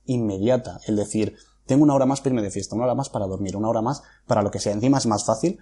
inmediata. 0.05 0.81
El 0.87 0.97
decir, 0.97 1.37
tengo 1.67 1.83
una 1.83 1.95
hora 1.95 2.07
más 2.07 2.21
para 2.21 2.43
de 2.43 2.51
fiesta, 2.51 2.77
una 2.77 2.85
hora 2.85 2.95
más 2.95 3.09
para 3.09 3.27
dormir, 3.27 3.57
una 3.57 3.69
hora 3.69 3.83
más 3.83 4.03
para 4.27 4.43
lo 4.43 4.51
que 4.51 4.59
sea. 4.59 4.73
Encima 4.73 4.99
es 4.99 5.07
más 5.07 5.25
fácil. 5.25 5.59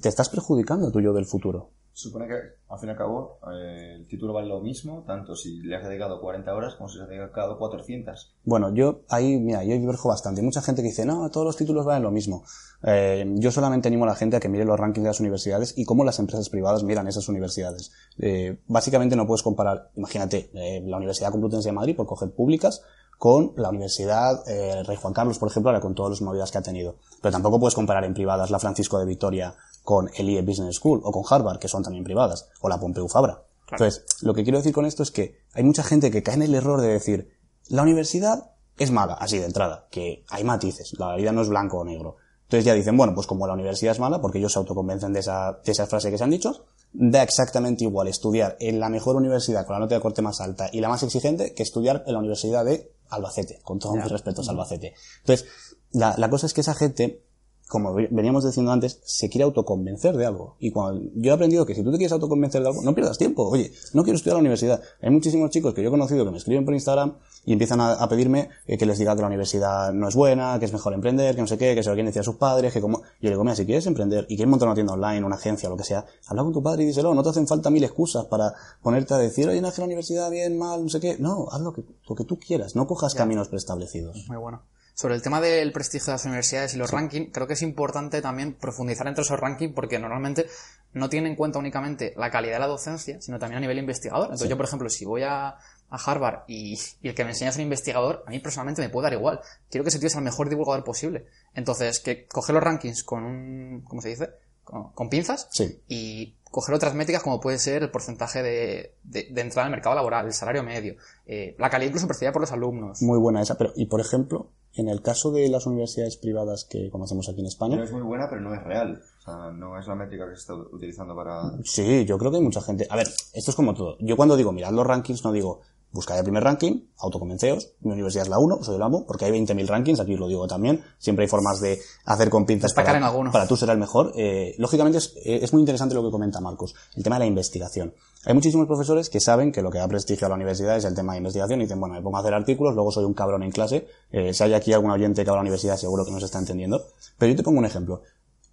Te 0.00 0.08
estás 0.08 0.28
perjudicando 0.28 0.92
tu 0.92 1.00
yo 1.00 1.12
del 1.12 1.26
futuro. 1.26 1.70
Supone 1.92 2.28
que, 2.28 2.34
al 2.68 2.78
fin 2.78 2.88
y 2.88 2.92
al 2.92 2.96
cabo, 2.96 3.40
eh, 3.52 3.96
el 3.96 4.06
título 4.06 4.32
vale 4.32 4.48
lo 4.48 4.60
mismo, 4.60 5.04
tanto 5.06 5.34
si 5.34 5.60
le 5.60 5.76
has 5.76 5.84
dedicado 5.84 6.20
40 6.20 6.54
horas 6.54 6.76
como 6.76 6.88
si 6.88 6.96
le 6.96 7.04
has 7.04 7.10
dedicado 7.10 7.58
400. 7.58 8.36
Bueno, 8.44 8.72
yo 8.72 9.02
ahí, 9.08 9.38
mira, 9.38 9.64
yo 9.64 9.74
diverjo 9.74 10.08
bastante. 10.08 10.40
Hay 10.40 10.44
mucha 10.44 10.62
gente 10.62 10.82
que 10.82 10.88
dice, 10.88 11.04
no, 11.04 11.28
todos 11.30 11.44
los 11.44 11.56
títulos 11.56 11.84
valen 11.84 12.04
lo 12.04 12.12
mismo. 12.12 12.44
Eh, 12.84 13.26
yo 13.36 13.50
solamente 13.50 13.88
animo 13.88 14.04
a 14.04 14.08
la 14.08 14.14
gente 14.14 14.36
a 14.36 14.40
que 14.40 14.48
mire 14.48 14.64
los 14.64 14.78
rankings 14.78 15.02
de 15.02 15.10
las 15.10 15.20
universidades 15.20 15.76
y 15.76 15.84
cómo 15.84 16.04
las 16.04 16.20
empresas 16.20 16.48
privadas 16.48 16.84
miran 16.84 17.08
esas 17.08 17.28
universidades. 17.28 17.92
Eh, 18.18 18.60
básicamente 18.68 19.16
no 19.16 19.26
puedes 19.26 19.42
comparar, 19.42 19.90
imagínate, 19.96 20.50
la 20.54 20.96
Universidad 20.96 21.32
Complutense 21.32 21.68
de 21.68 21.74
Madrid, 21.74 21.96
por 21.96 22.06
coger 22.06 22.30
públicas, 22.30 22.82
con 23.18 23.52
la 23.56 23.68
Universidad 23.68 24.42
Rey 24.86 24.96
Juan 24.96 25.12
Carlos, 25.12 25.38
por 25.38 25.50
ejemplo, 25.50 25.68
ahora 25.68 25.82
con 25.82 25.94
todas 25.94 26.12
las 26.12 26.22
movidas 26.22 26.50
que 26.50 26.56
ha 26.56 26.62
tenido. 26.62 26.96
Pero 27.20 27.32
tampoco 27.32 27.60
puedes 27.60 27.74
comparar 27.74 28.04
en 28.04 28.14
privadas 28.14 28.50
la 28.50 28.58
Francisco 28.58 28.98
de 28.98 29.04
Vitoria 29.04 29.54
con 29.90 30.08
el 30.16 30.30
IE 30.30 30.40
Business 30.42 30.76
School 30.76 31.00
o 31.02 31.10
con 31.10 31.24
Harvard, 31.28 31.58
que 31.58 31.66
son 31.66 31.82
también 31.82 32.04
privadas, 32.04 32.48
o 32.60 32.68
la 32.68 32.78
Pompeu 32.78 33.08
Fabra. 33.08 33.42
Entonces, 33.72 34.04
lo 34.22 34.34
que 34.34 34.44
quiero 34.44 34.58
decir 34.58 34.72
con 34.72 34.86
esto 34.86 35.02
es 35.02 35.10
que 35.10 35.40
hay 35.52 35.64
mucha 35.64 35.82
gente 35.82 36.12
que 36.12 36.22
cae 36.22 36.36
en 36.36 36.42
el 36.42 36.54
error 36.54 36.80
de 36.80 36.86
decir, 36.86 37.36
la 37.66 37.82
universidad 37.82 38.52
es 38.78 38.92
mala, 38.92 39.14
así 39.14 39.40
de 39.40 39.46
entrada, 39.46 39.88
que 39.90 40.24
hay 40.30 40.44
matices, 40.44 40.92
la 40.96 41.16
vida 41.16 41.32
no 41.32 41.42
es 41.42 41.48
blanco 41.48 41.78
o 41.78 41.84
negro. 41.84 42.18
Entonces 42.44 42.66
ya 42.66 42.74
dicen, 42.74 42.96
bueno, 42.96 43.16
pues 43.16 43.26
como 43.26 43.48
la 43.48 43.54
universidad 43.54 43.90
es 43.90 43.98
mala, 43.98 44.20
porque 44.20 44.38
ellos 44.38 44.52
se 44.52 44.60
autoconvencen 44.60 45.12
de 45.12 45.18
esa, 45.18 45.58
de 45.64 45.72
esa 45.72 45.88
frase 45.88 46.08
que 46.08 46.18
se 46.18 46.22
han 46.22 46.30
dicho, 46.30 46.66
da 46.92 47.24
exactamente 47.24 47.82
igual 47.82 48.06
estudiar 48.06 48.56
en 48.60 48.78
la 48.78 48.90
mejor 48.90 49.16
universidad 49.16 49.66
con 49.66 49.74
la 49.74 49.80
nota 49.80 49.96
de 49.96 50.00
corte 50.00 50.22
más 50.22 50.40
alta 50.40 50.70
y 50.72 50.78
la 50.78 50.88
más 50.88 51.02
exigente 51.02 51.52
que 51.52 51.64
estudiar 51.64 52.04
en 52.06 52.12
la 52.12 52.20
universidad 52.20 52.64
de 52.64 52.92
Albacete, 53.08 53.58
con 53.64 53.80
todos 53.80 53.96
mis 53.96 54.08
respetos 54.08 54.46
a 54.46 54.52
Albacete. 54.52 54.94
Entonces, 55.22 55.48
la, 55.90 56.14
la 56.16 56.30
cosa 56.30 56.46
es 56.46 56.54
que 56.54 56.60
esa 56.60 56.74
gente 56.74 57.24
como 57.70 57.94
veníamos 57.94 58.44
diciendo 58.44 58.72
antes, 58.72 59.00
se 59.04 59.30
quiere 59.30 59.44
autoconvencer 59.44 60.16
de 60.16 60.26
algo. 60.26 60.56
Y 60.58 60.72
cuando 60.72 61.08
yo 61.14 61.30
he 61.30 61.34
aprendido 61.34 61.64
que 61.64 61.76
si 61.76 61.84
tú 61.84 61.92
te 61.92 61.98
quieres 61.98 62.10
autoconvencer 62.12 62.60
de 62.60 62.68
algo, 62.68 62.82
no 62.82 62.94
pierdas 62.96 63.16
tiempo. 63.16 63.48
Oye, 63.48 63.70
no 63.94 64.02
quiero 64.02 64.16
estudiar 64.16 64.34
a 64.34 64.38
la 64.38 64.40
universidad. 64.40 64.82
Hay 65.00 65.10
muchísimos 65.10 65.50
chicos 65.50 65.72
que 65.72 65.80
yo 65.80 65.88
he 65.88 65.90
conocido 65.90 66.24
que 66.24 66.32
me 66.32 66.38
escriben 66.38 66.64
por 66.64 66.74
Instagram 66.74 67.14
y 67.44 67.52
empiezan 67.52 67.80
a, 67.80 68.08
pedirme 68.08 68.48
eh, 68.66 68.76
que 68.76 68.86
les 68.86 68.98
diga 68.98 69.14
que 69.14 69.22
la 69.22 69.28
universidad 69.28 69.92
no 69.92 70.08
es 70.08 70.16
buena, 70.16 70.58
que 70.58 70.64
es 70.64 70.72
mejor 70.72 70.94
emprender, 70.94 71.36
que 71.36 71.42
no 71.42 71.46
sé 71.46 71.56
qué, 71.56 71.76
que 71.76 71.84
se 71.84 71.90
lo 71.90 71.94
quieren 71.94 72.06
decir 72.06 72.20
a 72.20 72.24
sus 72.24 72.34
padres, 72.34 72.72
que 72.72 72.80
como... 72.80 72.98
Yo 72.98 73.28
le 73.28 73.30
digo, 73.30 73.44
mira, 73.44 73.54
si 73.54 73.64
quieres 73.64 73.86
emprender 73.86 74.26
y 74.28 74.34
quieres 74.34 74.50
montar 74.50 74.66
una 74.66 74.74
tienda 74.74 74.94
online, 74.94 75.24
una 75.24 75.36
agencia, 75.36 75.68
lo 75.68 75.76
que 75.76 75.84
sea, 75.84 76.04
habla 76.26 76.42
con 76.42 76.52
tu 76.52 76.62
padre 76.64 76.82
y 76.82 76.86
díselo. 76.86 77.14
No 77.14 77.22
te 77.22 77.28
hacen 77.28 77.46
falta 77.46 77.70
mil 77.70 77.84
excusas 77.84 78.24
para 78.26 78.52
ponerte 78.82 79.14
a 79.14 79.18
decir, 79.18 79.48
oye, 79.48 79.60
que 79.60 79.80
la 79.80 79.84
universidad 79.84 80.28
bien, 80.28 80.58
mal, 80.58 80.82
no 80.82 80.88
sé 80.88 80.98
qué. 80.98 81.16
No, 81.20 81.46
haz 81.52 81.60
lo 81.60 81.72
que, 81.72 81.84
lo 82.08 82.16
que 82.16 82.24
tú 82.24 82.36
quieras. 82.36 82.74
No 82.74 82.88
cojas 82.88 83.14
caminos 83.14 83.48
preestablecidos. 83.48 84.26
Muy 84.26 84.38
bueno. 84.38 84.62
Sobre 85.00 85.14
el 85.14 85.22
tema 85.22 85.40
del 85.40 85.72
prestigio 85.72 86.08
de 86.08 86.12
las 86.12 86.26
universidades 86.26 86.74
y 86.74 86.76
los 86.76 86.90
rankings, 86.90 87.30
creo 87.32 87.46
que 87.46 87.54
es 87.54 87.62
importante 87.62 88.20
también 88.20 88.52
profundizar 88.52 89.08
entre 89.08 89.22
esos 89.22 89.40
rankings 89.40 89.72
porque 89.72 89.98
normalmente 89.98 90.46
no 90.92 91.08
tienen 91.08 91.30
en 91.30 91.36
cuenta 91.36 91.58
únicamente 91.58 92.12
la 92.18 92.30
calidad 92.30 92.56
de 92.56 92.60
la 92.60 92.66
docencia, 92.66 93.18
sino 93.22 93.38
también 93.38 93.56
a 93.56 93.60
nivel 93.62 93.78
investigador. 93.78 94.26
Entonces 94.26 94.50
yo, 94.50 94.58
por 94.58 94.66
ejemplo, 94.66 94.90
si 94.90 95.06
voy 95.06 95.22
a, 95.22 95.56
Harvard 95.88 96.40
y, 96.48 96.78
el 97.02 97.14
que 97.14 97.24
me 97.24 97.30
enseña 97.30 97.48
a 97.48 97.54
ser 97.54 97.62
investigador, 97.62 98.24
a 98.26 98.30
mí 98.30 98.40
personalmente 98.40 98.82
me 98.82 98.90
puede 98.90 99.04
dar 99.04 99.14
igual. 99.14 99.40
Quiero 99.70 99.84
que 99.84 99.88
ese 99.88 100.00
tío 100.00 100.10
sea 100.10 100.18
el 100.18 100.24
mejor 100.26 100.50
divulgador 100.50 100.84
posible. 100.84 101.24
Entonces, 101.54 101.98
que 102.00 102.26
coger 102.26 102.54
los 102.54 102.62
rankings 102.62 103.02
con 103.02 103.24
un, 103.24 103.82
¿cómo 103.88 104.02
se 104.02 104.10
dice? 104.10 104.28
Con, 104.64 105.08
pinzas 105.08 105.48
y 105.88 106.34
coger 106.50 106.74
otras 106.74 106.94
métricas 106.94 107.22
como 107.22 107.40
puede 107.40 107.58
ser 107.58 107.84
el 107.84 107.90
porcentaje 107.90 108.42
de, 108.42 108.96
de, 109.02 109.40
entrada 109.40 109.64
al 109.64 109.70
mercado 109.70 109.94
laboral, 109.94 110.26
el 110.26 110.34
salario 110.34 110.62
medio, 110.62 110.96
eh, 111.24 111.56
la 111.58 111.70
calidad 111.70 111.88
incluso 111.88 112.06
percibida 112.06 112.32
por 112.32 112.42
los 112.42 112.52
alumnos. 112.52 113.00
Muy 113.00 113.18
buena 113.18 113.40
esa, 113.40 113.56
pero 113.56 113.72
y 113.74 113.86
por 113.86 114.02
ejemplo, 114.02 114.50
en 114.74 114.88
el 114.88 115.02
caso 115.02 115.30
de 115.30 115.48
las 115.48 115.66
universidades 115.66 116.16
privadas 116.16 116.64
que 116.64 116.90
conocemos 116.90 117.28
aquí 117.28 117.40
en 117.40 117.46
España... 117.46 117.82
es 117.82 117.92
muy 117.92 118.02
buena, 118.02 118.28
pero 118.28 118.40
no 118.40 118.54
es 118.54 118.62
real. 118.62 119.02
O 119.18 119.22
sea, 119.22 119.50
no 119.52 119.78
es 119.78 119.86
la 119.86 119.94
métrica 119.94 120.28
que 120.28 120.36
se 120.36 120.40
está 120.40 120.54
utilizando 120.54 121.14
para... 121.14 121.52
Sí, 121.64 122.04
yo 122.04 122.18
creo 122.18 122.30
que 122.30 122.38
hay 122.38 122.42
mucha 122.42 122.62
gente... 122.62 122.86
A 122.88 122.96
ver, 122.96 123.08
esto 123.08 123.50
es 123.50 123.54
como 123.54 123.74
todo. 123.74 123.96
Yo 124.00 124.16
cuando 124.16 124.36
digo 124.36 124.52
mirad 124.52 124.72
los 124.72 124.86
rankings 124.86 125.24
no 125.24 125.32
digo 125.32 125.60
buscad 125.92 126.18
el 126.18 126.24
primer 126.24 126.44
ranking, 126.44 126.82
autoconvenceos, 126.98 127.72
mi 127.80 127.92
universidad 127.92 128.24
es 128.24 128.28
la 128.28 128.38
1, 128.38 128.62
soy 128.62 128.76
el 128.76 128.82
amo, 128.82 129.04
porque 129.06 129.24
hay 129.24 129.32
20.000 129.32 129.66
rankings, 129.66 130.00
aquí 130.00 130.16
lo 130.16 130.28
digo 130.28 130.46
también, 130.46 130.84
siempre 130.98 131.24
hay 131.24 131.28
formas 131.28 131.60
de 131.60 131.80
hacer 132.04 132.30
con 132.30 132.46
pinzas 132.46 132.72
para, 132.72 132.96
en 132.96 133.30
para 133.30 133.46
tú 133.46 133.56
ser 133.56 133.70
el 133.70 133.78
mejor. 133.78 134.12
Eh, 134.16 134.54
lógicamente 134.58 134.98
es, 134.98 135.14
eh, 135.24 135.40
es 135.42 135.52
muy 135.52 135.60
interesante 135.60 135.94
lo 135.94 136.02
que 136.02 136.10
comenta 136.10 136.40
Marcos, 136.40 136.74
el 136.96 137.02
tema 137.02 137.16
de 137.16 137.20
la 137.20 137.26
investigación. 137.26 137.94
Hay 138.26 138.34
muchísimos 138.34 138.66
profesores 138.66 139.08
que 139.08 139.18
saben 139.18 139.50
que 139.50 139.62
lo 139.62 139.70
que 139.70 139.78
da 139.78 139.88
prestigio 139.88 140.26
a 140.26 140.28
la 140.28 140.36
universidad 140.36 140.76
es 140.76 140.84
el 140.84 140.94
tema 140.94 141.12
de 141.12 141.18
investigación 141.18 141.60
y 141.60 141.64
dicen, 141.64 141.80
bueno, 141.80 141.94
me 141.94 142.02
pongo 142.02 142.18
a 142.18 142.20
hacer 142.20 142.34
artículos, 142.34 142.74
luego 142.74 142.90
soy 142.92 143.04
un 143.04 143.14
cabrón 143.14 143.42
en 143.42 143.50
clase. 143.50 143.86
Eh, 144.12 144.34
si 144.34 144.42
hay 144.42 144.52
aquí 144.52 144.74
algún 144.74 144.90
oyente 144.90 145.24
que 145.24 145.30
va 145.30 145.36
a 145.36 145.38
la 145.38 145.42
universidad, 145.42 145.78
seguro 145.78 146.04
que 146.04 146.10
no 146.10 146.20
se 146.20 146.26
está 146.26 146.38
entendiendo. 146.38 146.84
Pero 147.16 147.30
yo 147.30 147.36
te 147.36 147.42
pongo 147.42 147.58
un 147.58 147.64
ejemplo. 147.64 148.02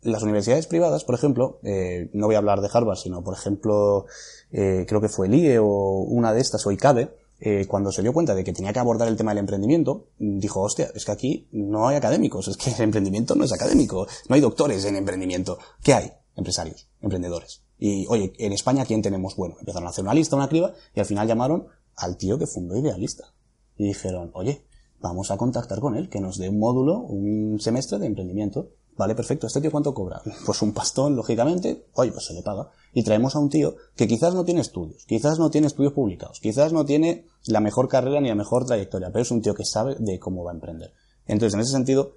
Las 0.04 0.24
universidades 0.24 0.68
privadas, 0.68 1.04
por 1.04 1.16
ejemplo, 1.16 1.60
eh, 1.64 2.10
no 2.14 2.28
voy 2.28 2.36
a 2.36 2.38
hablar 2.38 2.62
de 2.62 2.70
Harvard, 2.72 2.98
sino, 2.98 3.24
por 3.26 3.34
ejemplo, 3.34 4.06
eh, 4.52 4.86
creo 4.88 5.02
que 5.02 5.10
fue 5.10 5.28
el 5.28 5.36
IE 5.36 5.60
o 5.60 5.66
una 5.66 6.32
de 6.32 6.40
estas, 6.40 6.66
o 6.66 6.72
ICADE, 6.72 7.14
eh, 7.40 7.66
cuando 7.68 7.92
se 7.92 8.02
dio 8.02 8.14
cuenta 8.14 8.34
de 8.34 8.44
que 8.44 8.54
tenía 8.54 8.74
que 8.74 8.80
abordar 8.80 9.08
el 9.08 9.16
tema 9.16 9.32
del 9.32 9.40
emprendimiento, 9.40 10.08
dijo, 10.18 10.62
hostia, 10.62 10.90
es 10.96 11.06
que 11.06 11.12
aquí 11.12 11.48
no 11.52 11.88
hay 11.88 11.96
académicos, 11.96 12.48
es 12.48 12.58
que 12.58 12.72
el 12.72 12.82
emprendimiento 12.82 13.36
no 13.36 13.44
es 13.44 13.54
académico, 13.54 14.08
no 14.28 14.36
hay 14.36 14.42
doctores 14.42 14.84
en 14.86 14.96
emprendimiento. 14.96 15.58
¿Qué 15.84 15.94
hay? 15.94 16.12
Empresarios, 16.36 16.90
emprendedores. 17.02 17.64
Y, 17.80 18.08
oye, 18.08 18.34
en 18.38 18.54
España, 18.54 18.86
¿quién 18.86 19.02
tenemos? 19.02 19.36
Bueno, 19.36 19.56
empezaron 19.60 19.88
a 19.88 19.92
hacer 19.92 20.04
una 20.04 20.14
lista, 20.14 20.36
una 20.36 20.50
criba, 20.50 20.74
y 20.96 21.00
al 21.00 21.06
final 21.06 21.28
llamaron 21.28 21.68
al 21.96 22.18
tío 22.18 22.40
que 22.40 22.48
fundó 22.48 22.76
Idealista. 22.76 23.34
Y 23.76 23.88
dijeron, 23.88 24.32
oye, 24.34 24.66
vamos 25.00 25.30
a 25.30 25.38
contactar 25.38 25.80
con 25.80 25.96
él, 25.96 26.10
que 26.10 26.20
nos 26.20 26.38
dé 26.38 26.50
un 26.50 26.60
módulo, 26.60 27.00
un 27.00 27.60
semestre 27.60 28.00
de 28.00 28.08
emprendimiento. 28.08 28.72
Vale, 28.98 29.14
perfecto. 29.14 29.48
¿Este 29.48 29.62
tío 29.62 29.72
cuánto 29.72 29.94
cobra? 29.94 30.22
Pues 30.46 30.62
un 30.62 30.74
pastón, 30.74 31.16
lógicamente. 31.16 31.86
Oye, 31.94 32.12
pues 32.12 32.26
se 32.26 32.34
le 32.34 32.42
paga. 32.42 32.70
Y 32.94 33.04
traemos 33.04 33.36
a 33.36 33.40
un 33.40 33.50
tío 33.50 33.76
que 33.96 34.08
quizás 34.08 34.34
no 34.34 34.44
tiene 34.44 34.62
estudios, 34.62 35.06
quizás 35.06 35.38
no 35.38 35.52
tiene 35.52 35.68
estudios 35.68 35.94
publicados, 35.94 36.40
quizás 36.40 36.74
no 36.74 36.84
tiene 36.84 37.26
la 37.46 37.60
mejor 37.60 37.88
carrera 37.88 38.20
ni 38.20 38.30
la 38.30 38.36
mejor 38.36 38.66
trayectoria, 38.66 39.12
pero 39.12 39.22
es 39.22 39.32
un 39.32 39.42
tío 39.42 39.54
que 39.54 39.66
sabe 39.66 39.96
de 40.00 40.20
cómo 40.20 40.44
va 40.44 40.52
a 40.52 40.56
emprender. 40.56 40.94
Entonces, 41.28 41.54
en 41.54 41.60
ese 41.60 41.72
sentido, 41.72 42.16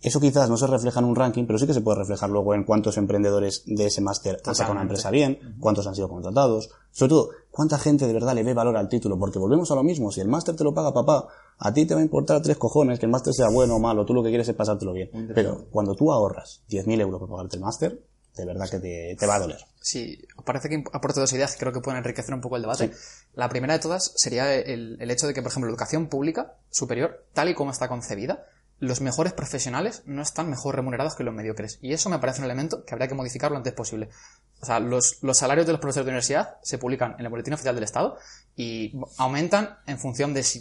eso 0.00 0.20
quizás 0.20 0.48
no 0.48 0.56
se 0.56 0.66
refleja 0.66 1.00
en 1.00 1.06
un 1.06 1.16
ranking, 1.16 1.46
pero 1.46 1.58
sí 1.58 1.66
que 1.66 1.74
se 1.74 1.80
puede 1.80 1.98
reflejar 1.98 2.30
luego 2.30 2.54
en 2.54 2.64
cuántos 2.64 2.96
emprendedores 2.96 3.64
de 3.66 3.86
ese 3.86 4.00
máster 4.00 4.40
han 4.44 4.54
sacado 4.54 4.72
una 4.72 4.82
empresa 4.82 5.10
bien, 5.10 5.56
cuántos 5.60 5.86
han 5.86 5.94
sido 5.94 6.08
contratados, 6.08 6.70
sobre 6.90 7.10
todo, 7.10 7.30
cuánta 7.50 7.78
gente 7.78 8.06
de 8.06 8.12
verdad 8.12 8.34
le 8.34 8.42
ve 8.42 8.54
valor 8.54 8.76
al 8.76 8.88
título, 8.88 9.18
porque 9.18 9.38
volvemos 9.38 9.70
a 9.70 9.74
lo 9.74 9.82
mismo, 9.82 10.10
si 10.10 10.20
el 10.20 10.28
máster 10.28 10.56
te 10.56 10.64
lo 10.64 10.72
paga 10.72 10.94
papá, 10.94 11.26
a 11.62 11.72
ti 11.74 11.84
te 11.84 11.94
va 11.94 12.00
a 12.00 12.02
importar 12.02 12.40
tres 12.40 12.56
cojones 12.56 12.98
que 12.98 13.06
el 13.06 13.12
máster 13.12 13.34
sea 13.34 13.50
bueno 13.50 13.76
o 13.76 13.78
malo, 13.78 14.06
tú 14.06 14.14
lo 14.14 14.22
que 14.22 14.30
quieres 14.30 14.48
es 14.48 14.54
pasártelo 14.54 14.94
bien. 14.94 15.10
Pero 15.34 15.66
cuando 15.70 15.94
tú 15.94 16.10
ahorras 16.10 16.62
10.000 16.70 17.00
euros 17.02 17.20
para 17.20 17.30
pagarte 17.30 17.56
el 17.56 17.62
máster, 17.62 18.02
de 18.34 18.46
verdad 18.46 18.70
que 18.70 18.78
te, 18.78 19.26
va 19.26 19.34
a 19.34 19.40
doler. 19.40 19.58
Sí, 19.78 20.18
parece 20.44 20.70
que 20.70 20.82
aporte 20.92 21.20
dos 21.20 21.32
ideas 21.34 21.52
que 21.52 21.60
creo 21.60 21.72
que 21.72 21.80
pueden 21.80 21.98
enriquecer 21.98 22.34
un 22.34 22.40
poco 22.40 22.56
el 22.56 22.62
debate. 22.62 22.92
La 23.34 23.50
primera 23.50 23.74
de 23.74 23.80
todas 23.80 24.12
sería 24.16 24.54
el, 24.54 24.96
el 25.00 25.10
hecho 25.10 25.26
de 25.26 25.34
que, 25.34 25.42
por 25.42 25.50
ejemplo, 25.50 25.68
la 25.68 25.74
educación 25.74 26.06
pública 26.06 26.54
superior, 26.70 27.26
tal 27.34 27.50
y 27.50 27.54
como 27.54 27.70
está 27.70 27.88
concebida, 27.88 28.46
los 28.80 29.02
mejores 29.02 29.34
profesionales 29.34 30.02
no 30.06 30.22
están 30.22 30.48
mejor 30.48 30.74
remunerados 30.74 31.14
que 31.14 31.22
los 31.22 31.34
mediocres. 31.34 31.78
Y 31.82 31.92
eso 31.92 32.08
me 32.08 32.18
parece 32.18 32.40
un 32.40 32.46
elemento 32.46 32.84
que 32.84 32.94
habría 32.94 33.08
que 33.08 33.14
modificar 33.14 33.50
lo 33.50 33.58
antes 33.58 33.74
posible. 33.74 34.08
O 34.62 34.66
sea, 34.66 34.80
los, 34.80 35.18
los 35.22 35.36
salarios 35.36 35.66
de 35.66 35.72
los 35.72 35.80
profesores 35.80 36.06
de 36.06 36.10
universidad 36.10 36.56
se 36.62 36.78
publican 36.78 37.14
en 37.18 37.26
el 37.26 37.28
boletín 37.28 37.52
oficial 37.52 37.74
del 37.74 37.84
Estado 37.84 38.16
y 38.56 38.98
aumentan 39.18 39.78
en 39.86 39.98
función 39.98 40.32
de 40.32 40.42
si 40.42 40.60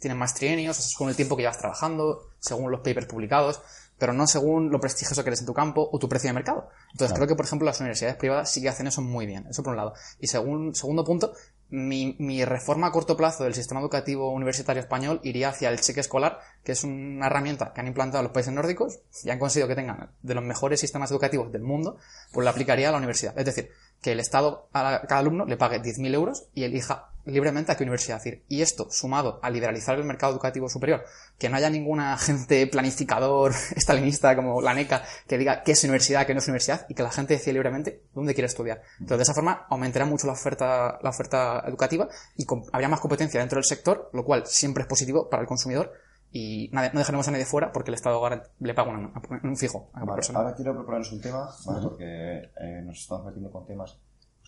tienen 0.00 0.18
más 0.18 0.34
trienios, 0.34 0.78
o 0.78 0.82
sea, 0.82 0.90
según 0.90 1.10
el 1.10 1.16
tiempo 1.16 1.36
que 1.36 1.42
llevas 1.42 1.58
trabajando, 1.58 2.30
según 2.40 2.70
los 2.70 2.80
papers 2.80 3.06
publicados, 3.06 3.60
pero 4.00 4.14
no 4.14 4.26
según 4.26 4.70
lo 4.70 4.80
prestigioso 4.80 5.22
que 5.22 5.28
eres 5.28 5.40
en 5.40 5.46
tu 5.46 5.52
campo 5.52 5.88
o 5.92 5.98
tu 5.98 6.08
precio 6.08 6.28
de 6.28 6.34
mercado. 6.34 6.70
Entonces 6.92 7.14
creo 7.14 7.28
que, 7.28 7.36
por 7.36 7.44
ejemplo, 7.44 7.66
las 7.66 7.80
universidades 7.80 8.16
privadas 8.16 8.50
sí 8.50 8.62
que 8.62 8.70
hacen 8.70 8.86
eso 8.86 9.02
muy 9.02 9.26
bien. 9.26 9.46
Eso 9.48 9.62
por 9.62 9.72
un 9.72 9.76
lado. 9.76 9.92
Y 10.18 10.26
según, 10.26 10.74
segundo 10.74 11.04
punto, 11.04 11.34
mi, 11.68 12.16
mi, 12.18 12.42
reforma 12.46 12.86
a 12.86 12.92
corto 12.92 13.14
plazo 13.14 13.44
del 13.44 13.54
sistema 13.54 13.78
educativo 13.80 14.32
universitario 14.32 14.80
español 14.80 15.20
iría 15.22 15.50
hacia 15.50 15.68
el 15.68 15.80
cheque 15.80 16.00
escolar, 16.00 16.40
que 16.64 16.72
es 16.72 16.82
una 16.82 17.26
herramienta 17.26 17.74
que 17.74 17.80
han 17.82 17.88
implantado 17.88 18.22
los 18.22 18.32
países 18.32 18.54
nórdicos 18.54 19.00
y 19.22 19.30
han 19.30 19.38
conseguido 19.38 19.68
que 19.68 19.76
tengan 19.76 20.10
de 20.22 20.34
los 20.34 20.42
mejores 20.42 20.80
sistemas 20.80 21.10
educativos 21.10 21.52
del 21.52 21.62
mundo, 21.62 21.98
pues 22.32 22.42
lo 22.42 22.50
aplicaría 22.50 22.88
a 22.88 22.92
la 22.92 22.98
universidad. 22.98 23.38
Es 23.38 23.44
decir, 23.44 23.70
que 24.00 24.12
el 24.12 24.20
Estado 24.20 24.68
a 24.72 25.02
cada 25.06 25.20
alumno 25.20 25.44
le 25.44 25.58
pague 25.58 25.80
10.000 25.80 26.14
euros 26.14 26.46
y 26.54 26.64
elija 26.64 27.09
libremente 27.30 27.72
a 27.72 27.76
qué 27.76 27.84
universidad 27.84 28.24
ir. 28.24 28.44
Y 28.48 28.62
esto, 28.62 28.88
sumado 28.90 29.40
a 29.42 29.50
liberalizar 29.50 29.98
el 29.98 30.04
mercado 30.04 30.32
educativo 30.32 30.68
superior, 30.68 31.04
que 31.38 31.48
no 31.48 31.56
haya 31.56 31.70
ninguna 31.70 32.12
agente 32.14 32.66
planificador 32.66 33.52
estalinista 33.76 34.36
como 34.36 34.60
la 34.60 34.74
NECA 34.74 35.02
que 35.26 35.38
diga 35.38 35.62
qué 35.62 35.72
es 35.72 35.84
universidad, 35.84 36.26
qué 36.26 36.34
no 36.34 36.40
es 36.40 36.46
universidad, 36.46 36.86
y 36.88 36.94
que 36.94 37.02
la 37.02 37.10
gente 37.10 37.34
decida 37.34 37.52
libremente 37.52 38.02
dónde 38.14 38.34
quiere 38.34 38.46
estudiar. 38.46 38.82
Entonces, 39.00 39.18
de 39.18 39.22
esa 39.22 39.34
forma, 39.34 39.66
aumentaría 39.68 40.06
mucho 40.06 40.26
la 40.26 40.34
oferta, 40.34 40.98
la 41.02 41.10
oferta 41.10 41.62
educativa 41.66 42.08
y 42.36 42.46
habría 42.72 42.88
más 42.88 43.00
competencia 43.00 43.40
dentro 43.40 43.56
del 43.56 43.64
sector, 43.64 44.10
lo 44.12 44.24
cual 44.24 44.46
siempre 44.46 44.82
es 44.82 44.88
positivo 44.88 45.28
para 45.28 45.42
el 45.42 45.48
consumidor, 45.48 45.92
y 46.32 46.70
no 46.72 46.80
dejaremos 46.82 47.26
a 47.26 47.32
nadie 47.32 47.44
fuera 47.44 47.72
porque 47.72 47.90
el 47.90 47.94
Estado 47.94 48.20
le 48.60 48.74
paga 48.74 48.92
un, 48.92 49.56
fijo 49.56 49.90
a 49.94 50.06
persona. 50.14 50.38
Ahora 50.38 50.54
quiero 50.54 50.74
proponernos 50.74 51.12
un 51.12 51.20
tema, 51.20 51.48
porque 51.82 52.50
eh, 52.60 52.82
nos 52.84 52.98
estamos 52.98 53.26
metiendo 53.26 53.50
con 53.50 53.66
temas 53.66 53.98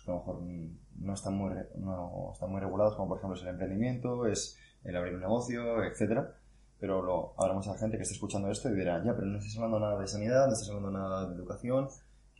que 0.03 0.11
a 0.11 0.13
lo 0.13 0.19
mejor 0.19 0.41
no 0.41 1.13
están, 1.13 1.35
muy, 1.35 1.53
no 1.75 2.31
están 2.33 2.51
muy 2.51 2.59
regulados, 2.59 2.95
como 2.95 3.09
por 3.09 3.17
ejemplo 3.17 3.37
es 3.37 3.43
el 3.43 3.49
emprendimiento, 3.49 4.25
es 4.25 4.57
el 4.83 4.95
abrir 4.95 5.15
un 5.15 5.21
negocio, 5.21 5.83
etcétera. 5.83 6.35
Pero 6.79 7.01
lo, 7.01 7.33
habrá 7.37 7.53
mucha 7.53 7.77
gente 7.77 7.97
que 7.97 8.03
esté 8.03 8.15
escuchando 8.15 8.51
esto 8.51 8.69
y 8.69 8.75
dirá, 8.75 9.01
ya, 9.03 9.15
pero 9.15 9.25
no 9.25 9.37
estás 9.37 9.55
hablando 9.55 9.79
nada 9.79 9.99
de 9.99 10.07
sanidad, 10.07 10.47
no 10.47 10.53
estás 10.53 10.69
hablando 10.69 10.91
nada 10.91 11.29
de 11.29 11.35
educación, 11.35 11.87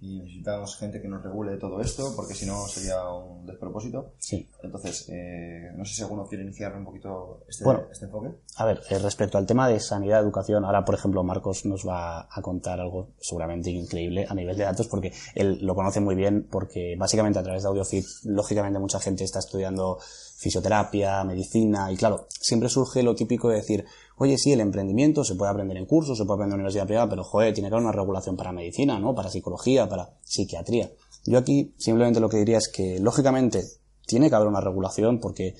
y 0.04 0.20
necesitamos 0.20 0.76
gente 0.76 1.02
que 1.02 1.08
nos 1.08 1.24
regule 1.24 1.56
todo 1.56 1.80
esto 1.80 2.14
porque 2.14 2.34
si 2.34 2.46
no 2.46 2.68
sería 2.68 3.08
un 3.08 3.46
despropósito. 3.46 4.12
Sí. 4.20 4.50
Entonces, 4.62 5.08
eh, 5.08 5.72
no 5.78 5.86
sé 5.86 5.94
si 5.96 6.02
alguno 6.02 6.28
quiere 6.28 6.44
iniciar 6.44 6.76
un 6.76 6.84
poquito 6.84 7.46
este, 7.48 7.64
este 7.90 8.06
enfoque. 8.06 8.32
A 8.58 8.66
ver, 8.66 8.82
eh, 8.90 9.00
respecto 9.00 9.38
al 9.38 9.46
tema 9.46 9.70
de 9.70 9.80
sanidad, 9.80 10.20
educación, 10.20 10.66
ahora 10.66 10.84
por 10.84 10.96
ejemplo 10.96 11.24
Marcos 11.24 11.66
nos 11.66 11.88
va 11.88 12.28
a 12.30 12.42
contar 12.42 12.82
algo 12.82 13.12
seguramente 13.18 13.70
increíble 13.70 14.26
a 14.28 14.36
nivel 14.36 14.58
de 14.58 14.66
datos 14.66 14.88
porque 14.88 15.14
él 15.36 15.60
lo 15.62 15.74
conoce 15.74 16.02
muy 16.02 16.16
bien 16.16 16.50
porque 16.52 16.96
básicamente 16.98 17.40
a 17.40 17.44
través 17.44 17.64
de 17.64 17.70
AudioFit, 17.70 18.06
lógicamente 18.26 18.80
mucha 18.80 19.00
gente 19.00 19.24
está 19.24 19.40
estudiando 19.40 20.00
fisioterapia, 20.44 21.24
medicina 21.24 21.92
y 21.92 21.96
claro, 21.96 22.28
siempre 22.30 22.70
surge 22.70 23.02
lo 23.02 23.16
típico 23.16 23.50
de 23.50 23.56
decir, 23.56 23.86
Oye, 24.18 24.38
sí, 24.38 24.52
el 24.52 24.62
emprendimiento 24.62 25.24
se 25.24 25.36
puede 25.36 25.52
aprender 25.52 25.78
en 25.78 25.86
cursos, 25.86 26.18
se 26.18 26.26
puede 26.26 26.38
aprender 26.38 26.56
en 26.56 26.62
universidad 26.62 26.86
privada, 26.86 27.10
pero 27.10 27.24
joder, 27.24 27.54
tiene 27.54 27.70
que 27.70 27.76
haber 27.76 27.86
una 27.86 27.94
regulación 27.94 28.38
para 28.38 28.52
medicina, 28.52 29.00
¿no? 29.00 29.16
Para 29.16 29.30
psicología, 29.30 29.90
para 29.90 30.12
psiquiatría. 30.24 30.92
Yo 31.26 31.40
aquí 31.40 31.74
simplemente 31.78 32.20
lo 32.20 32.30
que 32.30 32.38
diría 32.38 32.60
es 32.60 32.70
que, 32.70 33.00
lógicamente, 33.00 33.64
tiene 34.06 34.30
que 34.30 34.36
haber 34.36 34.48
una 34.48 34.62
regulación 34.62 35.20
porque... 35.20 35.56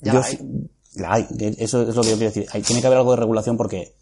Ya 0.00 0.14
la 0.14 0.24
hay. 0.24 0.68
La 0.94 1.12
hay. 1.14 1.26
Eso 1.58 1.82
es 1.82 1.94
lo 1.94 2.02
que 2.02 2.10
yo 2.10 2.16
quiero 2.16 2.32
decir. 2.32 2.46
Hay, 2.52 2.62
tiene 2.62 2.80
que 2.80 2.86
haber 2.86 2.98
algo 2.98 3.12
de 3.12 3.18
regulación 3.18 3.56
porque 3.56 3.94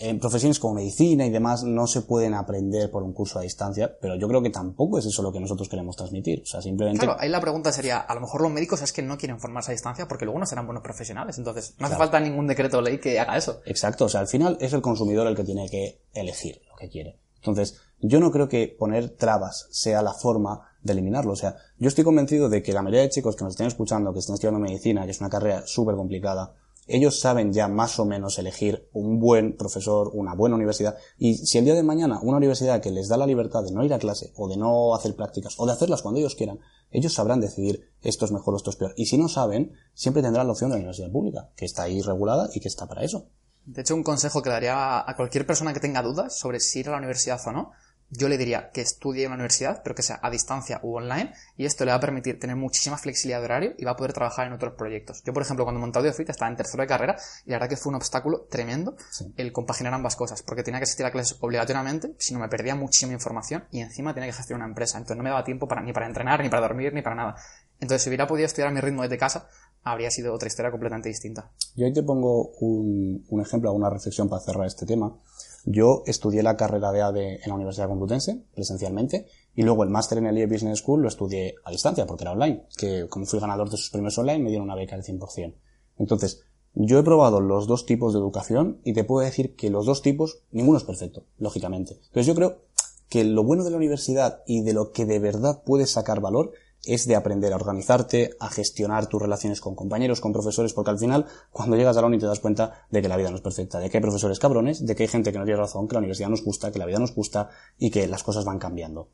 en 0.00 0.20
profesiones 0.20 0.58
como 0.58 0.74
medicina 0.74 1.26
y 1.26 1.30
demás 1.30 1.64
no 1.64 1.86
se 1.86 2.02
pueden 2.02 2.34
aprender 2.34 2.90
por 2.90 3.02
un 3.02 3.12
curso 3.12 3.38
a 3.38 3.42
distancia, 3.42 3.96
pero 4.00 4.16
yo 4.16 4.28
creo 4.28 4.42
que 4.42 4.50
tampoco 4.50 4.98
es 4.98 5.06
eso 5.06 5.22
lo 5.22 5.32
que 5.32 5.40
nosotros 5.40 5.68
queremos 5.68 5.96
transmitir. 5.96 6.42
O 6.42 6.46
sea, 6.46 6.62
simplemente. 6.62 7.04
Claro, 7.04 7.20
ahí 7.20 7.28
la 7.28 7.40
pregunta 7.40 7.72
sería, 7.72 7.98
a 7.98 8.14
lo 8.14 8.20
mejor 8.20 8.42
los 8.42 8.50
médicos 8.50 8.82
es 8.82 8.92
que 8.92 9.02
no 9.02 9.18
quieren 9.18 9.40
formarse 9.40 9.72
a 9.72 9.74
distancia 9.74 10.06
porque 10.06 10.24
luego 10.24 10.38
no 10.38 10.46
serán 10.46 10.66
buenos 10.66 10.82
profesionales. 10.82 11.38
Entonces, 11.38 11.74
no 11.78 11.86
hace 11.86 11.96
falta 11.96 12.20
ningún 12.20 12.46
decreto 12.46 12.78
de 12.78 12.82
ley 12.84 12.98
que 12.98 13.18
haga 13.18 13.36
eso. 13.36 13.60
Exacto, 13.64 14.04
o 14.04 14.08
sea, 14.08 14.20
al 14.20 14.28
final 14.28 14.56
es 14.60 14.72
el 14.72 14.82
consumidor 14.82 15.26
el 15.26 15.36
que 15.36 15.44
tiene 15.44 15.68
que 15.68 16.02
elegir 16.12 16.60
lo 16.68 16.76
que 16.76 16.88
quiere. 16.88 17.18
Entonces, 17.36 17.80
yo 18.00 18.20
no 18.20 18.30
creo 18.30 18.48
que 18.48 18.74
poner 18.78 19.10
trabas 19.10 19.66
sea 19.70 20.02
la 20.02 20.12
forma 20.12 20.68
de 20.82 20.92
eliminarlo. 20.92 21.32
O 21.32 21.36
sea, 21.36 21.56
yo 21.78 21.88
estoy 21.88 22.04
convencido 22.04 22.48
de 22.48 22.62
que 22.62 22.72
la 22.72 22.82
mayoría 22.82 23.02
de 23.02 23.10
chicos 23.10 23.36
que 23.36 23.44
nos 23.44 23.54
estén 23.54 23.66
escuchando, 23.66 24.12
que 24.12 24.20
estén 24.20 24.34
estudiando 24.34 24.60
medicina, 24.60 25.04
que 25.04 25.10
es 25.10 25.20
una 25.20 25.30
carrera 25.30 25.66
súper 25.66 25.96
complicada, 25.96 26.54
ellos 26.96 27.20
saben 27.20 27.52
ya 27.52 27.68
más 27.68 27.98
o 27.98 28.04
menos 28.04 28.38
elegir 28.38 28.88
un 28.92 29.18
buen 29.18 29.56
profesor, 29.56 30.10
una 30.12 30.34
buena 30.34 30.56
universidad, 30.56 30.96
y 31.18 31.34
si 31.34 31.58
el 31.58 31.64
día 31.64 31.74
de 31.74 31.82
mañana 31.82 32.20
una 32.22 32.36
universidad 32.36 32.80
que 32.80 32.90
les 32.90 33.08
da 33.08 33.16
la 33.16 33.26
libertad 33.26 33.62
de 33.62 33.72
no 33.72 33.84
ir 33.84 33.94
a 33.94 33.98
clase, 33.98 34.32
o 34.36 34.48
de 34.48 34.56
no 34.56 34.94
hacer 34.94 35.16
prácticas, 35.16 35.54
o 35.58 35.66
de 35.66 35.72
hacerlas 35.72 36.02
cuando 36.02 36.20
ellos 36.20 36.34
quieran, 36.34 36.60
ellos 36.90 37.14
sabrán 37.14 37.40
decidir 37.40 37.90
esto 38.02 38.24
es 38.24 38.32
mejor 38.32 38.54
o 38.54 38.56
esto 38.56 38.70
es 38.70 38.76
peor. 38.76 38.94
Y 38.96 39.06
si 39.06 39.16
no 39.16 39.28
saben, 39.28 39.72
siempre 39.94 40.22
tendrán 40.22 40.46
la 40.46 40.52
opción 40.52 40.70
de 40.70 40.76
la 40.76 40.80
universidad 40.80 41.10
pública, 41.10 41.50
que 41.56 41.64
está 41.64 41.84
ahí 41.84 42.02
regulada 42.02 42.50
y 42.52 42.60
que 42.60 42.68
está 42.68 42.86
para 42.86 43.02
eso. 43.02 43.26
De 43.64 43.82
hecho, 43.82 43.94
un 43.94 44.02
consejo 44.02 44.42
que 44.42 44.50
daría 44.50 45.08
a 45.08 45.16
cualquier 45.16 45.46
persona 45.46 45.72
que 45.72 45.80
tenga 45.80 46.02
dudas 46.02 46.36
sobre 46.36 46.60
si 46.60 46.80
ir 46.80 46.88
a 46.88 46.92
la 46.92 46.98
universidad 46.98 47.40
o 47.46 47.52
no, 47.52 47.72
yo 48.14 48.28
le 48.28 48.36
diría 48.36 48.70
que 48.70 48.82
estudie 48.82 49.24
en 49.24 49.30
la 49.30 49.36
universidad, 49.36 49.80
pero 49.82 49.94
que 49.94 50.02
sea 50.02 50.20
a 50.22 50.30
distancia 50.30 50.80
u 50.82 50.94
online, 50.96 51.32
y 51.56 51.64
esto 51.64 51.86
le 51.86 51.92
va 51.92 51.96
a 51.96 52.00
permitir 52.00 52.38
tener 52.38 52.56
muchísima 52.56 52.98
flexibilidad 52.98 53.38
de 53.38 53.44
horario 53.46 53.74
y 53.78 53.84
va 53.84 53.92
a 53.92 53.96
poder 53.96 54.12
trabajar 54.12 54.46
en 54.46 54.52
otros 54.52 54.74
proyectos. 54.74 55.22
Yo, 55.24 55.32
por 55.32 55.42
ejemplo, 55.42 55.64
cuando 55.64 55.80
monté 55.80 55.98
Audiofit 55.98 56.28
estaba 56.28 56.50
en 56.50 56.56
tercero 56.56 56.82
de 56.82 56.86
carrera 56.86 57.16
y 57.46 57.50
la 57.50 57.56
verdad 57.56 57.70
que 57.70 57.76
fue 57.76 57.90
un 57.90 57.96
obstáculo 57.96 58.46
tremendo 58.50 58.96
el 59.36 59.50
compaginar 59.52 59.94
ambas 59.94 60.14
cosas, 60.14 60.42
porque 60.42 60.62
tenía 60.62 60.78
que 60.78 60.84
asistir 60.84 61.06
a 61.06 61.10
clases 61.10 61.38
obligatoriamente, 61.40 62.14
si 62.18 62.34
no 62.34 62.40
me 62.40 62.48
perdía 62.48 62.74
muchísima 62.74 63.14
información 63.14 63.64
y 63.70 63.80
encima 63.80 64.12
tenía 64.12 64.28
que 64.28 64.36
gestionar 64.36 64.64
una 64.64 64.70
empresa, 64.72 64.98
entonces 64.98 65.16
no 65.16 65.22
me 65.22 65.30
daba 65.30 65.42
tiempo 65.44 65.66
para, 65.66 65.80
ni 65.80 65.94
para 65.94 66.06
entrenar, 66.06 66.42
ni 66.42 66.50
para 66.50 66.62
dormir, 66.62 66.92
ni 66.92 67.00
para 67.00 67.16
nada. 67.16 67.36
Entonces, 67.80 68.02
si 68.02 68.10
hubiera 68.10 68.26
podido 68.26 68.46
estudiar 68.46 68.68
a 68.68 68.72
mi 68.72 68.80
ritmo 68.80 69.02
desde 69.02 69.16
casa, 69.16 69.48
habría 69.84 70.10
sido 70.10 70.34
otra 70.34 70.48
historia 70.48 70.70
completamente 70.70 71.08
distinta. 71.08 71.50
Yo 71.74 71.86
ahí 71.86 71.92
te 71.92 72.02
pongo 72.02 72.50
un, 72.60 73.24
un 73.28 73.40
ejemplo, 73.40 73.72
una 73.72 73.90
reflexión 73.90 74.28
para 74.28 74.42
cerrar 74.42 74.66
este 74.66 74.86
tema. 74.86 75.16
Yo 75.64 76.02
estudié 76.06 76.42
la 76.42 76.56
carrera 76.56 76.90
de 76.90 77.02
ADE 77.02 77.34
en 77.36 77.48
la 77.48 77.54
Universidad 77.54 77.88
Complutense, 77.88 78.42
presencialmente, 78.54 79.26
y 79.54 79.62
luego 79.62 79.84
el 79.84 79.90
máster 79.90 80.18
en 80.18 80.26
el 80.26 80.38
IE 80.38 80.46
Business 80.46 80.80
School 80.80 81.02
lo 81.02 81.08
estudié 81.08 81.54
a 81.64 81.70
distancia, 81.70 82.06
porque 82.06 82.24
era 82.24 82.32
online, 82.32 82.64
que 82.76 83.06
como 83.08 83.26
fui 83.26 83.38
ganador 83.38 83.70
de 83.70 83.76
sus 83.76 83.90
premios 83.90 84.18
online, 84.18 84.40
me 84.40 84.48
dieron 84.48 84.64
una 84.64 84.74
beca 84.74 84.96
del 84.96 85.04
100%. 85.04 85.54
Entonces, 85.98 86.42
yo 86.74 86.98
he 86.98 87.02
probado 87.02 87.40
los 87.40 87.66
dos 87.66 87.84
tipos 87.84 88.12
de 88.12 88.18
educación 88.18 88.80
y 88.82 88.94
te 88.94 89.04
puedo 89.04 89.24
decir 89.24 89.54
que 89.54 89.70
los 89.70 89.84
dos 89.84 90.00
tipos, 90.00 90.42
ninguno 90.50 90.78
es 90.78 90.84
perfecto, 90.84 91.26
lógicamente. 91.38 91.94
Entonces 91.94 92.26
yo 92.26 92.34
creo 92.34 92.62
que 93.10 93.24
lo 93.24 93.44
bueno 93.44 93.62
de 93.62 93.70
la 93.70 93.76
universidad 93.76 94.42
y 94.46 94.62
de 94.62 94.72
lo 94.72 94.90
que 94.90 95.04
de 95.04 95.18
verdad 95.18 95.62
puedes 95.66 95.90
sacar 95.90 96.20
valor 96.20 96.52
es 96.84 97.06
de 97.06 97.16
aprender 97.16 97.52
a 97.52 97.56
organizarte, 97.56 98.36
a 98.40 98.48
gestionar 98.48 99.06
tus 99.06 99.22
relaciones 99.22 99.60
con 99.60 99.74
compañeros, 99.74 100.20
con 100.20 100.32
profesores, 100.32 100.72
porque 100.72 100.90
al 100.90 100.98
final, 100.98 101.26
cuando 101.50 101.76
llegas 101.76 101.96
a 101.96 102.00
la 102.00 102.08
uni 102.08 102.18
te 102.18 102.26
das 102.26 102.40
cuenta 102.40 102.86
de 102.90 103.00
que 103.00 103.08
la 103.08 103.16
vida 103.16 103.30
no 103.30 103.36
es 103.36 103.42
perfecta, 103.42 103.78
de 103.78 103.88
que 103.88 103.98
hay 103.98 104.02
profesores 104.02 104.38
cabrones, 104.38 104.84
de 104.84 104.94
que 104.94 105.04
hay 105.04 105.08
gente 105.08 105.32
que 105.32 105.38
no 105.38 105.44
tiene 105.44 105.60
razón, 105.60 105.86
que 105.86 105.94
la 105.94 106.00
universidad 106.00 106.28
nos 106.28 106.42
gusta, 106.42 106.72
que 106.72 106.78
la 106.78 106.86
vida 106.86 106.98
nos 106.98 107.14
gusta 107.14 107.50
y 107.78 107.90
que 107.90 108.06
las 108.08 108.22
cosas 108.22 108.44
van 108.44 108.58
cambiando. 108.58 109.08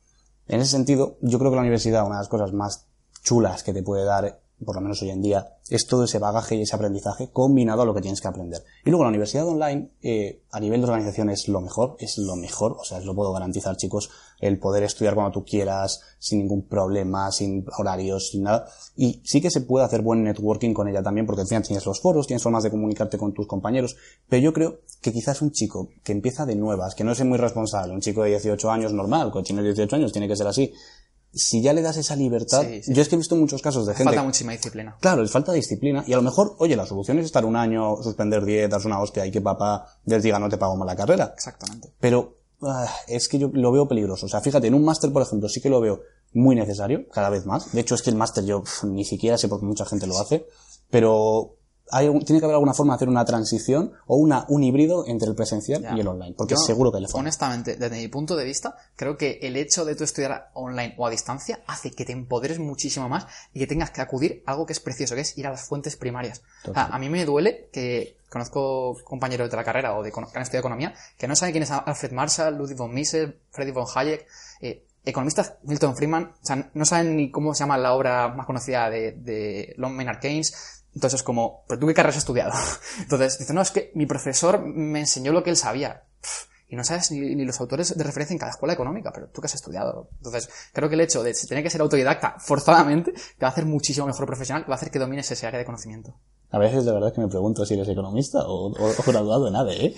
En 0.47 0.61
ese 0.61 0.71
sentido, 0.71 1.17
yo 1.21 1.37
creo 1.37 1.51
que 1.51 1.55
la 1.55 1.61
universidad, 1.61 2.05
una 2.05 2.15
de 2.15 2.21
las 2.21 2.29
cosas 2.29 2.53
más 2.53 2.87
chulas 3.23 3.63
que 3.63 3.73
te 3.73 3.83
puede 3.83 4.03
dar 4.03 4.39
por 4.65 4.75
lo 4.75 4.81
menos 4.81 5.01
hoy 5.01 5.09
en 5.09 5.21
día, 5.21 5.55
es 5.69 5.87
todo 5.87 6.03
ese 6.03 6.19
bagaje 6.19 6.55
y 6.55 6.61
ese 6.61 6.75
aprendizaje 6.75 7.29
combinado 7.31 7.81
a 7.81 7.85
lo 7.85 7.93
que 7.93 8.01
tienes 8.01 8.21
que 8.21 8.27
aprender. 8.27 8.63
Y 8.85 8.89
luego 8.89 9.03
la 9.03 9.09
universidad 9.09 9.47
online, 9.47 9.91
eh, 10.01 10.41
a 10.51 10.59
nivel 10.59 10.81
de 10.81 10.87
organización 10.87 11.29
es 11.29 11.47
lo 11.47 11.61
mejor, 11.61 11.95
es 11.99 12.17
lo 12.17 12.35
mejor, 12.35 12.77
o 12.79 12.83
sea, 12.83 12.99
lo 12.99 13.15
puedo 13.15 13.31
garantizar 13.31 13.77
chicos, 13.77 14.09
el 14.39 14.59
poder 14.59 14.83
estudiar 14.83 15.15
cuando 15.15 15.31
tú 15.31 15.45
quieras, 15.45 16.01
sin 16.17 16.39
ningún 16.39 16.63
problema, 16.67 17.31
sin 17.31 17.65
horarios, 17.77 18.29
sin 18.29 18.43
nada. 18.43 18.67
Y 18.95 19.21
sí 19.23 19.41
que 19.41 19.51
se 19.51 19.61
puede 19.61 19.85
hacer 19.85 20.01
buen 20.01 20.23
networking 20.23 20.73
con 20.73 20.87
ella 20.87 21.03
también, 21.03 21.25
porque 21.25 21.43
tienes 21.45 21.85
los 21.85 21.99
foros, 21.99 22.27
tienes 22.27 22.43
formas 22.43 22.63
de 22.63 22.71
comunicarte 22.71 23.17
con 23.17 23.33
tus 23.33 23.47
compañeros, 23.47 23.95
pero 24.27 24.41
yo 24.41 24.53
creo 24.53 24.79
que 25.01 25.11
quizás 25.11 25.41
un 25.41 25.51
chico 25.51 25.89
que 26.03 26.11
empieza 26.11 26.45
de 26.45 26.55
nuevas, 26.55 26.95
que 26.95 27.03
no 27.03 27.11
es 27.11 27.23
muy 27.23 27.37
responsable, 27.37 27.93
un 27.93 28.01
chico 28.01 28.23
de 28.23 28.29
18 28.29 28.71
años 28.71 28.93
normal, 28.93 29.31
que 29.31 29.43
tiene 29.43 29.63
18 29.63 29.95
años, 29.95 30.11
tiene 30.11 30.27
que 30.27 30.35
ser 30.35 30.47
así, 30.47 30.73
si 31.33 31.61
ya 31.61 31.73
le 31.73 31.81
das 31.81 31.97
esa 31.97 32.15
libertad, 32.15 32.65
yo 32.87 33.01
es 33.01 33.07
que 33.07 33.15
he 33.15 33.17
visto 33.17 33.35
muchos 33.35 33.61
casos 33.61 33.85
de 33.85 33.93
gente. 33.93 34.05
Falta 34.05 34.23
muchísima 34.23 34.51
disciplina. 34.51 34.97
Claro, 34.99 35.21
les 35.21 35.31
falta 35.31 35.51
disciplina 35.51 36.03
y 36.07 36.13
a 36.13 36.17
lo 36.17 36.23
mejor, 36.23 36.55
oye, 36.57 36.75
la 36.75 36.85
solución 36.85 37.19
es 37.19 37.25
estar 37.25 37.45
un 37.45 37.55
año, 37.55 37.97
suspender 38.01 38.43
dietas, 38.43 38.85
una 38.85 38.99
hostia 38.99 39.25
y 39.25 39.31
que 39.31 39.41
papá 39.41 39.85
les 40.05 40.23
diga 40.23 40.39
no 40.39 40.49
te 40.49 40.57
pago 40.57 40.75
más 40.75 40.87
la 40.87 40.95
carrera. 40.95 41.31
Exactamente. 41.35 41.93
Pero 41.99 42.37
ah, 42.63 42.87
es 43.07 43.29
que 43.29 43.37
yo 43.37 43.49
lo 43.53 43.71
veo 43.71 43.87
peligroso. 43.87 44.25
O 44.25 44.29
sea, 44.29 44.41
fíjate, 44.41 44.67
en 44.67 44.73
un 44.73 44.83
máster, 44.83 45.11
por 45.11 45.21
ejemplo, 45.21 45.49
sí 45.49 45.61
que 45.61 45.69
lo 45.69 45.81
veo 45.81 46.01
muy 46.33 46.55
necesario, 46.55 47.07
cada 47.11 47.29
vez 47.29 47.45
más. 47.45 47.71
De 47.73 47.81
hecho, 47.81 47.95
es 47.95 48.01
que 48.01 48.09
el 48.09 48.15
máster 48.15 48.45
yo 48.45 48.63
ni 48.83 49.05
siquiera 49.05 49.37
sé 49.37 49.47
por 49.47 49.59
qué 49.59 49.65
mucha 49.65 49.85
gente 49.85 50.07
lo 50.07 50.17
hace. 50.19 50.47
Pero 50.89 51.58
tiene 51.89 52.39
que 52.39 52.45
haber 52.45 52.55
alguna 52.55 52.73
forma 52.73 52.93
de 52.93 52.95
hacer 52.95 53.09
una 53.09 53.25
transición 53.25 53.93
o 54.07 54.17
una, 54.17 54.45
un 54.49 54.63
híbrido 54.63 55.05
entre 55.07 55.29
el 55.29 55.35
presencial 55.35 55.85
y 55.95 55.99
el 55.99 56.07
online, 56.07 56.35
porque 56.37 56.55
seguro 56.57 56.91
que 56.91 56.99
le 56.99 57.07
forma. 57.07 57.21
Honestamente, 57.21 57.75
desde 57.75 57.97
mi 57.97 58.07
punto 58.07 58.35
de 58.35 58.45
vista, 58.45 58.75
creo 58.95 59.17
que 59.17 59.39
el 59.41 59.55
hecho 59.55 59.85
de 59.85 59.95
tú 59.95 60.03
estudiar 60.03 60.51
online 60.53 60.95
o 60.97 61.05
a 61.05 61.09
distancia 61.09 61.61
hace 61.67 61.91
que 61.91 62.05
te 62.05 62.11
empoderes 62.11 62.59
muchísimo 62.59 63.09
más 63.09 63.27
y 63.53 63.59
que 63.59 63.67
tengas 63.67 63.91
que 63.91 64.01
acudir 64.01 64.43
a 64.45 64.51
algo 64.51 64.65
que 64.65 64.73
es 64.73 64.79
precioso, 64.79 65.15
que 65.15 65.21
es 65.21 65.37
ir 65.37 65.47
a 65.47 65.51
las 65.51 65.61
fuentes 65.61 65.95
primarias. 65.95 66.41
a 66.73 66.99
mí 66.99 67.09
me 67.09 67.25
duele 67.25 67.69
que 67.71 68.17
conozco 68.29 68.95
compañeros 69.03 69.49
de 69.49 69.57
la 69.57 69.63
carrera 69.63 69.97
o 69.97 70.03
de 70.03 70.11
que 70.11 70.19
han 70.19 70.41
estudiado 70.41 70.59
economía 70.59 70.93
que 71.17 71.27
no 71.27 71.35
saben 71.35 71.51
quién 71.51 71.63
es 71.63 71.71
Alfred 71.71 72.11
Marshall, 72.11 72.55
Ludwig 72.55 72.77
von 72.77 72.93
Mises, 72.93 73.31
Friedrich 73.51 73.73
von 73.73 73.87
Hayek, 73.93 74.27
eh, 74.61 74.85
economistas, 75.03 75.55
Milton 75.63 75.95
Friedman, 75.95 76.33
o 76.41 76.45
sea, 76.45 76.69
no 76.73 76.85
saben 76.85 77.15
ni 77.15 77.31
cómo 77.31 77.53
se 77.53 77.61
llama 77.61 77.77
la 77.77 77.93
obra 77.93 78.27
más 78.29 78.45
conocida 78.45 78.89
de, 78.89 79.13
de 79.13 79.73
Long 79.77 79.93
Maynard 79.93 80.19
Keynes, 80.19 80.78
entonces 80.99 81.21
es 81.21 81.23
como, 81.23 81.63
¿pero 81.65 81.79
tú 81.79 81.87
qué 81.87 81.93
carrera 81.93 82.09
has 82.09 82.17
estudiado? 82.17 82.51
Entonces 82.99 83.39
dice, 83.39 83.53
no, 83.53 83.61
es 83.61 83.71
que 83.71 83.93
mi 83.95 84.05
profesor 84.05 84.61
me 84.61 84.99
enseñó 84.99 85.31
lo 85.31 85.43
que 85.43 85.49
él 85.49 85.55
sabía. 85.55 86.03
Y 86.67 86.75
no 86.75 86.83
sabes 86.83 87.09
ni, 87.11 87.45
los 87.45 87.57
autores 87.61 87.97
de 87.97 88.03
referencia 88.03 88.33
en 88.33 88.37
cada 88.37 88.51
escuela 88.51 88.73
económica, 88.73 89.13
pero 89.13 89.29
tú 89.29 89.39
qué 89.39 89.45
has 89.45 89.55
estudiado. 89.55 90.09
Entonces, 90.17 90.49
creo 90.73 90.89
que 90.89 90.95
el 90.95 91.01
hecho 91.01 91.23
de 91.23 91.33
tener 91.47 91.63
que 91.63 91.69
ser 91.69 91.79
autodidacta 91.79 92.35
forzadamente 92.39 93.13
te 93.13 93.45
va 93.45 93.47
a 93.47 93.51
hacer 93.51 93.65
muchísimo 93.65 94.07
mejor 94.07 94.25
profesional, 94.25 94.65
va 94.69 94.73
a 94.73 94.75
hacer 94.75 94.91
que 94.91 94.99
domines 94.99 95.31
ese 95.31 95.47
área 95.47 95.57
de 95.57 95.65
conocimiento. 95.65 96.19
A 96.51 96.59
veces 96.59 96.83
de 96.83 96.91
verdad 96.91 97.13
que 97.13 97.21
me 97.21 97.29
pregunto 97.29 97.65
si 97.65 97.75
eres 97.75 97.87
economista 97.87 98.39
o, 98.43 98.73
graduado 99.07 99.47
en 99.47 99.55
ADE, 99.55 99.85
¿eh? 99.85 99.95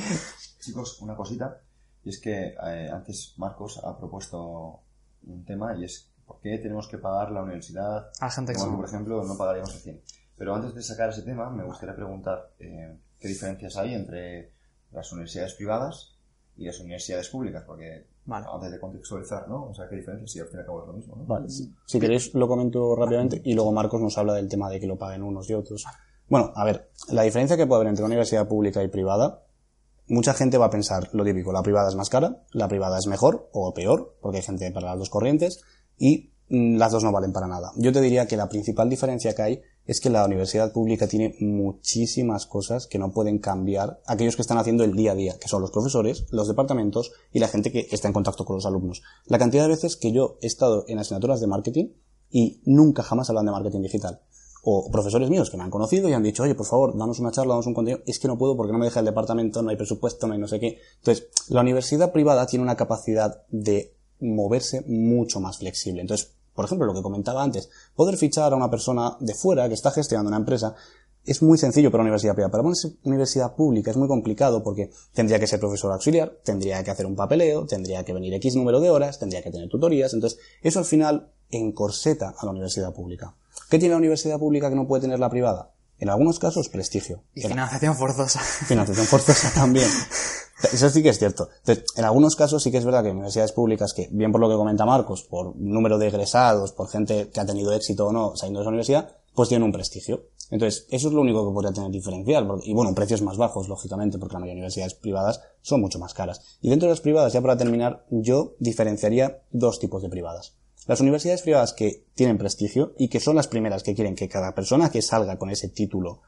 Chicos, 0.60 1.02
una 1.02 1.16
cosita, 1.16 1.62
y 2.04 2.10
es 2.10 2.20
que 2.20 2.54
eh, 2.64 2.90
antes 2.94 3.34
Marcos 3.38 3.82
ha 3.84 3.98
propuesto 3.98 4.82
un 5.24 5.44
tema 5.46 5.76
y 5.76 5.86
es 5.86 6.12
¿por 6.32 6.40
qué 6.40 6.58
tenemos 6.60 6.88
que 6.88 6.98
pagar 6.98 7.32
la 7.32 7.44
universidad? 7.44 8.10
A 8.22 8.30
gente 8.30 8.54
que 8.54 8.60
como, 8.60 8.78
por 8.78 8.86
ejemplo, 8.86 9.24
no 9.24 9.38
pagaríamos 9.38 9.76
el 9.76 9.82
100. 9.82 10.02
Pero 10.42 10.56
antes 10.56 10.74
de 10.74 10.82
sacar 10.82 11.10
ese 11.10 11.22
tema, 11.22 11.52
me 11.52 11.64
gustaría 11.64 11.96
preguntar 11.96 12.50
eh, 12.58 12.98
qué 13.20 13.28
diferencias 13.28 13.78
hay 13.78 13.94
entre 13.94 14.50
las 14.92 15.12
universidades 15.12 15.54
privadas 15.54 16.16
y 16.58 16.66
las 16.66 16.80
universidades 16.80 17.30
públicas, 17.30 17.64
porque 17.64 18.08
antes 18.28 18.72
de 18.72 18.80
contextualizar, 18.80 19.48
¿no? 19.48 19.66
O 19.66 19.74
sea, 19.76 19.88
qué 19.88 19.98
diferencias, 19.98 20.32
si 20.32 20.40
al 20.40 20.48
fin 20.48 20.58
y 20.58 20.60
al 20.62 20.66
cabo 20.66 20.82
es 20.82 20.88
lo 20.88 20.94
mismo, 20.94 21.16
¿no? 21.16 21.26
Vale, 21.26 21.48
si 21.48 22.00
queréis 22.00 22.34
lo 22.34 22.48
comento 22.48 22.96
rápidamente 22.96 23.40
y 23.46 23.54
luego 23.54 23.72
Marcos 23.72 24.02
nos 24.02 24.18
habla 24.18 24.34
del 24.34 24.50
tema 24.50 24.68
de 24.72 24.80
que 24.80 24.88
lo 24.88 24.98
paguen 24.98 25.22
unos 25.22 25.48
y 25.48 25.54
otros. 25.54 25.86
Bueno, 26.28 26.52
a 26.56 26.66
ver, 26.66 26.90
la 27.10 27.22
diferencia 27.22 27.56
que 27.56 27.68
puede 27.68 27.82
haber 27.82 27.90
entre 27.90 28.04
una 28.04 28.14
universidad 28.14 28.48
pública 28.48 28.82
y 28.82 28.88
privada, 28.88 29.44
mucha 30.08 30.34
gente 30.34 30.58
va 30.58 30.66
a 30.66 30.72
pensar 30.72 31.08
lo 31.14 31.24
típico, 31.24 31.54
la 31.54 31.62
privada 31.62 31.88
es 31.88 31.96
más 31.96 32.10
cara, 32.10 32.42
la 32.52 32.68
privada 32.68 32.98
es 32.98 33.06
mejor 33.06 33.48
o 33.52 33.76
peor, 33.76 34.18
porque 34.20 34.38
hay 34.38 34.44
gente 34.44 34.72
para 34.72 34.88
las 34.88 34.98
dos 34.98 35.12
corrientes, 35.12 35.62
y 36.00 36.32
mm, 36.50 36.78
las 36.78 36.92
dos 36.94 37.04
no 37.04 37.12
valen 37.12 37.32
para 37.32 37.46
nada. 37.46 37.74
Yo 37.76 37.94
te 37.94 38.02
diría 38.02 38.26
que 38.26 38.38
la 38.38 38.50
principal 38.50 38.90
diferencia 38.90 39.36
que 39.36 39.42
hay 39.44 39.62
es 39.86 40.00
que 40.00 40.10
la 40.10 40.26
universidad 40.26 40.72
pública 40.72 41.08
tiene 41.08 41.36
muchísimas 41.40 42.46
cosas 42.46 42.88
que 42.88 43.00
no 43.00 43.12
pueden 43.12 43.40
cambiar 43.40 44.02
aquellos 44.06 44.36
que 44.36 44.42
están 44.42 44.58
haciendo 44.58 44.84
el 44.84 44.96
día 44.96 45.14
a 45.14 45.16
día, 45.16 45.38
que 45.40 45.48
son 45.48 45.62
los 45.62 45.72
profesores, 45.72 46.26
los 46.32 46.48
departamentos 46.48 47.12
y 47.32 47.40
la 47.40 47.48
gente 47.48 47.72
que 47.72 47.88
está 47.92 48.08
en 48.08 48.14
contacto 48.14 48.46
con 48.46 48.56
los 48.56 48.66
alumnos. 48.66 49.02
La 49.26 49.40
cantidad 49.40 49.64
de 49.64 49.70
veces 49.70 49.98
que 49.98 50.12
yo 50.12 50.38
he 50.42 50.48
estado 50.48 50.86
en 50.88 51.00
asignaturas 51.00 51.42
de 51.42 51.48
marketing 51.48 51.90
y 52.30 52.62
nunca 52.66 53.04
jamás 53.04 53.30
hablan 53.30 53.46
de 53.46 53.52
marketing 53.52 53.82
digital. 53.82 54.22
O 54.64 54.92
profesores 54.92 55.30
míos 55.30 55.50
que 55.50 55.58
me 55.58 55.64
han 55.64 55.72
conocido 55.72 56.08
y 56.08 56.14
han 56.14 56.22
dicho, 56.22 56.44
oye, 56.44 56.54
por 56.54 56.68
favor, 56.68 56.96
danos 56.96 57.20
una 57.20 57.32
charla, 57.32 57.54
danos 57.54 57.66
un 57.66 57.74
contenido. 57.74 58.04
Es 58.06 58.20
que 58.20 58.28
no 58.28 58.38
puedo 58.38 58.56
porque 58.56 58.72
no 58.72 58.78
me 58.78 58.86
deja 58.86 59.00
el 59.00 59.08
departamento, 59.08 59.64
no 59.64 59.72
hay 59.72 59.76
presupuesto, 59.76 60.28
no 60.28 60.34
hay 60.34 60.40
no 60.40 60.48
sé 60.48 60.60
qué. 60.60 60.78
Entonces, 60.98 61.28
la 61.50 61.62
universidad 61.62 62.12
privada 62.12 62.46
tiene 62.46 62.64
una 62.64 62.76
capacidad 62.76 63.44
de 63.50 63.96
moverse 64.20 64.84
mucho 64.88 65.40
más 65.40 65.58
flexible. 65.58 66.02
Entonces, 66.02 66.36
por 66.62 66.68
ejemplo, 66.68 66.86
lo 66.86 66.94
que 66.94 67.02
comentaba 67.02 67.42
antes, 67.42 67.72
poder 67.96 68.18
fichar 68.18 68.54
a 68.54 68.56
una 68.56 68.70
persona 68.70 69.18
de 69.20 69.34
fuera 69.34 69.68
que 69.68 69.74
está 69.74 69.90
gestionando 69.90 70.28
una 70.28 70.38
empresa 70.38 70.76
es 71.26 71.42
muy 71.42 71.58
sencillo 71.58 71.90
para 71.90 72.02
una 72.02 72.10
universidad 72.10 72.36
privada. 72.36 72.52
Para 72.52 72.64
una 72.64 72.76
universidad 73.04 73.56
pública 73.56 73.90
es 73.90 73.98
muy 73.98 74.08
complicado 74.08 74.62
porque 74.64 74.92
tendría 75.12 75.40
que 75.40 75.48
ser 75.48 75.60
profesor 75.60 75.92
auxiliar, 75.92 76.38
tendría 76.44 76.84
que 76.84 76.92
hacer 76.92 77.08
un 77.08 77.16
papeleo, 77.16 77.66
tendría 77.66 78.06
que 78.06 78.14
venir 78.14 78.34
X 78.36 78.56
número 78.56 78.80
de 78.80 78.92
horas, 78.92 79.18
tendría 79.18 79.42
que 79.42 79.50
tener 79.50 79.70
tutorías. 79.70 80.14
Entonces, 80.14 80.40
eso 80.62 80.78
al 80.78 80.86
final 80.86 81.32
encorseta 81.50 82.36
a 82.38 82.46
la 82.46 82.52
universidad 82.52 82.94
pública. 82.94 83.36
¿Qué 83.70 83.80
tiene 83.80 83.94
la 83.94 84.00
universidad 84.00 84.38
pública 84.38 84.70
que 84.70 84.76
no 84.76 84.88
puede 84.88 85.02
tener 85.02 85.20
la 85.20 85.32
privada? 85.32 85.72
En 85.98 86.10
algunos 86.10 86.38
casos, 86.38 86.70
prestigio. 86.70 87.24
Y 87.34 87.42
financiación 87.42 87.96
forzosa. 87.96 88.40
Financiación 88.40 89.08
forzosa 89.08 89.52
también. 89.54 89.88
Eso 90.74 90.90
sí 90.90 91.02
que 91.02 91.10
es 91.10 91.20
cierto. 91.20 91.50
Entonces, 91.60 91.86
en 91.96 92.06
algunos 92.06 92.36
casos 92.36 92.62
sí 92.64 92.72
que 92.72 92.78
es 92.78 92.86
verdad 92.86 93.04
que 93.04 93.12
universidades 93.12 93.52
públicas 93.52 93.94
que, 93.94 94.10
bien 94.12 94.32
por 94.32 94.42
lo 94.42 94.50
que 94.50 94.56
comenta 94.56 94.86
Marcos, 94.86 95.24
por 95.24 95.56
número 95.56 95.98
de 95.98 96.08
egresados, 96.08 96.72
por 96.72 96.88
gente 96.90 97.30
que 97.30 97.40
ha 97.40 97.46
tenido 97.46 97.74
éxito 97.74 98.08
o 98.08 98.12
no 98.12 98.36
saliendo 98.36 98.60
de 98.60 98.64
esa 98.64 98.70
universidad, 98.70 99.16
pues 99.34 99.50
tienen 99.50 99.66
un 99.66 99.72
prestigio. 99.72 100.28
Entonces, 100.50 100.86
eso 100.90 101.08
es 101.08 101.14
lo 101.14 101.22
único 101.22 101.48
que 101.48 101.54
podría 101.54 101.72
tener 101.72 101.90
diferencial. 101.92 102.48
y 102.64 102.74
bueno, 102.74 102.94
precios 102.94 103.22
más 103.22 103.38
bajos, 103.38 103.70
lógicamente, 103.70 104.18
porque 104.18 104.34
la 104.34 104.40
mayoría 104.40 104.56
de 104.56 104.60
universidades 104.60 104.94
privadas 104.94 105.42
son 105.62 105.80
mucho 105.80 105.98
más 105.98 106.14
caras. 106.14 106.42
Y 106.62 106.70
dentro 106.70 106.88
de 106.88 106.92
las 106.92 107.02
privadas, 107.02 107.32
ya 107.32 107.42
para 107.42 107.58
terminar, 107.58 108.06
yo 108.10 108.56
diferenciaría 108.60 109.44
dos 109.52 109.80
tipos 109.80 110.02
de 110.02 110.10
privadas. 110.10 110.56
Las 110.88 111.00
universidades 111.00 111.44
privadas 111.44 111.74
que 111.74 112.06
tienen 112.16 112.38
prestigio 112.38 112.94
y 112.98 113.08
que 113.08 113.20
son 113.20 113.36
las 113.36 113.48
primeras 113.48 113.84
que 113.84 113.96
quieren 113.96 114.16
que 114.16 114.28
cada 114.28 114.54
persona 114.54 114.90
que 114.90 115.02
salga 115.02 115.38
con 115.38 115.50
ese 115.50 115.70
título 115.70 116.22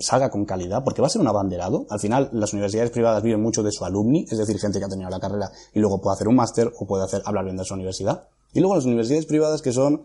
salga 0.00 0.30
con 0.30 0.44
calidad, 0.44 0.84
porque 0.84 1.00
va 1.00 1.06
a 1.06 1.10
ser 1.10 1.20
un 1.20 1.28
abanderado. 1.28 1.86
Al 1.90 2.00
final, 2.00 2.30
las 2.32 2.52
universidades 2.52 2.90
privadas 2.90 3.22
viven 3.22 3.42
mucho 3.42 3.62
de 3.62 3.72
su 3.72 3.84
alumni, 3.84 4.26
es 4.30 4.38
decir, 4.38 4.58
gente 4.58 4.78
que 4.78 4.84
ha 4.84 4.88
terminado 4.88 5.14
la 5.14 5.20
carrera 5.20 5.50
y 5.74 5.80
luego 5.80 6.00
puede 6.00 6.14
hacer 6.14 6.28
un 6.28 6.36
máster 6.36 6.72
o 6.78 6.86
puede 6.86 7.04
hacer 7.04 7.22
hablar 7.24 7.44
bien 7.44 7.56
de 7.56 7.64
su 7.64 7.74
universidad. 7.74 8.28
Y 8.52 8.60
luego 8.60 8.76
las 8.76 8.84
universidades 8.84 9.26
privadas 9.26 9.62
que 9.62 9.72
son, 9.72 10.04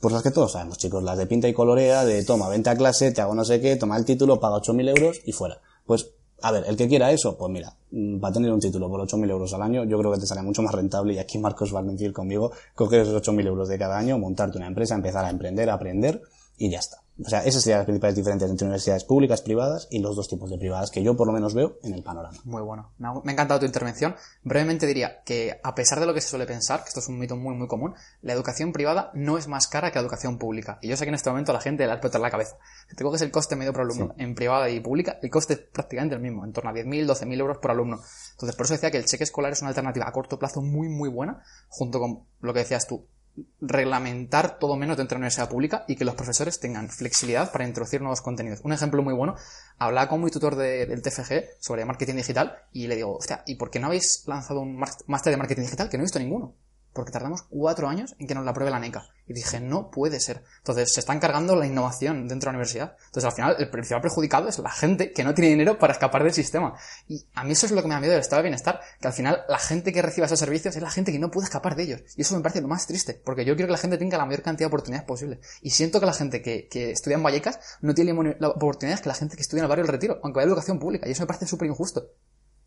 pues 0.00 0.12
las 0.12 0.22
que 0.22 0.30
todos 0.30 0.52
sabemos, 0.52 0.78
chicos, 0.78 1.02
las 1.02 1.18
de 1.18 1.26
pinta 1.26 1.48
y 1.48 1.52
colorea, 1.52 2.04
de 2.04 2.24
toma, 2.24 2.48
vente 2.48 2.70
a 2.70 2.76
clase, 2.76 3.12
te 3.12 3.20
hago 3.20 3.34
no 3.34 3.44
sé 3.44 3.60
qué, 3.60 3.76
toma 3.76 3.96
el 3.96 4.04
título, 4.04 4.40
paga 4.40 4.56
8.000 4.56 4.88
euros 4.88 5.20
y 5.24 5.32
fuera. 5.32 5.58
Pues, 5.86 6.10
a 6.42 6.52
ver, 6.52 6.64
el 6.66 6.76
que 6.76 6.88
quiera 6.88 7.10
eso, 7.10 7.36
pues 7.36 7.50
mira, 7.52 7.76
mm, 7.90 8.22
va 8.22 8.28
a 8.28 8.32
tener 8.32 8.50
un 8.52 8.60
título 8.60 8.88
por 8.88 9.00
8.000 9.00 9.30
euros 9.30 9.52
al 9.52 9.62
año, 9.62 9.84
yo 9.84 9.98
creo 9.98 10.12
que 10.12 10.20
te 10.20 10.26
sale 10.26 10.42
mucho 10.42 10.62
más 10.62 10.74
rentable, 10.74 11.14
y 11.14 11.18
aquí 11.18 11.38
Marcos 11.38 11.74
va 11.74 11.80
a 11.80 11.82
decir 11.82 12.12
conmigo, 12.12 12.52
coger 12.74 13.00
esos 13.00 13.22
8.000 13.22 13.46
euros 13.46 13.68
de 13.68 13.78
cada 13.78 13.98
año, 13.98 14.18
montarte 14.18 14.56
una 14.56 14.68
empresa, 14.68 14.94
empezar 14.94 15.24
a 15.24 15.30
emprender, 15.30 15.68
a 15.68 15.74
aprender, 15.74 16.22
y 16.56 16.70
ya 16.70 16.78
está. 16.78 17.02
O 17.24 17.28
sea, 17.28 17.40
esas 17.40 17.62
serían 17.62 17.80
las 17.80 17.86
principales 17.86 18.16
diferencias 18.16 18.50
entre 18.50 18.66
universidades 18.66 19.04
públicas, 19.04 19.42
privadas 19.42 19.88
y 19.90 19.98
los 19.98 20.16
dos 20.16 20.28
tipos 20.28 20.50
de 20.50 20.58
privadas 20.58 20.90
que 20.90 21.02
yo 21.02 21.16
por 21.16 21.26
lo 21.26 21.32
menos 21.32 21.54
veo 21.54 21.78
en 21.82 21.94
el 21.94 22.02
panorama. 22.02 22.36
Muy 22.44 22.62
bueno. 22.62 22.92
Me 22.98 23.08
ha, 23.08 23.32
encantado 23.32 23.60
tu 23.60 23.66
intervención. 23.66 24.14
Brevemente 24.42 24.86
diría 24.86 25.22
que, 25.24 25.60
a 25.62 25.74
pesar 25.74 26.00
de 26.00 26.06
lo 26.06 26.14
que 26.14 26.20
se 26.20 26.28
suele 26.28 26.46
pensar, 26.46 26.82
que 26.82 26.88
esto 26.88 27.00
es 27.00 27.08
un 27.08 27.18
mito 27.18 27.36
muy, 27.36 27.54
muy 27.54 27.68
común, 27.68 27.94
la 28.22 28.32
educación 28.32 28.72
privada 28.72 29.10
no 29.14 29.38
es 29.38 29.48
más 29.48 29.66
cara 29.66 29.90
que 29.90 29.98
la 29.98 30.02
educación 30.02 30.38
pública. 30.38 30.78
Y 30.82 30.88
yo 30.88 30.96
sé 30.96 31.04
que 31.04 31.10
en 31.10 31.14
este 31.14 31.30
momento 31.30 31.52
la 31.52 31.60
gente 31.60 31.84
le 31.84 31.90
ha 31.90 31.94
explotado 31.94 32.22
la 32.22 32.30
cabeza. 32.30 32.56
Si 32.88 32.96
te 32.96 33.04
coges 33.04 33.22
el 33.22 33.30
coste 33.30 33.56
medio 33.56 33.72
por 33.72 33.82
alumno 33.82 34.14
en 34.16 34.34
privada 34.34 34.70
y 34.70 34.80
pública, 34.80 35.18
el 35.22 35.30
coste 35.30 35.54
es 35.54 35.60
prácticamente 35.60 36.14
el 36.14 36.22
mismo, 36.22 36.44
en 36.44 36.52
torno 36.52 36.70
a 36.70 36.72
10.000, 36.72 37.06
12.000 37.06 37.40
euros 37.40 37.58
por 37.58 37.70
alumno. 37.70 38.00
Entonces, 38.32 38.56
por 38.56 38.64
eso 38.66 38.74
decía 38.74 38.90
que 38.90 38.98
el 38.98 39.04
cheque 39.04 39.24
escolar 39.24 39.52
es 39.52 39.60
una 39.60 39.68
alternativa 39.68 40.08
a 40.08 40.12
corto 40.12 40.38
plazo 40.38 40.62
muy, 40.62 40.88
muy 40.88 41.08
buena, 41.08 41.42
junto 41.68 41.98
con 41.98 42.24
lo 42.40 42.52
que 42.52 42.60
decías 42.60 42.86
tú, 42.86 43.06
reglamentar 43.60 44.58
todo 44.58 44.76
menos 44.76 44.96
dentro 44.96 45.14
de 45.14 45.18
la 45.20 45.24
universidad 45.24 45.48
pública 45.48 45.84
y 45.88 45.96
que 45.96 46.04
los 46.04 46.14
profesores 46.14 46.60
tengan 46.60 46.88
flexibilidad 46.88 47.52
para 47.52 47.66
introducir 47.66 48.00
nuevos 48.00 48.20
contenidos. 48.20 48.60
Un 48.64 48.72
ejemplo 48.72 49.02
muy 49.02 49.14
bueno, 49.14 49.36
hablaba 49.78 50.08
con 50.08 50.22
mi 50.22 50.30
tutor 50.30 50.56
de- 50.56 50.86
del 50.86 51.02
TFG 51.02 51.44
sobre 51.60 51.84
marketing 51.84 52.14
digital 52.16 52.56
y 52.72 52.86
le 52.86 52.96
digo, 52.96 53.16
hostia, 53.16 53.42
¿y 53.46 53.56
por 53.56 53.70
qué 53.70 53.78
no 53.80 53.86
habéis 53.88 54.24
lanzado 54.26 54.60
un 54.60 54.76
máster 54.76 55.30
de 55.32 55.36
marketing 55.36 55.62
digital? 55.62 55.88
Que 55.88 55.96
no 55.96 56.02
he 56.02 56.06
visto 56.06 56.18
ninguno. 56.18 56.54
Porque 56.92 57.12
tardamos 57.12 57.42
cuatro 57.42 57.88
años 57.88 58.16
en 58.18 58.26
que 58.26 58.34
nos 58.34 58.44
la 58.44 58.50
apruebe 58.50 58.70
la 58.70 58.80
NECA. 58.80 59.08
Y 59.26 59.32
dije, 59.32 59.60
no 59.60 59.90
puede 59.92 60.18
ser. 60.18 60.42
Entonces, 60.58 60.92
se 60.92 61.00
está 61.00 61.12
encargando 61.12 61.54
la 61.54 61.64
innovación 61.64 62.26
dentro 62.26 62.46
de 62.48 62.52
la 62.52 62.58
universidad. 62.58 62.96
Entonces, 63.06 63.24
al 63.24 63.32
final, 63.32 63.56
el 63.60 63.70
principal 63.70 64.02
perjudicado 64.02 64.48
es 64.48 64.58
la 64.58 64.72
gente 64.72 65.12
que 65.12 65.22
no 65.22 65.32
tiene 65.34 65.50
dinero 65.50 65.78
para 65.78 65.92
escapar 65.92 66.24
del 66.24 66.32
sistema. 66.32 66.74
Y 67.06 67.24
a 67.34 67.44
mí 67.44 67.52
eso 67.52 67.66
es 67.66 67.72
lo 67.72 67.80
que 67.80 67.86
me 67.86 67.94
da 67.94 68.00
miedo 68.00 68.12
del 68.12 68.20
estado 68.20 68.42
de 68.42 68.48
bienestar. 68.48 68.80
Que 69.00 69.06
al 69.06 69.14
final, 69.14 69.44
la 69.48 69.58
gente 69.58 69.92
que 69.92 70.02
reciba 70.02 70.26
esos 70.26 70.38
servicios 70.40 70.74
es 70.74 70.82
la 70.82 70.90
gente 70.90 71.12
que 71.12 71.20
no 71.20 71.30
puede 71.30 71.44
escapar 71.44 71.76
de 71.76 71.84
ellos. 71.84 72.02
Y 72.16 72.22
eso 72.22 72.34
me 72.34 72.42
parece 72.42 72.60
lo 72.60 72.66
más 72.66 72.88
triste. 72.88 73.20
Porque 73.24 73.44
yo 73.44 73.54
quiero 73.54 73.68
que 73.68 73.72
la 73.72 73.78
gente 73.78 73.98
tenga 73.98 74.18
la 74.18 74.26
mayor 74.26 74.42
cantidad 74.42 74.66
de 74.66 74.74
oportunidades 74.74 75.06
posible. 75.06 75.38
Y 75.62 75.70
siento 75.70 76.00
que 76.00 76.06
la 76.06 76.12
gente 76.12 76.42
que, 76.42 76.66
que 76.66 76.90
estudia 76.90 77.16
en 77.16 77.22
Vallecas 77.22 77.60
no 77.82 77.94
tiene 77.94 78.12
las 78.40 78.50
oportunidades 78.50 79.00
que 79.00 79.08
la 79.08 79.14
gente 79.14 79.36
que 79.36 79.42
estudia 79.42 79.60
en 79.60 79.64
el 79.66 79.68
barrio 79.68 79.84
del 79.84 79.92
Retiro. 79.92 80.18
Aunque 80.24 80.38
vaya 80.38 80.46
a 80.46 80.52
educación 80.52 80.80
pública. 80.80 81.06
Y 81.06 81.12
eso 81.12 81.22
me 81.22 81.28
parece 81.28 81.46
súper 81.46 81.68
injusto. 81.68 82.10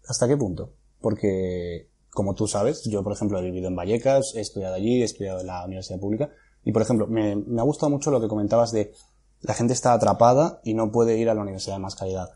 ¿Hasta 0.08 0.28
qué 0.28 0.38
punto? 0.38 0.74
Porque, 1.00 1.90
como 2.14 2.36
tú 2.36 2.48
sabes, 2.48 2.84
yo, 2.86 3.04
por 3.04 3.14
ejemplo, 3.14 3.40
he 3.40 3.42
vivido 3.42 3.68
en 3.68 3.76
Vallecas, 3.76 4.34
he 4.36 4.42
estudiado 4.42 4.76
allí, 4.76 5.02
he 5.02 5.06
estudiado 5.06 5.42
en 5.42 5.48
la 5.48 5.66
universidad 5.66 6.00
pública, 6.00 6.30
y, 6.64 6.72
por 6.72 6.82
ejemplo, 6.82 7.08
me, 7.08 7.32
ha 7.32 7.64
gustado 7.64 7.90
mucho 7.90 8.12
lo 8.12 8.22
que 8.22 8.28
comentabas 8.28 8.72
de 8.72 8.94
la 9.42 9.54
gente 9.54 9.74
está 9.74 9.94
atrapada 9.94 10.62
y 10.64 10.74
no 10.74 10.92
puede 10.92 11.18
ir 11.18 11.30
a 11.30 11.34
la 11.34 11.42
universidad 11.42 11.76
de 11.76 11.82
más 11.82 11.96
calidad. 11.96 12.30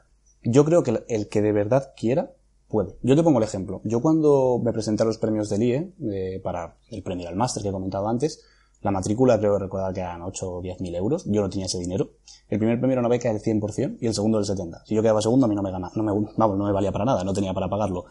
Yo 0.43 0.65
creo 0.65 0.83
que 0.83 1.03
el, 1.07 1.29
que 1.29 1.41
de 1.41 1.53
verdad 1.53 1.93
quiera, 1.95 2.33
puede. 2.67 2.97
Yo 3.01 3.15
te 3.15 3.23
pongo 3.23 3.37
el 3.37 3.45
ejemplo. 3.45 3.79
Yo 3.85 4.01
cuando 4.01 4.59
me 4.61 4.73
presenté 4.73 5.03
a 5.03 5.05
los 5.05 5.17
premios 5.17 5.47
del 5.49 5.63
IE, 5.63 6.39
para 6.43 6.75
el 6.89 7.03
premio 7.03 7.29
al 7.29 7.37
máster 7.37 7.63
que 7.63 7.69
he 7.69 7.71
comentado 7.71 8.09
antes, 8.09 8.43
la 8.81 8.91
matrícula 8.91 9.39
creo 9.39 9.57
recordar 9.57 9.93
que 9.93 10.01
eran 10.01 10.21
8 10.21 10.51
o 10.51 10.61
10 10.61 10.81
mil 10.81 10.95
euros. 10.95 11.23
Yo 11.25 11.41
no 11.41 11.49
tenía 11.49 11.65
ese 11.65 11.79
dinero. 11.79 12.11
El 12.49 12.59
primer 12.59 12.77
premio 12.79 12.93
era 12.93 13.01
una 13.01 13.09
beca 13.09 13.31
del 13.31 13.41
100% 13.41 13.97
y 14.01 14.07
el 14.07 14.13
segundo 14.13 14.39
del 14.39 14.47
70%. 14.47 14.81
Si 14.85 14.95
yo 14.95 15.01
quedaba 15.01 15.21
segundo, 15.21 15.45
a 15.45 15.49
mí 15.49 15.55
no 15.55 15.63
me 15.63 15.71
gana, 15.71 15.89
no 15.95 16.03
me, 16.03 16.11
no 16.37 16.65
me 16.65 16.71
valía 16.73 16.91
para 16.91 17.05
nada, 17.05 17.23
no 17.23 17.33
tenía 17.33 17.53
para 17.53 17.69
pagarlo. 17.69 18.05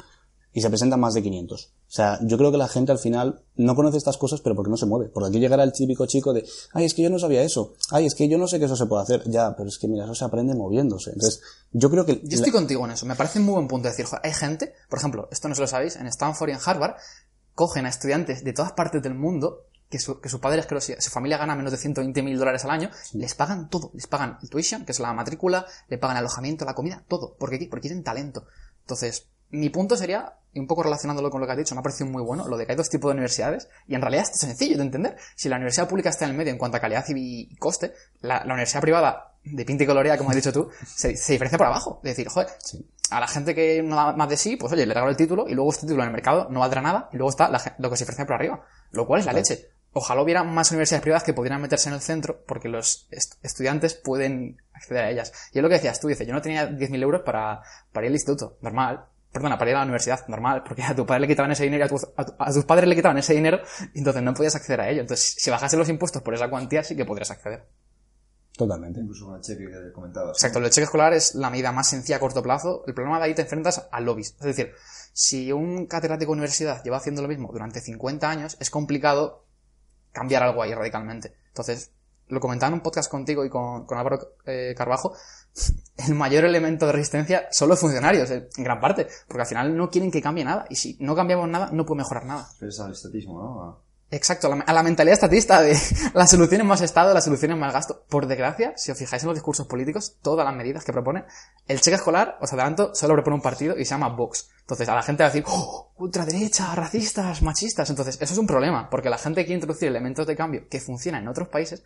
Y 0.57 0.62
se 0.62 0.71
presentan 0.71 0.99
más 0.99 1.12
de 1.12 1.23
500. 1.23 1.64
O 1.66 1.71
sea, 1.87 2.19
yo 2.23 2.38
creo 2.38 2.51
que 2.51 2.57
la 2.57 2.66
gente 2.66 2.90
al 2.90 2.99
final 2.99 3.42
no 3.57 3.77
conoce 3.77 3.99
estas 3.99 4.16
cosas, 4.16 4.40
pero 4.40 4.57
porque 4.57 4.71
no 4.71 4.79
se 4.79 4.87
mueve. 4.87 5.11
Porque 5.12 5.29
aquí 5.29 5.38
llegará 5.38 5.62
el 5.62 5.73
típico 5.73 6.07
chico 6.07 6.33
de, 6.33 6.47
ay, 6.73 6.87
es 6.87 6.95
que 6.95 7.03
yo 7.03 7.11
no 7.11 7.19
sabía 7.19 7.42
eso. 7.42 7.75
Ay, 7.90 8.07
es 8.07 8.14
que 8.14 8.27
yo 8.27 8.38
no 8.38 8.49
sé 8.49 8.59
que 8.59 8.64
eso 8.64 8.75
se 8.75 8.87
puede 8.87 9.03
hacer. 9.03 9.23
Ya, 9.27 9.55
pero 9.55 9.69
es 9.69 9.77
que 9.77 9.87
mira, 9.87 10.05
eso 10.05 10.14
se 10.14 10.25
aprende 10.25 10.55
moviéndose. 10.55 11.11
Entonces, 11.11 11.42
yo 11.73 11.90
creo 11.90 12.07
que... 12.07 12.23
Yo 12.25 12.37
estoy 12.37 12.53
contigo 12.53 12.87
en 12.87 12.92
eso. 12.92 13.05
Me 13.05 13.16
parece 13.16 13.38
un 13.38 13.45
muy 13.45 13.53
buen 13.53 13.69
punto 13.69 13.87
decir, 13.87 14.07
hay 14.23 14.33
gente, 14.33 14.73
por 14.88 14.99
ejemplo, 14.99 15.29
esto 15.31 15.47
no 15.47 15.55
se 15.55 15.61
lo 15.61 15.66
sabéis, 15.66 15.97
en 15.97 16.07
Stanford 16.07 16.49
y 16.49 16.53
en 16.53 16.59
Harvard, 16.64 16.95
cogen 17.55 17.85
a 17.85 17.90
estudiantes 17.90 18.42
de 18.42 18.55
todas 18.55 18.73
partes 18.73 19.03
del 19.03 19.14
mundo 19.14 19.66
que 19.90 19.99
su, 19.99 20.23
que 20.23 20.31
su 20.31 20.40
padre 20.40 20.61
es 20.61 20.66
que 20.66 20.81
su 20.81 21.11
familia 21.11 21.37
gana 21.37 21.55
menos 21.55 21.71
de 21.71 21.77
120 21.77 22.23
mil 22.23 22.38
dólares 22.38 22.64
al 22.64 22.71
año, 22.71 22.90
les 23.12 23.35
pagan 23.35 23.69
todo, 23.69 23.90
les 23.92 24.07
pagan 24.07 24.38
el 24.42 24.49
tuition, 24.49 24.87
que 24.87 24.92
es 24.92 25.01
la 25.01 25.12
matrícula, 25.12 25.66
le 25.88 25.99
pagan 25.99 26.16
el 26.16 26.21
alojamiento, 26.21 26.64
la 26.64 26.75
comida, 26.75 27.05
todo, 27.09 27.37
porque, 27.38 27.69
porque 27.71 27.88
tienen 27.88 28.03
talento. 28.03 28.47
Entonces, 28.81 29.27
mi 29.51 29.71
punto 29.71 29.97
sería, 29.97 30.35
y 30.53 30.61
un 30.61 30.67
poco 30.67 30.83
relacionándolo 30.83 31.31
con 31.31 31.41
lo 31.41 31.47
que 31.47 31.53
has 31.53 31.59
dicho, 31.59 31.75
me 31.75 31.81
ha 31.81 31.83
parecido 31.83 32.11
muy 32.11 32.23
bueno, 32.23 32.49
lo 32.49 32.57
de 32.57 32.65
que 32.67 32.73
hay 32.73 32.77
dos 32.77 32.89
tipos 32.89 33.11
de 33.11 33.13
universidades, 33.15 33.69
y 33.87 33.95
en 33.95 34.01
realidad 34.01 34.25
es 34.31 34.39
sencillo 34.39 34.77
de 34.77 34.83
entender. 34.83 35.17
Si 35.35 35.49
la 35.49 35.57
universidad 35.57 35.89
pública 35.89 36.09
está 36.11 36.25
en 36.25 36.33
el 36.33 36.37
medio 36.37 36.53
en 36.53 36.59
cuanto 36.59 36.77
a 36.79 36.81
calidad 36.81 37.05
y 37.09 37.55
coste, 37.57 37.93
la, 38.21 38.39
la 38.45 38.55
universidad 38.55 38.81
privada, 38.81 39.33
de 39.45 39.65
pinta 39.65 39.85
y 39.85 39.87
colorea, 39.87 40.19
como 40.19 40.31
has 40.31 40.37
dicho 40.37 40.53
tú, 40.53 40.69
se, 40.87 41.17
se 41.17 41.33
diferencia 41.33 41.57
por 41.59 41.67
abajo. 41.69 42.01
Es 42.03 42.11
decir, 42.17 42.29
joder, 42.29 42.49
Sí. 42.59 42.85
a 43.11 43.21
la 43.21 43.29
gente 43.29 43.55
que 43.55 43.83
no 43.83 43.95
da 43.95 44.13
más 44.17 44.29
de 44.29 44.37
sí, 44.37 44.57
pues 44.57 44.73
oye, 44.73 44.85
le 44.87 44.93
regalo 44.95 45.11
el 45.11 45.17
título, 45.17 45.47
y 45.49 45.55
luego 45.55 45.71
este 45.71 45.83
título 45.87 46.03
en 46.03 46.09
el 46.09 46.13
mercado 46.13 46.49
no 46.51 46.61
valdrá 46.61 46.81
nada, 46.81 47.09
y 47.13 47.17
luego 47.17 47.31
está 47.31 47.49
la 47.49 47.61
lo 47.79 47.91
que 47.91 47.97
se 47.97 48.05
diferencia 48.05 48.27
por 48.27 48.35
arriba, 48.35 48.65
lo 48.91 49.07
cual 49.07 49.21
es 49.21 49.27
la 49.27 49.33
leche. 49.33 49.69
Ojalá 49.93 50.21
hubiera 50.21 50.43
más 50.45 50.71
universidades 50.73 51.01
privadas 51.03 51.23
que 51.23 51.33
pudieran 51.33 51.61
meterse 51.63 51.89
en 51.89 51.95
el 51.95 52.01
centro, 52.03 52.43
porque 52.47 52.69
los 52.69 53.07
est- 53.11 53.35
estudiantes 53.43 53.95
pueden 53.95 54.61
acceder 54.75 55.05
a 55.05 55.11
ellas. 55.11 55.33
Y 55.53 55.59
es 55.59 55.63
lo 55.63 55.69
que 55.69 55.77
decías 55.77 56.01
tú, 56.01 56.09
dices, 56.09 56.27
yo 56.27 56.35
no 56.35 56.43
tenía 56.43 56.69
10.000 56.69 57.03
euros 57.03 57.23
para, 57.25 57.63
para 57.93 58.05
ir 58.07 58.11
al 58.11 58.15
instituto, 58.17 58.59
normal. 58.61 59.07
Perdona, 59.33 59.59
para 59.59 59.71
ir 59.71 59.77
a 59.77 59.81
la 59.81 59.85
universidad, 59.85 60.27
normal, 60.29 60.62
porque 60.65 60.83
a 60.83 60.95
tu 60.97 61.05
padre 61.05 61.21
le 61.23 61.29
quitaban 61.29 61.51
ese 61.53 61.65
dinero 61.65 61.85
y 61.85 61.87
a, 61.87 61.89
tu- 61.89 62.12
a 62.17 62.25
tu- 62.25 62.35
a 62.39 62.53
tus 62.53 62.65
padres 62.65 62.89
le 62.89 62.95
quitaban 62.95 63.19
ese 63.19 63.35
dinero, 63.35 63.61
y 63.93 63.99
entonces 63.99 64.23
no 64.23 64.33
podías 64.33 64.55
acceder 64.57 64.81
a 64.81 64.89
ello. 64.89 65.03
Entonces, 65.03 65.35
si 65.39 65.51
bajase 65.51 65.77
los 65.77 65.89
impuestos 65.89 66.23
por 66.23 66.33
esa 66.35 66.49
cuantía, 66.49 66.83
sí 66.83 66.97
que 66.97 67.05
podrías 67.05 67.31
acceder. 67.31 67.67
Totalmente. 68.57 69.01
Incluso 69.01 69.27
con 69.27 69.35
el 69.37 69.43
cheque 69.43 69.67
que 69.67 69.93
comentabas. 69.93 70.39
Exacto, 70.39 70.59
el 70.61 70.71
cheque 70.71 70.85
escolar 70.85 71.12
es 71.12 71.35
la 71.35 71.51
medida 71.51 71.73
más 71.73 71.91
sencilla 71.91 72.17
a 72.17 72.21
corto 72.21 72.43
plazo. 72.43 72.85
El 72.87 72.95
problema 72.95 73.19
de 73.19 73.25
ahí 73.27 73.35
te 73.35 73.43
enfrentas 73.43 73.87
a 73.93 74.01
lobbies. 74.01 74.35
Es 74.41 74.47
decir, 74.47 74.73
si 75.12 75.53
un 75.53 75.87
catedrático 75.87 76.31
de 76.33 76.39
universidad 76.39 76.83
lleva 76.83 76.97
haciendo 76.97 77.21
lo 77.21 77.29
mismo 77.29 77.51
durante 77.53 77.81
50 77.83 78.31
años, 78.31 78.57
es 78.59 78.71
complicado 78.71 79.45
cambiar 80.12 80.43
algo 80.43 80.62
ahí 80.62 80.73
radicalmente. 80.73 81.35
Entonces, 81.49 81.91
lo 82.29 82.41
comentaba 82.41 82.69
en 82.69 82.75
un 82.75 82.81
podcast 82.81 83.11
contigo 83.11 83.45
y 83.45 83.51
con, 83.51 83.85
con 83.85 83.99
Álvaro 83.99 84.37
eh, 84.47 84.75
Carbajo, 84.75 85.15
el 85.97 86.14
mayor 86.14 86.45
elemento 86.45 86.87
de 86.87 86.92
resistencia 86.92 87.49
son 87.51 87.69
los 87.69 87.81
funcionarios, 87.81 88.31
eh, 88.31 88.49
en 88.57 88.64
gran 88.64 88.81
parte, 88.81 89.07
porque 89.27 89.42
al 89.42 89.49
final 89.49 89.77
no 89.77 89.90
quieren 89.90 90.11
que 90.11 90.23
cambie 90.23 90.45
nada. 90.45 90.66
Y 90.69 90.77
si 90.77 90.97
no 91.01 91.14
cambiamos 91.14 91.49
nada, 91.49 91.71
no 91.73 91.87
puede 91.87 91.99
mejorar 91.99 92.27
nada. 92.27 92.49
Es 92.61 92.79
al 92.81 92.92
estatismo, 92.92 93.38
¿no? 93.38 93.87
Exacto, 94.09 94.47
a 94.47 94.57
la, 94.57 94.62
a 94.62 94.73
la 94.73 94.85
mentalidad 94.85 95.14
estatista 95.14 95.61
de 95.61 95.77
las 96.14 96.31
soluciones 96.31 96.64
más 96.64 96.81
Estado, 96.81 97.12
las 97.12 97.25
soluciones 97.25 97.57
más 97.57 97.73
gasto. 97.73 98.05
Por 98.09 98.27
desgracia, 98.27 98.73
si 98.77 98.92
os 98.92 98.99
fijáis 98.99 99.23
en 99.23 99.29
los 99.29 99.37
discursos 99.37 99.66
políticos, 99.66 100.16
todas 100.23 100.47
las 100.47 100.55
medidas 100.55 100.85
que 100.85 100.92
proponen, 100.92 101.25
el 101.66 101.81
cheque 101.81 101.97
escolar, 101.97 102.38
os 102.40 102.53
adelanto, 102.53 102.95
solo 102.95 103.14
propone 103.14 103.37
un 103.37 103.42
partido 103.42 103.77
y 103.77 103.85
se 103.85 103.90
llama 103.90 104.09
Vox. 104.09 104.49
Entonces, 104.61 104.88
a 104.88 104.95
la 104.95 105.03
gente 105.03 105.25
va 105.25 105.29
a 105.29 105.33
decir, 105.33 105.45
¡Oh, 105.49 105.92
ultraderecha, 105.97 106.75
racistas, 106.75 107.42
machistas. 107.42 107.90
Entonces, 107.90 108.19
eso 108.21 108.33
es 108.33 108.38
un 108.38 108.47
problema, 108.47 108.88
porque 108.90 109.11
la 109.11 109.19
gente 109.19 109.45
quiere 109.45 109.55
introducir 109.55 109.88
elementos 109.88 110.27
de 110.27 110.37
cambio 110.37 110.69
que 110.69 110.81
funcionan 110.81 111.23
en 111.23 111.29
otros 111.29 111.49
países, 111.49 111.83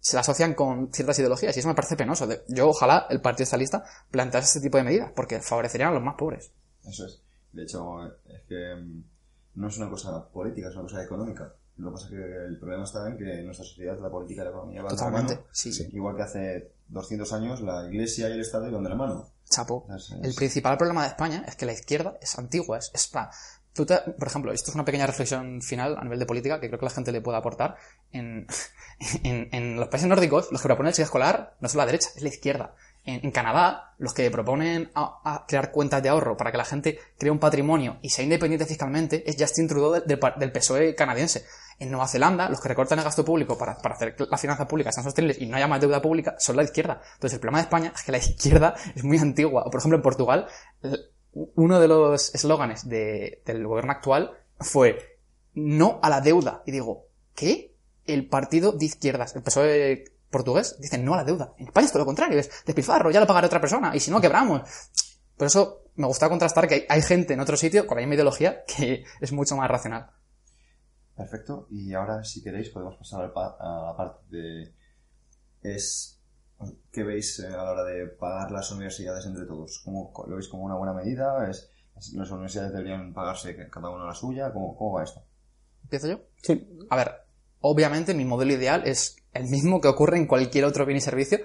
se 0.00 0.16
la 0.16 0.20
asocian 0.20 0.54
con 0.54 0.92
ciertas 0.92 1.18
ideologías 1.18 1.56
y 1.56 1.60
eso 1.60 1.68
me 1.68 1.74
parece 1.74 1.96
penoso. 1.96 2.28
Yo, 2.48 2.68
ojalá, 2.68 3.06
el 3.10 3.20
Partido 3.20 3.46
Socialista 3.46 3.84
plantease 4.10 4.46
este 4.58 4.60
tipo 4.68 4.78
de 4.78 4.84
medidas, 4.84 5.12
porque 5.14 5.40
favorecerían 5.40 5.90
a 5.90 5.94
los 5.94 6.02
más 6.02 6.14
pobres. 6.16 6.50
Eso 6.84 7.06
es. 7.06 7.22
De 7.52 7.62
hecho, 7.62 8.04
es 8.06 8.42
que 8.48 8.74
mm, 8.76 9.04
no 9.56 9.68
es 9.68 9.76
una 9.78 9.88
cosa 9.90 10.28
política, 10.28 10.68
es 10.68 10.74
una 10.74 10.82
cosa 10.84 11.02
económica. 11.02 11.52
Lo 11.78 11.88
que 11.90 11.92
pasa 11.94 12.06
es 12.06 12.10
que 12.12 12.16
el 12.46 12.58
problema 12.58 12.84
está 12.84 13.06
en 13.08 13.18
que 13.18 13.38
en 13.40 13.44
nuestra 13.46 13.64
sociedad 13.66 13.98
la 14.00 14.08
política 14.10 14.40
y 14.42 14.44
la 14.44 14.50
economía 14.50 14.82
van 14.82 14.88
de 14.88 14.94
la 14.94 14.98
Totalmente, 14.98 15.34
mano. 15.34 15.46
sí. 15.52 15.88
Igual 15.92 16.16
que 16.16 16.22
hace 16.22 16.72
200 16.88 17.32
años 17.34 17.60
la 17.60 17.86
iglesia 17.86 18.28
y 18.30 18.32
el 18.32 18.40
Estado 18.40 18.68
iban 18.68 18.82
de 18.82 18.88
la 18.88 18.94
mano. 18.96 19.28
Chapo. 19.48 19.86
Es- 19.94 20.10
El 20.22 20.34
principal 20.34 20.78
problema 20.78 21.02
de 21.02 21.08
España 21.08 21.44
es 21.46 21.54
que 21.54 21.66
la 21.66 21.72
izquierda 21.72 22.16
es 22.20 22.38
antigua, 22.38 22.78
es, 22.78 22.90
es 22.94 23.06
tú 23.76 23.86
te- 23.86 23.98
por 23.98 24.26
ejemplo, 24.26 24.52
esto 24.52 24.70
es 24.70 24.74
una 24.74 24.84
pequeña 24.84 25.06
reflexión 25.06 25.60
final 25.62 25.96
a 25.98 26.02
nivel 26.02 26.18
de 26.18 26.26
política 26.26 26.58
que 26.60 26.68
creo 26.68 26.78
que 26.78 26.86
la 26.86 26.90
gente 26.90 27.12
le 27.12 27.20
puede 27.20 27.38
aportar. 27.38 27.76
En, 28.12 28.46
los 29.76 29.88
países 29.88 30.08
nórdicos, 30.08 30.50
los 30.50 30.60
que 30.60 30.68
proponen 30.68 30.88
el 30.88 30.94
cheque 30.94 31.04
escolar 31.04 31.54
no 31.60 31.68
son 31.68 31.78
la 31.78 31.86
derecha, 31.86 32.08
es 32.16 32.22
la 32.22 32.28
izquierda. 32.28 32.74
En, 33.04 33.30
Canadá, 33.30 33.94
los 33.98 34.12
que 34.12 34.28
proponen 34.32 34.90
crear 35.46 35.70
cuentas 35.70 36.02
de 36.02 36.08
ahorro 36.08 36.36
para 36.36 36.50
que 36.50 36.58
la 36.58 36.64
gente 36.64 36.98
cree 37.16 37.30
un 37.30 37.38
patrimonio 37.38 37.98
y 38.02 38.10
sea 38.10 38.24
independiente 38.24 38.66
fiscalmente 38.66 39.22
es 39.30 39.36
Justin 39.38 39.68
Trudeau 39.68 39.92
del, 40.04 40.18
del, 40.36 40.52
PSOE 40.52 40.96
canadiense. 40.96 41.44
En 41.78 41.90
Nueva 41.90 42.08
Zelanda, 42.08 42.48
los 42.48 42.60
que 42.60 42.68
recortan 42.68 42.98
el 42.98 43.04
gasto 43.04 43.24
público 43.24 43.56
para, 43.56 43.76
para 43.76 43.94
hacer 43.94 44.16
que 44.16 44.24
las 44.28 44.40
finanzas 44.40 44.66
públicas 44.66 44.92
sean 44.94 45.04
sostenibles 45.04 45.40
y 45.40 45.46
no 45.46 45.56
haya 45.56 45.68
más 45.68 45.80
deuda 45.80 46.02
pública 46.02 46.34
son 46.38 46.56
la 46.56 46.64
izquierda. 46.64 47.00
Entonces, 47.14 47.34
el 47.34 47.40
problema 47.40 47.58
de 47.58 47.64
España 47.64 47.92
es 47.94 48.02
que 48.02 48.12
la 48.12 48.18
izquierda 48.18 48.74
es 48.94 49.04
muy 49.04 49.18
antigua. 49.18 49.62
O, 49.64 49.70
por 49.70 49.78
ejemplo, 49.78 49.96
en 49.98 50.02
Portugal, 50.02 50.46
uno 51.54 51.80
de 51.80 51.88
los 51.88 52.34
eslóganes 52.34 52.88
de, 52.88 53.42
del 53.44 53.66
gobierno 53.66 53.92
actual 53.92 54.32
fue 54.58 55.18
no 55.54 56.00
a 56.02 56.10
la 56.10 56.20
deuda. 56.20 56.62
Y 56.66 56.72
digo, 56.72 57.08
¿qué? 57.34 57.74
El 58.06 58.28
partido 58.28 58.72
de 58.72 58.86
izquierdas, 58.86 59.36
el 59.36 59.42
PSOE 59.42 60.04
portugués, 60.30 60.76
dice 60.80 60.98
no 60.98 61.14
a 61.14 61.18
la 61.18 61.24
deuda. 61.24 61.54
En 61.58 61.66
España 61.66 61.86
es 61.86 61.92
todo 61.92 62.02
lo 62.02 62.06
contrario, 62.06 62.38
es 62.38 62.50
despilfarro, 62.64 63.10
ya 63.10 63.20
lo 63.20 63.26
pagará 63.26 63.46
otra 63.46 63.60
persona, 63.60 63.94
y 63.94 64.00
si 64.00 64.10
no, 64.10 64.20
quebramos. 64.20 64.62
Por 65.36 65.46
eso 65.46 65.82
me 65.96 66.06
gusta 66.06 66.28
contrastar 66.28 66.66
que 66.68 66.74
hay, 66.74 66.86
hay 66.88 67.02
gente 67.02 67.34
en 67.34 67.40
otro 67.40 67.56
sitio 67.56 67.86
con 67.86 67.96
la 67.96 68.02
misma 68.02 68.14
ideología 68.14 68.64
que 68.64 69.04
es 69.20 69.32
mucho 69.32 69.56
más 69.56 69.68
racional. 69.68 70.10
Perfecto. 71.16 71.66
Y 71.70 71.94
ahora, 71.94 72.22
si 72.24 72.42
queréis, 72.42 72.68
podemos 72.70 72.96
pasar 72.96 73.32
a 73.34 73.86
la 73.86 73.96
parte 73.96 74.36
de... 74.36 74.74
Es... 75.62 76.15
¿Qué 76.90 77.02
veis 77.02 77.40
a 77.40 77.50
la 77.50 77.70
hora 77.70 77.84
de 77.84 78.06
pagar 78.06 78.50
las 78.50 78.70
universidades 78.72 79.26
entre 79.26 79.44
todos? 79.44 79.80
¿Cómo, 79.84 80.12
¿Lo 80.26 80.36
veis 80.36 80.48
como 80.48 80.64
una 80.64 80.76
buena 80.76 80.94
medida? 80.94 81.48
¿Es, 81.50 81.70
¿Las 82.14 82.30
universidades 82.30 82.72
deberían 82.72 83.12
pagarse 83.12 83.56
cada 83.70 83.90
una 83.90 84.06
la 84.06 84.14
suya? 84.14 84.52
¿Cómo, 84.52 84.76
cómo 84.76 84.92
va 84.94 85.04
esto? 85.04 85.22
¿Empiezo 85.82 86.08
yo? 86.08 86.20
Sí. 86.42 86.86
A 86.90 86.96
ver, 86.96 87.12
obviamente 87.60 88.14
mi 88.14 88.24
modelo 88.24 88.52
ideal 88.52 88.82
es 88.86 89.16
el 89.32 89.44
mismo 89.44 89.80
que 89.80 89.88
ocurre 89.88 90.16
en 90.16 90.26
cualquier 90.26 90.64
otro 90.64 90.86
bien 90.86 90.98
y 90.98 91.00
servicio 91.00 91.38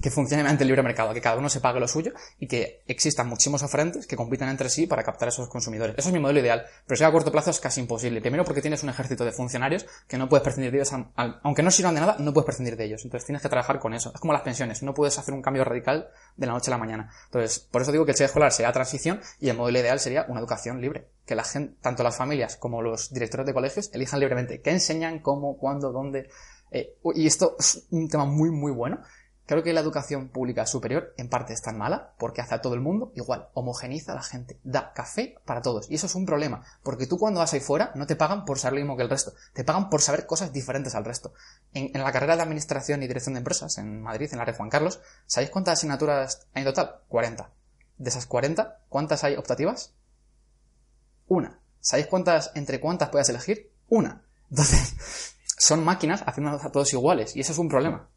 que 0.00 0.10
funcione 0.10 0.42
mediante 0.42 0.64
el 0.64 0.68
libre 0.68 0.82
mercado, 0.82 1.12
que 1.12 1.20
cada 1.20 1.36
uno 1.36 1.48
se 1.48 1.60
pague 1.60 1.80
lo 1.80 1.88
suyo 1.88 2.12
y 2.38 2.46
que 2.46 2.82
existan 2.86 3.28
muchísimos 3.28 3.62
oferentes 3.62 4.06
que 4.06 4.16
compitan 4.16 4.48
entre 4.48 4.70
sí 4.70 4.86
para 4.86 5.02
captar 5.02 5.28
a 5.28 5.30
esos 5.30 5.48
consumidores. 5.48 5.94
Eso 5.98 6.08
es 6.08 6.14
mi 6.14 6.20
modelo 6.20 6.40
ideal, 6.40 6.64
pero 6.86 6.96
si 6.96 7.04
a 7.04 7.12
corto 7.12 7.30
plazo 7.30 7.50
es 7.50 7.60
casi 7.60 7.80
imposible. 7.80 8.20
Primero 8.20 8.44
porque 8.44 8.62
tienes 8.62 8.82
un 8.82 8.88
ejército 8.88 9.24
de 9.24 9.32
funcionarios 9.32 9.86
que 10.08 10.16
no 10.16 10.28
puedes 10.28 10.42
prescindir 10.42 10.72
de 10.72 10.78
ellos, 10.78 10.92
aunque 11.42 11.62
no 11.62 11.70
sirvan 11.70 11.94
de 11.94 12.00
nada, 12.00 12.16
no 12.18 12.32
puedes 12.32 12.46
prescindir 12.46 12.76
de 12.76 12.84
ellos. 12.84 13.04
Entonces 13.04 13.26
tienes 13.26 13.42
que 13.42 13.48
trabajar 13.48 13.78
con 13.78 13.92
eso. 13.92 14.12
Es 14.14 14.20
como 14.20 14.32
las 14.32 14.42
pensiones, 14.42 14.82
no 14.82 14.94
puedes 14.94 15.18
hacer 15.18 15.34
un 15.34 15.42
cambio 15.42 15.64
radical 15.64 16.08
de 16.36 16.46
la 16.46 16.52
noche 16.52 16.70
a 16.70 16.72
la 16.72 16.78
mañana. 16.78 17.10
Entonces, 17.26 17.58
por 17.58 17.82
eso 17.82 17.92
digo 17.92 18.06
que 18.06 18.12
el 18.12 18.16
sistema 18.16 18.28
escolar 18.28 18.52
sea 18.52 18.72
transición 18.72 19.20
y 19.40 19.50
el 19.50 19.56
modelo 19.56 19.78
ideal 19.78 20.00
sería 20.00 20.24
una 20.28 20.40
educación 20.40 20.80
libre. 20.80 21.08
Que 21.26 21.34
la 21.34 21.44
gente, 21.44 21.76
tanto 21.82 22.02
las 22.02 22.16
familias 22.16 22.56
como 22.56 22.80
los 22.80 23.12
directores 23.12 23.44
de 23.46 23.52
colegios 23.52 23.90
elijan 23.92 24.20
libremente 24.20 24.62
qué 24.62 24.70
enseñan, 24.70 25.18
cómo, 25.18 25.58
cuándo, 25.58 25.92
dónde. 25.92 26.30
Eh, 26.70 26.96
y 27.14 27.26
esto 27.26 27.56
es 27.58 27.86
un 27.90 28.08
tema 28.08 28.24
muy, 28.24 28.50
muy 28.50 28.72
bueno 28.72 29.00
Creo 29.46 29.62
que 29.62 29.72
la 29.72 29.80
educación 29.80 30.28
pública 30.28 30.66
superior 30.66 31.14
en 31.16 31.28
parte 31.28 31.52
es 31.52 31.62
tan 31.62 31.78
mala 31.78 32.14
porque 32.18 32.40
hace 32.40 32.56
a 32.56 32.60
todo 32.60 32.74
el 32.74 32.80
mundo 32.80 33.12
igual, 33.14 33.48
homogeniza 33.54 34.12
a 34.12 34.16
la 34.16 34.22
gente, 34.22 34.58
da 34.64 34.92
café 34.92 35.36
para 35.44 35.62
todos. 35.62 35.88
Y 35.88 35.94
eso 35.94 36.06
es 36.06 36.16
un 36.16 36.26
problema, 36.26 36.64
porque 36.82 37.06
tú 37.06 37.16
cuando 37.16 37.38
vas 37.38 37.52
ahí 37.52 37.60
fuera 37.60 37.92
no 37.94 38.08
te 38.08 38.16
pagan 38.16 38.44
por 38.44 38.58
saber 38.58 38.74
lo 38.74 38.80
mismo 38.80 38.96
que 38.96 39.04
el 39.04 39.10
resto, 39.10 39.34
te 39.52 39.62
pagan 39.62 39.88
por 39.88 40.02
saber 40.02 40.26
cosas 40.26 40.52
diferentes 40.52 40.96
al 40.96 41.04
resto. 41.04 41.32
En, 41.72 41.92
la 41.92 42.10
carrera 42.10 42.34
de 42.34 42.42
Administración 42.42 43.04
y 43.04 43.06
Dirección 43.06 43.34
de 43.34 43.38
Empresas 43.38 43.78
en 43.78 44.02
Madrid, 44.02 44.28
en 44.32 44.38
la 44.38 44.44
red 44.44 44.56
Juan 44.56 44.68
Carlos, 44.68 45.00
¿sabéis 45.26 45.50
cuántas 45.50 45.78
asignaturas 45.78 46.48
hay 46.52 46.62
en 46.62 46.68
total? 46.68 46.96
40. 47.08 47.50
De 47.98 48.10
esas 48.10 48.26
40, 48.26 48.80
¿cuántas 48.88 49.22
hay 49.22 49.36
optativas? 49.36 49.94
Una. 51.28 51.60
¿Sabéis 51.80 52.08
cuántas, 52.08 52.50
entre 52.56 52.80
cuántas 52.80 53.10
puedes 53.10 53.28
elegir? 53.28 53.70
Una. 53.88 54.24
Entonces, 54.50 55.36
son 55.56 55.84
máquinas 55.84 56.24
haciendo 56.26 56.50
a 56.60 56.72
todos 56.72 56.92
iguales 56.92 57.36
y 57.36 57.40
eso 57.40 57.52
es 57.52 57.58
un 57.58 57.68
problema. 57.68 58.08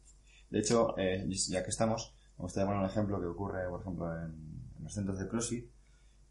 De 0.50 0.58
hecho, 0.58 0.98
eh, 0.98 1.26
ya 1.48 1.62
que 1.62 1.70
estamos, 1.70 2.14
me 2.36 2.42
gustaría 2.42 2.66
poner 2.66 2.82
un 2.82 2.88
ejemplo 2.88 3.20
que 3.20 3.26
ocurre, 3.26 3.68
por 3.68 3.80
ejemplo, 3.80 4.12
en, 4.16 4.32
en, 4.78 4.84
los 4.84 4.92
centros 4.92 5.18
de 5.18 5.28
CrossFit. 5.28 5.70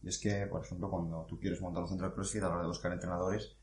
Y 0.01 0.09
es 0.09 0.19
que, 0.19 0.45
por 0.47 0.63
ejemplo, 0.63 0.89
cuando 0.89 1.25
tú 1.25 1.39
quieres 1.39 1.61
montar 1.61 1.83
un 1.83 1.89
centro 1.89 2.07
de 2.09 2.13
CrossFit, 2.13 2.43
a 2.43 2.47
la 2.47 2.53
hora 2.53 2.61
de 2.63 2.67
buscar 2.67 2.91
entrenadores, 2.91 3.55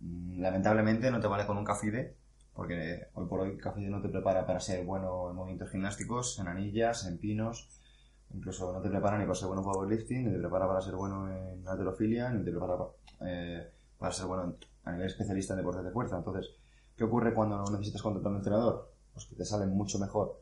mmm, 0.00 0.40
lamentablemente 0.40 1.10
no 1.10 1.20
te 1.20 1.26
vale 1.26 1.46
con 1.46 1.56
un 1.56 1.64
cafide, 1.64 2.16
porque 2.54 3.06
hoy 3.14 3.26
por 3.26 3.40
hoy 3.40 3.56
cafide 3.56 3.88
no 3.88 4.02
te 4.02 4.08
prepara 4.08 4.46
para 4.46 4.60
ser 4.60 4.84
bueno 4.84 5.30
en 5.30 5.36
movimientos 5.36 5.70
gimnásticos, 5.70 6.38
en 6.38 6.48
anillas, 6.48 7.06
en 7.06 7.18
pinos, 7.18 7.68
incluso 8.34 8.72
no 8.72 8.80
te 8.82 8.90
prepara 8.90 9.16
ni 9.16 9.24
para 9.24 9.36
ser 9.36 9.48
bueno 9.48 9.62
en 9.62 9.70
powerlifting, 9.70 10.24
ni 10.24 10.32
te 10.32 10.38
prepara 10.38 10.66
para 10.66 10.80
ser 10.80 10.96
bueno 10.96 11.30
en 11.30 11.66
alterofilia, 11.66 12.30
ni 12.30 12.44
te 12.44 12.50
prepara 12.50 12.76
eh, 13.20 13.70
para 13.98 14.12
ser 14.12 14.26
bueno 14.26 14.56
a 14.84 14.92
nivel 14.92 15.06
especialista 15.06 15.54
en 15.54 15.58
deportes 15.58 15.84
de 15.84 15.90
fuerza. 15.90 16.16
Entonces, 16.16 16.50
¿qué 16.96 17.04
ocurre 17.04 17.32
cuando 17.32 17.62
necesitas 17.70 18.02
contratar 18.02 18.32
un 18.32 18.38
entrenador? 18.38 18.97
Pues 19.18 19.26
que 19.30 19.34
te 19.34 19.44
sale 19.44 19.66
mucho 19.66 19.98
mejor 19.98 20.40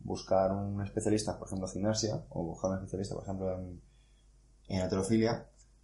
buscar 0.00 0.52
un 0.52 0.82
especialista, 0.82 1.38
por 1.38 1.46
ejemplo, 1.46 1.68
en 1.68 1.72
gimnasia, 1.72 2.24
o 2.30 2.42
buscar 2.42 2.70
un 2.70 2.76
especialista, 2.78 3.14
por 3.14 3.22
ejemplo, 3.24 3.52
en, 3.54 3.80
en 4.68 4.90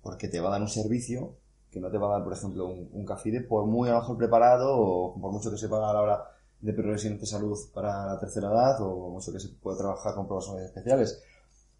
porque 0.02 0.26
te 0.26 0.40
va 0.40 0.48
a 0.48 0.52
dar 0.52 0.62
un 0.62 0.68
servicio 0.68 1.36
que 1.70 1.80
no 1.80 1.90
te 1.90 1.98
va 1.98 2.08
a 2.08 2.18
dar, 2.18 2.24
por 2.24 2.32
ejemplo, 2.32 2.66
un, 2.66 2.90
un 2.92 3.06
cafide, 3.06 3.40
por 3.40 3.64
muy 3.66 3.88
a 3.88 3.92
lo 3.92 4.00
mejor 4.00 4.18
preparado, 4.18 4.76
o 4.76 5.20
por 5.20 5.32
mucho 5.32 5.50
que 5.50 5.56
se 5.56 5.68
paga 5.68 5.90
a 5.90 5.94
la 5.94 6.02
hora 6.02 6.24
de 6.60 6.72
progresión 6.72 7.18
de 7.18 7.26
salud 7.26 7.58
para 7.72 8.06
la 8.06 8.18
tercera 8.18 8.50
edad, 8.50 8.80
o 8.80 9.10
mucho 9.10 9.32
que 9.32 9.40
se 9.40 9.48
puede 9.48 9.78
trabajar 9.78 10.14
con 10.14 10.26
pruebas 10.26 10.48
especiales. 10.60 11.22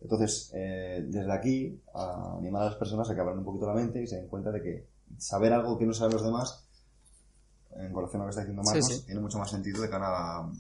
Entonces, 0.01 0.51
eh, 0.55 1.05
desde 1.09 1.33
aquí, 1.33 1.83
a 1.93 2.37
animar 2.39 2.63
a 2.63 2.67
las 2.67 2.77
personas 2.77 3.11
a 3.11 3.15
que 3.15 3.21
abran 3.21 3.39
un 3.39 3.45
poquito 3.45 3.67
la 3.67 3.75
mente 3.75 4.01
y 4.01 4.07
se 4.07 4.17
den 4.17 4.29
cuenta 4.29 4.51
de 4.51 4.63
que 4.63 4.87
saber 5.19 5.53
algo 5.53 5.77
que 5.77 5.87
no 5.87 5.93
saben 5.93 6.15
los 6.15 6.25
demás 6.25 6.67
en 7.77 7.95
relación 7.95 8.23
a 8.23 8.25
lo 8.25 8.29
que 8.29 8.31
está 8.31 8.41
diciendo 8.43 8.63
Marcos, 8.63 8.87
sí, 8.87 8.95
sí. 8.95 9.07
tiene 9.07 9.21
mucho 9.21 9.39
más 9.39 9.51
sentido 9.51 9.83
de 9.83 9.91
cara 9.91 10.07
a, 10.09 10.53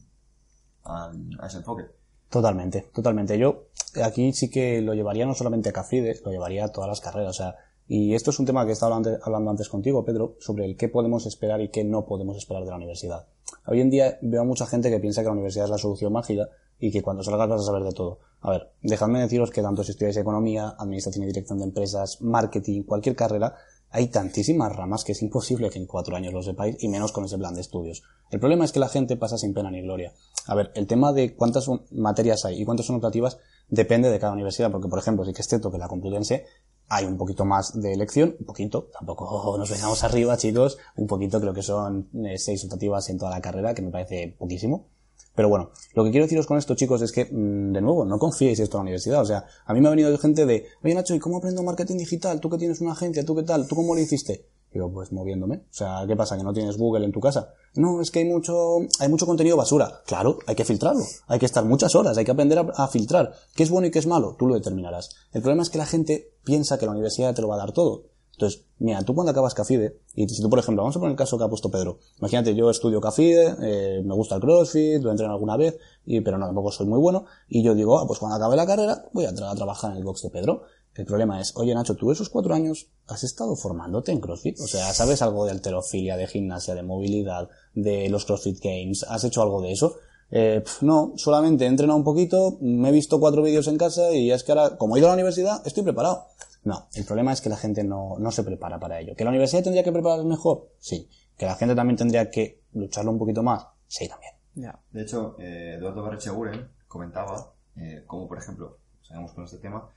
a, 0.84 1.12
a, 1.40 1.46
ese 1.46 1.58
enfoque. 1.58 1.84
Totalmente, 2.28 2.90
totalmente. 2.94 3.38
Yo 3.38 3.66
aquí 4.02 4.32
sí 4.32 4.50
que 4.50 4.80
lo 4.80 4.94
llevaría 4.94 5.26
no 5.26 5.34
solamente 5.34 5.68
a 5.68 5.72
Cafrides, 5.72 6.22
lo 6.24 6.32
llevaría 6.32 6.64
a 6.64 6.72
todas 6.72 6.88
las 6.88 7.00
carreras. 7.00 7.30
O 7.30 7.32
sea, 7.32 7.56
y 7.86 8.14
esto 8.14 8.30
es 8.30 8.38
un 8.38 8.46
tema 8.46 8.64
que 8.64 8.72
estaba 8.72 8.96
hablando, 8.96 9.18
hablando 9.22 9.50
antes 9.50 9.68
contigo, 9.68 10.04
Pedro, 10.04 10.36
sobre 10.40 10.64
el 10.64 10.76
qué 10.76 10.88
podemos 10.88 11.26
esperar 11.26 11.60
y 11.60 11.68
qué 11.68 11.84
no 11.84 12.06
podemos 12.06 12.36
esperar 12.36 12.64
de 12.64 12.70
la 12.70 12.76
universidad. 12.76 13.26
Hoy 13.66 13.80
en 13.80 13.90
día 13.90 14.18
veo 14.22 14.42
a 14.42 14.44
mucha 14.44 14.66
gente 14.66 14.90
que 14.90 14.98
piensa 14.98 15.20
que 15.20 15.26
la 15.26 15.32
universidad 15.32 15.66
es 15.66 15.70
la 15.70 15.78
solución 15.78 16.12
mágica 16.12 16.48
y 16.78 16.90
que 16.90 17.02
cuando 17.02 17.22
salgas 17.22 17.48
vas 17.48 17.60
a 17.60 17.64
saber 17.64 17.84
de 17.84 17.92
todo. 17.92 18.18
A 18.40 18.50
ver, 18.50 18.72
dejadme 18.82 19.20
deciros 19.20 19.50
que 19.50 19.62
tanto 19.62 19.84
si 19.84 19.92
estudiáis 19.92 20.16
economía, 20.16 20.74
administración 20.78 21.24
y 21.24 21.26
dirección 21.28 21.58
de 21.58 21.64
empresas, 21.64 22.20
marketing, 22.20 22.82
cualquier 22.82 23.14
carrera, 23.14 23.54
hay 23.92 24.08
tantísimas 24.08 24.74
ramas 24.74 25.04
que 25.04 25.12
es 25.12 25.22
imposible 25.22 25.70
que 25.70 25.78
en 25.78 25.86
cuatro 25.86 26.16
años 26.16 26.32
lo 26.32 26.42
sepáis 26.42 26.76
y 26.80 26.88
menos 26.88 27.12
con 27.12 27.24
ese 27.24 27.38
plan 27.38 27.54
de 27.54 27.60
estudios. 27.60 28.02
El 28.30 28.40
problema 28.40 28.64
es 28.64 28.72
que 28.72 28.80
la 28.80 28.88
gente 28.88 29.16
pasa 29.16 29.36
sin 29.36 29.52
pena 29.52 29.70
ni 29.70 29.82
gloria. 29.82 30.12
A 30.46 30.54
ver, 30.54 30.72
el 30.74 30.86
tema 30.86 31.12
de 31.12 31.36
cuántas 31.36 31.70
materias 31.90 32.44
hay 32.46 32.60
y 32.60 32.64
cuántas 32.64 32.86
son 32.86 32.96
optativas 32.96 33.38
depende 33.68 34.10
de 34.10 34.18
cada 34.18 34.32
universidad, 34.32 34.70
porque 34.70 34.88
por 34.88 34.98
ejemplo, 34.98 35.24
sí 35.24 35.32
que 35.32 35.42
es 35.42 35.48
cierto 35.48 35.70
que 35.70 35.78
la 35.78 35.88
Complutense 35.88 36.46
hay 36.88 37.04
un 37.04 37.16
poquito 37.16 37.44
más 37.44 37.80
de 37.80 37.92
elección, 37.92 38.36
un 38.38 38.46
poquito, 38.46 38.88
tampoco 38.92 39.56
nos 39.56 39.70
vengamos 39.70 40.02
arriba 40.04 40.36
chicos, 40.36 40.78
un 40.96 41.06
poquito 41.06 41.40
creo 41.40 41.54
que 41.54 41.62
son 41.62 42.08
eh, 42.24 42.38
seis 42.38 42.64
optativas 42.64 43.08
en 43.08 43.18
toda 43.18 43.30
la 43.30 43.40
carrera, 43.40 43.74
que 43.74 43.82
me 43.82 43.90
parece 43.90 44.34
poquísimo. 44.38 44.88
Pero 45.34 45.48
bueno, 45.48 45.70
lo 45.94 46.04
que 46.04 46.10
quiero 46.10 46.26
deciros 46.26 46.46
con 46.46 46.58
esto, 46.58 46.74
chicos, 46.74 47.00
es 47.02 47.12
que, 47.12 47.24
de 47.24 47.80
nuevo, 47.80 48.04
no 48.04 48.18
confiéis 48.18 48.60
esto 48.60 48.76
en 48.76 48.78
la 48.78 48.82
universidad. 48.82 49.22
O 49.22 49.26
sea, 49.26 49.46
a 49.64 49.72
mí 49.72 49.80
me 49.80 49.88
ha 49.88 49.90
venido 49.90 50.16
gente 50.18 50.46
de, 50.46 50.66
oye 50.82 50.94
Nacho, 50.94 51.14
¿y 51.14 51.18
cómo 51.18 51.38
aprendo 51.38 51.62
marketing 51.62 51.96
digital? 51.96 52.40
Tú 52.40 52.50
que 52.50 52.58
tienes 52.58 52.80
una 52.80 52.92
agencia, 52.92 53.24
¿tú 53.24 53.34
qué 53.34 53.42
tal? 53.42 53.66
¿Tú 53.66 53.74
cómo 53.74 53.94
lo 53.94 54.00
hiciste? 54.00 54.46
Digo, 54.72 54.90
pues 54.90 55.12
moviéndome. 55.12 55.56
O 55.56 55.74
sea, 55.74 56.04
¿qué 56.06 56.16
pasa? 56.16 56.36
¿Que 56.36 56.42
no 56.42 56.52
tienes 56.52 56.78
Google 56.78 57.04
en 57.04 57.12
tu 57.12 57.20
casa? 57.20 57.52
No, 57.74 58.00
es 58.00 58.10
que 58.10 58.20
hay 58.20 58.24
mucho, 58.24 58.78
hay 59.00 59.08
mucho 59.08 59.26
contenido 59.26 59.56
basura. 59.56 60.02
Claro, 60.06 60.38
hay 60.46 60.54
que 60.54 60.64
filtrarlo. 60.64 61.04
Hay 61.26 61.38
que 61.38 61.46
estar 61.46 61.64
muchas 61.64 61.94
horas, 61.94 62.16
hay 62.16 62.24
que 62.24 62.30
aprender 62.30 62.58
a, 62.58 62.62
a 62.76 62.88
filtrar. 62.88 63.34
¿Qué 63.54 63.64
es 63.64 63.70
bueno 63.70 63.86
y 63.86 63.90
qué 63.90 63.98
es 63.98 64.06
malo? 64.06 64.34
Tú 64.38 64.46
lo 64.46 64.54
determinarás. 64.54 65.10
El 65.32 65.42
problema 65.42 65.62
es 65.62 65.70
que 65.70 65.78
la 65.78 65.86
gente 65.86 66.32
piensa 66.44 66.78
que 66.78 66.86
la 66.86 66.92
universidad 66.92 67.34
te 67.34 67.42
lo 67.42 67.48
va 67.48 67.56
a 67.56 67.58
dar 67.58 67.72
todo. 67.72 68.11
Entonces, 68.32 68.64
mira, 68.78 69.02
tú 69.02 69.14
cuando 69.14 69.30
acabas 69.30 69.54
Cafide, 69.54 70.00
y 70.14 70.28
si 70.28 70.42
tú, 70.42 70.48
por 70.48 70.58
ejemplo, 70.58 70.82
vamos 70.82 70.96
a 70.96 70.98
poner 70.98 71.12
el 71.12 71.18
caso 71.18 71.36
que 71.38 71.44
ha 71.44 71.48
puesto 71.48 71.70
Pedro. 71.70 71.98
Imagínate, 72.18 72.54
yo 72.54 72.70
estudio 72.70 73.00
Cafide, 73.00 73.54
eh, 73.62 74.02
me 74.04 74.14
gusta 74.14 74.36
el 74.36 74.40
CrossFit, 74.40 75.02
lo 75.02 75.10
entreno 75.10 75.32
alguna 75.32 75.56
vez, 75.56 75.78
y, 76.04 76.20
pero 76.20 76.38
no, 76.38 76.46
tampoco 76.46 76.72
soy 76.72 76.86
muy 76.86 76.98
bueno, 76.98 77.26
y 77.48 77.62
yo 77.62 77.74
digo, 77.74 77.98
ah, 77.98 78.06
pues 78.06 78.18
cuando 78.18 78.36
acabe 78.36 78.56
la 78.56 78.66
carrera, 78.66 79.04
voy 79.12 79.26
a, 79.26 79.34
tra 79.34 79.50
a 79.50 79.54
trabajar 79.54 79.92
en 79.92 79.98
el 79.98 80.04
box 80.04 80.22
de 80.22 80.30
Pedro. 80.30 80.62
El 80.94 81.06
problema 81.06 81.40
es, 81.40 81.56
oye 81.56 81.74
Nacho, 81.74 81.94
tú 81.96 82.10
esos 82.10 82.28
cuatro 82.28 82.52
años 82.52 82.88
has 83.06 83.24
estado 83.24 83.56
formándote 83.56 84.12
en 84.12 84.20
CrossFit, 84.20 84.60
o 84.60 84.66
sea, 84.66 84.92
¿sabes 84.92 85.22
algo 85.22 85.46
de 85.46 85.52
alterofilia, 85.52 86.18
de 86.18 86.26
gimnasia, 86.26 86.74
de 86.74 86.82
movilidad, 86.82 87.48
de 87.74 88.10
los 88.10 88.26
CrossFit 88.26 88.60
Games? 88.62 89.04
¿Has 89.08 89.24
hecho 89.24 89.40
algo 89.40 89.62
de 89.62 89.72
eso? 89.72 89.96
Eh, 90.30 90.60
pf, 90.62 90.84
no, 90.84 91.12
solamente 91.16 91.64
he 91.64 91.68
entrenado 91.68 91.98
un 91.98 92.04
poquito, 92.04 92.58
me 92.60 92.90
he 92.90 92.92
visto 92.92 93.20
cuatro 93.20 93.42
vídeos 93.42 93.68
en 93.68 93.78
casa 93.78 94.12
y 94.12 94.30
es 94.32 94.44
que 94.44 94.52
ahora, 94.52 94.76
como 94.76 94.96
he 94.96 94.98
ido 94.98 95.08
a 95.08 95.10
la 95.10 95.14
universidad, 95.14 95.66
estoy 95.66 95.82
preparado. 95.82 96.26
No, 96.64 96.88
el 96.94 97.04
problema 97.04 97.32
es 97.32 97.40
que 97.40 97.48
la 97.48 97.56
gente 97.56 97.82
no, 97.82 98.16
no 98.18 98.30
se 98.30 98.44
prepara 98.44 98.78
para 98.78 99.00
ello. 99.00 99.14
¿Que 99.16 99.24
la 99.24 99.30
universidad 99.30 99.64
tendría 99.64 99.82
que 99.82 99.92
prepararse 99.92 100.24
mejor? 100.24 100.70
Sí. 100.78 101.08
¿Que 101.36 101.46
la 101.46 101.56
gente 101.56 101.74
también 101.74 101.96
tendría 101.96 102.30
que 102.30 102.62
lucharlo 102.72 103.10
un 103.10 103.18
poquito 103.18 103.42
más? 103.42 103.66
Sí, 103.88 104.08
también. 104.08 104.32
Yeah. 104.54 104.80
De 104.90 105.02
hecho, 105.02 105.36
eh, 105.38 105.74
Eduardo 105.78 106.02
Barrecheguren 106.02 106.68
comentaba 106.86 107.52
eh, 107.76 108.04
cómo, 108.06 108.28
por 108.28 108.38
ejemplo, 108.38 108.78
seguimos 109.00 109.32
con 109.32 109.44
este 109.44 109.58
tema, 109.58 109.88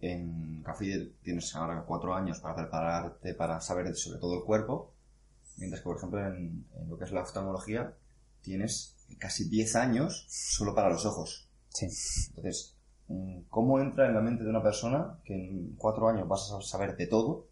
en 0.00 0.62
Café 0.62 1.12
tienes 1.22 1.54
ahora 1.56 1.82
cuatro 1.86 2.14
años 2.14 2.38
para 2.40 2.54
prepararte 2.54 3.34
para 3.34 3.60
saber 3.60 3.94
sobre 3.96 4.20
todo 4.20 4.38
el 4.38 4.44
cuerpo, 4.44 4.92
mientras 5.56 5.80
que, 5.80 5.84
por 5.84 5.96
ejemplo, 5.96 6.24
en, 6.26 6.66
en 6.74 6.88
lo 6.88 6.98
que 6.98 7.04
es 7.04 7.12
la 7.12 7.22
oftalmología 7.22 7.94
tienes 8.42 8.96
casi 9.18 9.48
diez 9.48 9.74
años 9.74 10.26
solo 10.28 10.74
para 10.74 10.90
los 10.90 11.06
ojos. 11.06 11.48
Sí. 11.70 11.86
Entonces, 12.28 12.75
¿cómo 13.48 13.80
entra 13.80 14.06
en 14.06 14.14
la 14.14 14.20
mente 14.20 14.44
de 14.44 14.50
una 14.50 14.62
persona 14.62 15.18
que 15.24 15.34
en 15.34 15.74
cuatro 15.76 16.08
años 16.08 16.28
vas 16.28 16.50
a 16.52 16.60
saber 16.62 16.96
de 16.96 17.06
todo 17.06 17.46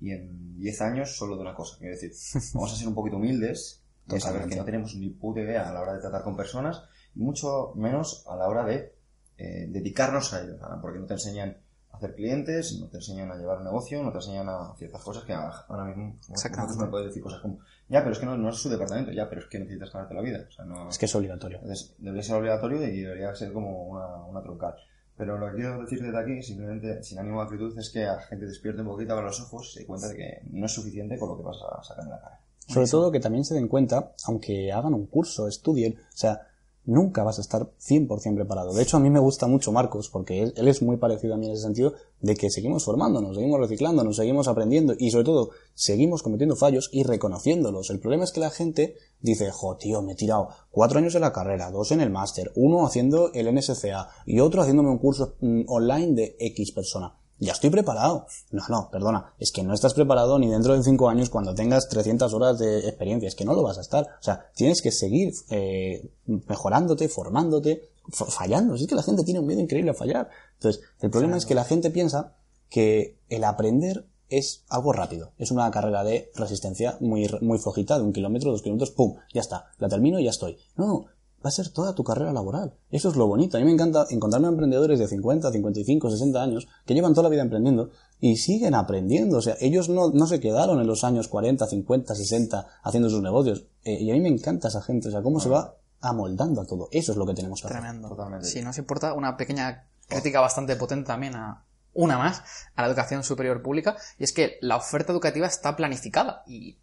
y 0.00 0.10
en 0.12 0.58
diez 0.58 0.80
años 0.80 1.16
solo 1.16 1.36
de 1.36 1.42
una 1.42 1.54
cosa? 1.54 1.78
Quiero 1.78 1.94
decir, 1.94 2.12
vamos 2.54 2.72
a 2.72 2.76
ser 2.76 2.88
un 2.88 2.94
poquito 2.94 3.16
humildes 3.16 3.82
y 4.06 4.16
a 4.16 4.20
saber 4.20 4.48
que 4.48 4.56
no 4.56 4.64
tenemos 4.64 4.94
ni 4.96 5.10
puta 5.10 5.40
idea 5.40 5.68
a 5.68 5.72
la 5.72 5.80
hora 5.80 5.94
de 5.94 6.00
tratar 6.00 6.22
con 6.22 6.36
personas 6.36 6.82
y 7.14 7.20
mucho 7.20 7.72
menos 7.76 8.24
a 8.28 8.36
la 8.36 8.48
hora 8.48 8.64
de 8.64 8.94
eh, 9.38 9.66
dedicarnos 9.68 10.32
a 10.34 10.42
ellos, 10.42 10.60
¿verdad? 10.60 10.80
porque 10.80 10.98
no 10.98 11.06
te 11.06 11.14
enseñan 11.14 11.56
hacer 12.00 12.14
clientes, 12.16 12.78
no 12.80 12.88
te 12.88 12.96
enseñan 12.96 13.30
a 13.30 13.36
llevar 13.36 13.58
un 13.58 13.64
negocio, 13.64 14.02
no 14.02 14.10
te 14.10 14.18
enseñan 14.18 14.48
a 14.48 14.74
ciertas 14.76 15.02
cosas 15.02 15.24
que 15.24 15.32
ahora 15.32 15.84
mismo 15.84 16.16
Exactamente. 16.30 16.76
me 16.78 16.86
podéis 16.90 17.08
decir 17.08 17.22
cosas 17.22 17.40
como, 17.40 17.58
ya, 17.88 18.00
pero 18.00 18.12
es 18.12 18.18
que 18.18 18.26
no, 18.26 18.36
no 18.36 18.48
es 18.50 18.56
su 18.56 18.68
departamento, 18.68 19.12
ya, 19.12 19.28
pero 19.28 19.40
es 19.42 19.46
que 19.48 19.58
necesitas 19.58 19.92
ganarte 19.92 20.14
la 20.14 20.22
vida. 20.22 20.44
O 20.48 20.52
sea, 20.52 20.64
no, 20.64 20.88
Es 20.88 20.98
que 20.98 21.06
es 21.06 21.14
obligatorio. 21.14 21.58
entonces, 21.58 21.94
debería 21.98 22.22
ser 22.22 22.36
obligatorio 22.36 22.82
y 22.82 23.00
debería 23.02 23.34
ser 23.34 23.52
como 23.52 23.84
una, 23.84 24.16
una 24.24 24.42
troncal. 24.42 24.74
Pero 25.16 25.36
lo 25.38 25.50
que 25.50 25.56
quiero 25.56 25.80
decir 25.82 26.00
desde 26.02 26.18
aquí, 26.18 26.42
simplemente 26.42 27.02
sin 27.02 27.18
ánimo 27.18 27.40
de 27.40 27.44
actitud, 27.44 27.78
es 27.78 27.90
que 27.90 28.04
a 28.06 28.14
la 28.16 28.22
gente 28.22 28.46
despierte 28.46 28.80
un 28.80 28.88
poquito, 28.88 29.12
abra 29.12 29.26
los 29.26 29.40
ojos 29.42 29.78
y 29.78 29.84
cuenta 29.84 30.08
de 30.08 30.16
que 30.16 30.40
no 30.50 30.64
es 30.66 30.72
suficiente 30.72 31.18
con 31.18 31.28
lo 31.28 31.36
que 31.36 31.42
vas 31.42 31.58
a 31.62 31.82
sacar 31.82 32.04
en 32.04 32.10
la 32.10 32.20
cara. 32.20 32.40
Sobre 32.66 32.86
todo 32.86 33.10
que 33.10 33.20
también 33.20 33.44
se 33.44 33.54
den 33.54 33.68
cuenta, 33.68 34.12
aunque 34.26 34.72
hagan 34.72 34.94
un 34.94 35.06
curso, 35.06 35.48
estudien, 35.48 35.94
o 35.98 36.16
sea, 36.16 36.46
nunca 36.84 37.22
vas 37.22 37.38
a 37.38 37.42
estar 37.42 37.70
100% 37.78 38.34
preparado. 38.34 38.72
De 38.72 38.82
hecho, 38.82 38.96
a 38.96 39.00
mí 39.00 39.10
me 39.10 39.20
gusta 39.20 39.46
mucho 39.46 39.72
Marcos, 39.72 40.08
porque 40.08 40.42
él, 40.42 40.68
es 40.68 40.82
muy 40.82 40.96
parecido 40.96 41.34
a 41.34 41.36
mí 41.36 41.46
en 41.46 41.52
ese 41.52 41.62
sentido, 41.62 41.94
de 42.20 42.36
que 42.36 42.50
seguimos 42.50 42.84
formándonos, 42.84 43.36
seguimos 43.36 43.60
reciclándonos, 43.60 44.16
seguimos 44.16 44.48
aprendiendo 44.48 44.94
y 44.98 45.10
sobre 45.10 45.24
todo 45.24 45.50
seguimos 45.74 46.22
cometiendo 46.22 46.56
fallos 46.56 46.90
y 46.92 47.02
reconociéndolos. 47.02 47.90
El 47.90 48.00
problema 48.00 48.24
es 48.24 48.32
que 48.32 48.40
la 48.40 48.50
gente 48.50 48.96
dice, 49.20 49.50
jo, 49.50 49.76
tío, 49.76 50.02
me 50.02 50.12
he 50.12 50.16
tirado 50.16 50.48
cuatro 50.70 50.98
años 50.98 51.14
en 51.14 51.22
la 51.22 51.32
carrera, 51.32 51.70
dos 51.70 51.92
en 51.92 52.00
el 52.00 52.10
máster, 52.10 52.52
uno 52.56 52.86
haciendo 52.86 53.32
el 53.32 53.54
NSCA 53.54 54.08
y 54.26 54.40
otro 54.40 54.62
haciéndome 54.62 54.90
un 54.90 54.98
curso 54.98 55.36
mm, 55.40 55.62
online 55.68 56.14
de 56.14 56.36
X 56.38 56.72
persona. 56.72 57.19
Ya 57.40 57.52
estoy 57.52 57.70
preparado. 57.70 58.26
No, 58.50 58.62
no, 58.68 58.90
perdona. 58.90 59.32
Es 59.38 59.50
que 59.50 59.62
no 59.62 59.72
estás 59.72 59.94
preparado 59.94 60.38
ni 60.38 60.48
dentro 60.48 60.76
de 60.76 60.82
cinco 60.84 61.08
años 61.08 61.30
cuando 61.30 61.54
tengas 61.54 61.88
300 61.88 62.32
horas 62.34 62.58
de 62.58 62.80
experiencia. 62.80 63.26
Es 63.28 63.34
que 63.34 63.46
no 63.46 63.54
lo 63.54 63.62
vas 63.62 63.78
a 63.78 63.80
estar. 63.80 64.04
O 64.04 64.22
sea, 64.22 64.50
tienes 64.54 64.82
que 64.82 64.92
seguir 64.92 65.32
eh, 65.48 66.10
mejorándote, 66.26 67.08
formándote, 67.08 67.90
fallando. 68.12 68.76
Si 68.76 68.84
es 68.84 68.88
que 68.88 68.94
la 68.94 69.02
gente 69.02 69.24
tiene 69.24 69.40
un 69.40 69.46
miedo 69.46 69.60
increíble 69.60 69.90
a 69.90 69.94
fallar. 69.94 70.28
Entonces, 70.54 70.82
el 71.00 71.10
problema 71.10 71.38
es 71.38 71.46
que 71.46 71.54
la 71.54 71.64
gente 71.64 71.90
piensa 71.90 72.36
que 72.68 73.18
el 73.30 73.44
aprender 73.44 74.06
es 74.28 74.64
algo 74.68 74.92
rápido. 74.92 75.32
Es 75.38 75.50
una 75.50 75.70
carrera 75.70 76.04
de 76.04 76.30
resistencia 76.36 76.98
muy, 77.00 77.28
muy 77.40 77.58
flojita, 77.58 77.98
de 77.98 78.04
un 78.04 78.12
kilómetro, 78.12 78.52
dos 78.52 78.62
kilómetros, 78.62 78.90
pum, 78.90 79.16
ya 79.32 79.40
está. 79.40 79.70
La 79.78 79.88
termino 79.88 80.20
y 80.20 80.24
ya 80.24 80.30
estoy. 80.30 80.58
No, 80.76 80.86
no. 80.86 81.06
Va 81.44 81.48
a 81.48 81.50
ser 81.50 81.70
toda 81.70 81.94
tu 81.94 82.04
carrera 82.04 82.32
laboral. 82.32 82.74
Eso 82.90 83.08
es 83.08 83.16
lo 83.16 83.26
bonito. 83.26 83.56
A 83.56 83.60
mí 83.60 83.66
me 83.66 83.72
encanta 83.72 84.06
encontrarme 84.10 84.48
a 84.48 84.50
emprendedores 84.50 84.98
de 84.98 85.08
50, 85.08 85.50
55, 85.50 86.10
60 86.10 86.42
años 86.42 86.68
que 86.84 86.94
llevan 86.94 87.14
toda 87.14 87.24
la 87.24 87.28
vida 87.30 87.42
emprendiendo 87.42 87.90
y 88.20 88.36
siguen 88.36 88.74
aprendiendo. 88.74 89.38
O 89.38 89.42
sea, 89.42 89.56
ellos 89.60 89.88
no, 89.88 90.10
no 90.10 90.26
se 90.26 90.40
quedaron 90.40 90.80
en 90.80 90.86
los 90.86 91.02
años 91.02 91.28
40, 91.28 91.66
50, 91.66 92.14
60 92.14 92.66
haciendo 92.82 93.08
sus 93.08 93.22
negocios. 93.22 93.64
Eh, 93.84 94.02
y 94.02 94.10
a 94.10 94.14
mí 94.14 94.20
me 94.20 94.28
encanta 94.28 94.68
esa 94.68 94.82
gente. 94.82 95.08
O 95.08 95.10
sea, 95.10 95.22
cómo 95.22 95.40
se 95.40 95.48
va 95.48 95.76
amoldando 96.00 96.60
a 96.60 96.66
todo. 96.66 96.88
Eso 96.92 97.12
es 97.12 97.18
lo 97.18 97.26
que 97.26 97.34
tenemos 97.34 97.60
que 97.60 97.68
hacer. 97.68 97.80
Tremendo. 97.80 98.08
Totalmente. 98.08 98.46
Si 98.46 98.60
nos 98.62 98.76
importa, 98.78 99.14
una 99.14 99.36
pequeña 99.36 99.86
crítica 100.08 100.40
bastante 100.40 100.76
potente 100.76 101.06
también 101.06 101.36
a 101.36 101.64
una 101.92 102.18
más 102.18 102.42
a 102.74 102.82
la 102.82 102.88
educación 102.88 103.24
superior 103.24 103.62
pública 103.62 103.96
y 104.18 104.24
es 104.24 104.32
que 104.32 104.58
la 104.60 104.76
oferta 104.76 105.12
educativa 105.12 105.46
está 105.46 105.74
planificada 105.76 106.44
y 106.46 106.78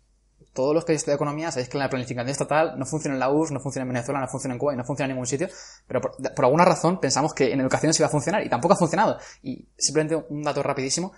todos 0.57 0.73
los 0.73 0.85
que 0.85 0.93
estudiado 0.93 1.17
economía 1.17 1.51
sabéis 1.51 1.69
que 1.69 1.77
la 1.77 1.87
planificación 1.87 2.29
estatal 2.29 2.79
no 2.79 2.85
funciona 2.87 3.13
en 3.13 3.19
la 3.19 3.29
URSS, 3.29 3.51
no 3.51 3.59
funciona 3.59 3.83
en 3.83 3.89
Venezuela, 3.89 4.19
no 4.19 4.27
funciona 4.27 4.55
en 4.55 4.59
Cuba 4.59 4.73
y 4.73 4.77
no 4.77 4.83
funciona 4.83 5.05
en 5.05 5.11
ningún 5.11 5.27
sitio, 5.27 5.49
pero 5.87 6.01
por, 6.01 6.45
alguna 6.45 6.65
razón 6.65 6.99
pensamos 6.99 7.35
que 7.35 7.53
en 7.53 7.61
educación 7.61 7.93
se 7.93 8.01
iba 8.01 8.07
a 8.07 8.09
funcionar 8.09 8.43
y 8.43 8.49
tampoco 8.49 8.73
ha 8.73 8.77
funcionado. 8.77 9.19
Y 9.43 9.69
simplemente 9.77 10.15
un 10.29 10.41
dato 10.41 10.63
rapidísimo, 10.63 11.13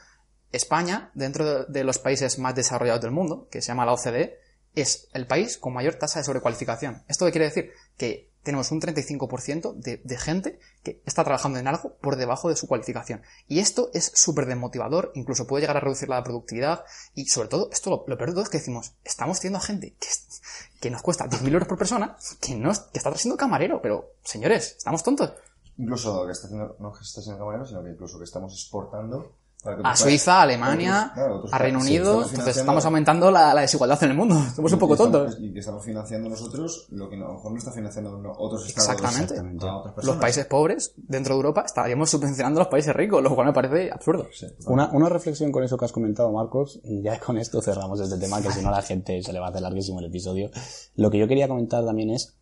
España, 0.52 1.10
dentro 1.14 1.46
de, 1.46 1.66
de 1.70 1.86
los 1.86 2.00
países 2.00 2.38
más 2.38 2.54
desarrollados 2.54 3.02
del 3.02 3.12
mundo, 3.12 3.48
que 3.50 3.62
se 3.62 3.70
llama 3.70 3.86
la 3.86 3.94
OCDE, 3.94 4.38
es 4.76 5.08
el 5.14 5.26
país 5.26 5.58
con 5.58 5.74
mayor 5.74 5.96
tasa 5.96 6.20
de 6.20 6.26
sobrecualificación. 6.26 7.04
¿Esto 7.08 7.26
qué 7.26 7.32
quiere 7.32 7.46
decir? 7.46 7.72
Que 7.98 8.29
tenemos 8.44 8.72
un 8.72 8.82
35% 8.82 9.76
de, 9.76 10.02
de 10.04 10.18
gente 10.18 10.60
que 10.84 11.02
está 11.06 11.24
trabajando 11.24 11.60
en 11.60 11.68
algo 11.68 11.96
por 11.96 12.16
debajo 12.16 12.50
de 12.50 12.56
su 12.56 12.68
cualificación. 12.68 13.22
Y 13.48 13.60
esto 13.60 13.90
es 13.94 14.12
súper 14.16 14.46
desmotivador, 14.46 15.12
incluso 15.16 15.48
puede 15.48 15.62
llegar 15.62 15.78
a 15.78 15.82
reducir 15.82 16.10
la 16.10 16.24
productividad 16.24 16.84
y 17.14 17.26
sobre 17.26 17.50
todo, 17.50 17.70
esto 17.72 17.90
lo, 17.90 18.06
peor 18.06 18.30
de 18.30 18.34
todo 18.34 18.44
es 18.44 18.50
que 18.50 18.60
decimos, 18.60 18.94
estamos 19.04 19.40
teniendo 19.40 19.60
gente 19.60 19.96
que, 20.80 20.90
nos 20.90 21.02
cuesta 21.02 21.26
10.000 21.26 21.54
euros 21.54 21.68
por 21.68 21.78
persona, 21.78 22.18
que, 22.42 22.56
no, 22.56 22.72
que 22.72 22.98
está 22.98 23.14
siendo 23.16 23.38
camarero, 23.38 23.82
pero 23.82 24.14
señores, 24.24 24.76
estamos 24.78 25.04
tontos. 25.04 25.34
Incluso 25.78 26.26
que 26.26 26.32
está 26.32 26.48
haciendo, 26.48 26.76
no 26.80 26.92
que 26.92 27.04
está 27.04 27.22
siendo 27.22 27.40
camarero, 27.40 27.66
sino 27.66 27.84
que 27.84 27.92
incluso 27.92 28.18
que 28.18 28.26
estamos 28.26 28.54
exportando 28.54 29.39
A 29.84 29.94
Suiza, 29.98 30.40
a 30.40 30.44
Alemania, 30.44 31.00
otros- 31.02 31.14
claro, 31.16 31.36
otros 31.36 31.54
a 31.54 31.58
Reino 31.58 31.82
sí, 31.82 31.88
Unido, 31.88 32.24
entonces 32.30 32.58
estamos 32.58 32.86
aumentando 32.86 33.30
la, 33.30 33.54
la 33.54 33.60
desigualdad 33.62 34.02
en 34.06 34.12
el 34.12 34.16
mundo, 34.16 34.42
somos 34.56 34.72
un 34.72 34.80
poco 34.80 34.96
tontos. 34.96 35.38
Y 35.38 35.52
que 35.52 35.60
estamos 35.60 35.84
financiando 35.84 36.30
nosotros 36.30 36.88
lo 36.92 37.10
que 37.10 37.18
a 37.18 37.20
lo 37.20 37.34
mejor 37.34 37.52
no 37.52 37.58
está 37.58 37.72
financiando 37.74 38.34
otros 38.38 38.66
estados 38.68 38.90
Exactamente. 39.02 39.68
a 39.68 39.76
otras 39.76 40.06
Los 40.06 40.16
países 40.16 40.46
pobres 40.46 40.94
dentro 40.96 41.34
de 41.34 41.40
Europa 41.40 41.64
estaríamos 41.66 42.10
subvencionando 42.10 42.62
a 42.62 42.64
los 42.64 42.72
países 42.72 42.96
ricos, 42.96 43.22
lo 43.22 43.36
cual 43.36 43.48
me 43.48 43.54
parece 43.54 43.92
absurdo. 43.92 44.28
Sí. 44.32 44.48
Una, 44.66 44.92
una 44.94 45.10
reflexión 45.10 45.52
con 45.52 45.62
eso 45.64 45.76
que 45.78 45.84
has 45.84 45.92
comentado, 45.92 46.32
Marcos, 46.32 46.80
y 46.86 47.02
ya 47.02 47.20
con 47.20 47.38
esto 47.38 47.62
cerramos 47.62 48.00
este 48.00 48.18
tema, 48.18 48.42
que 48.42 48.52
si 48.54 48.62
no 48.64 48.72
la 48.72 48.82
gente 48.82 49.22
se 49.22 49.34
le 49.34 49.40
va 49.40 49.48
a 49.48 49.50
hacer 49.50 49.62
larguísimo 49.62 50.00
el 50.00 50.06
episodio. 50.06 50.52
Lo 50.96 51.12
que 51.12 51.18
yo 51.18 51.28
quería 51.28 51.50
comentar 51.50 51.84
también 51.84 52.12
es 52.12 52.38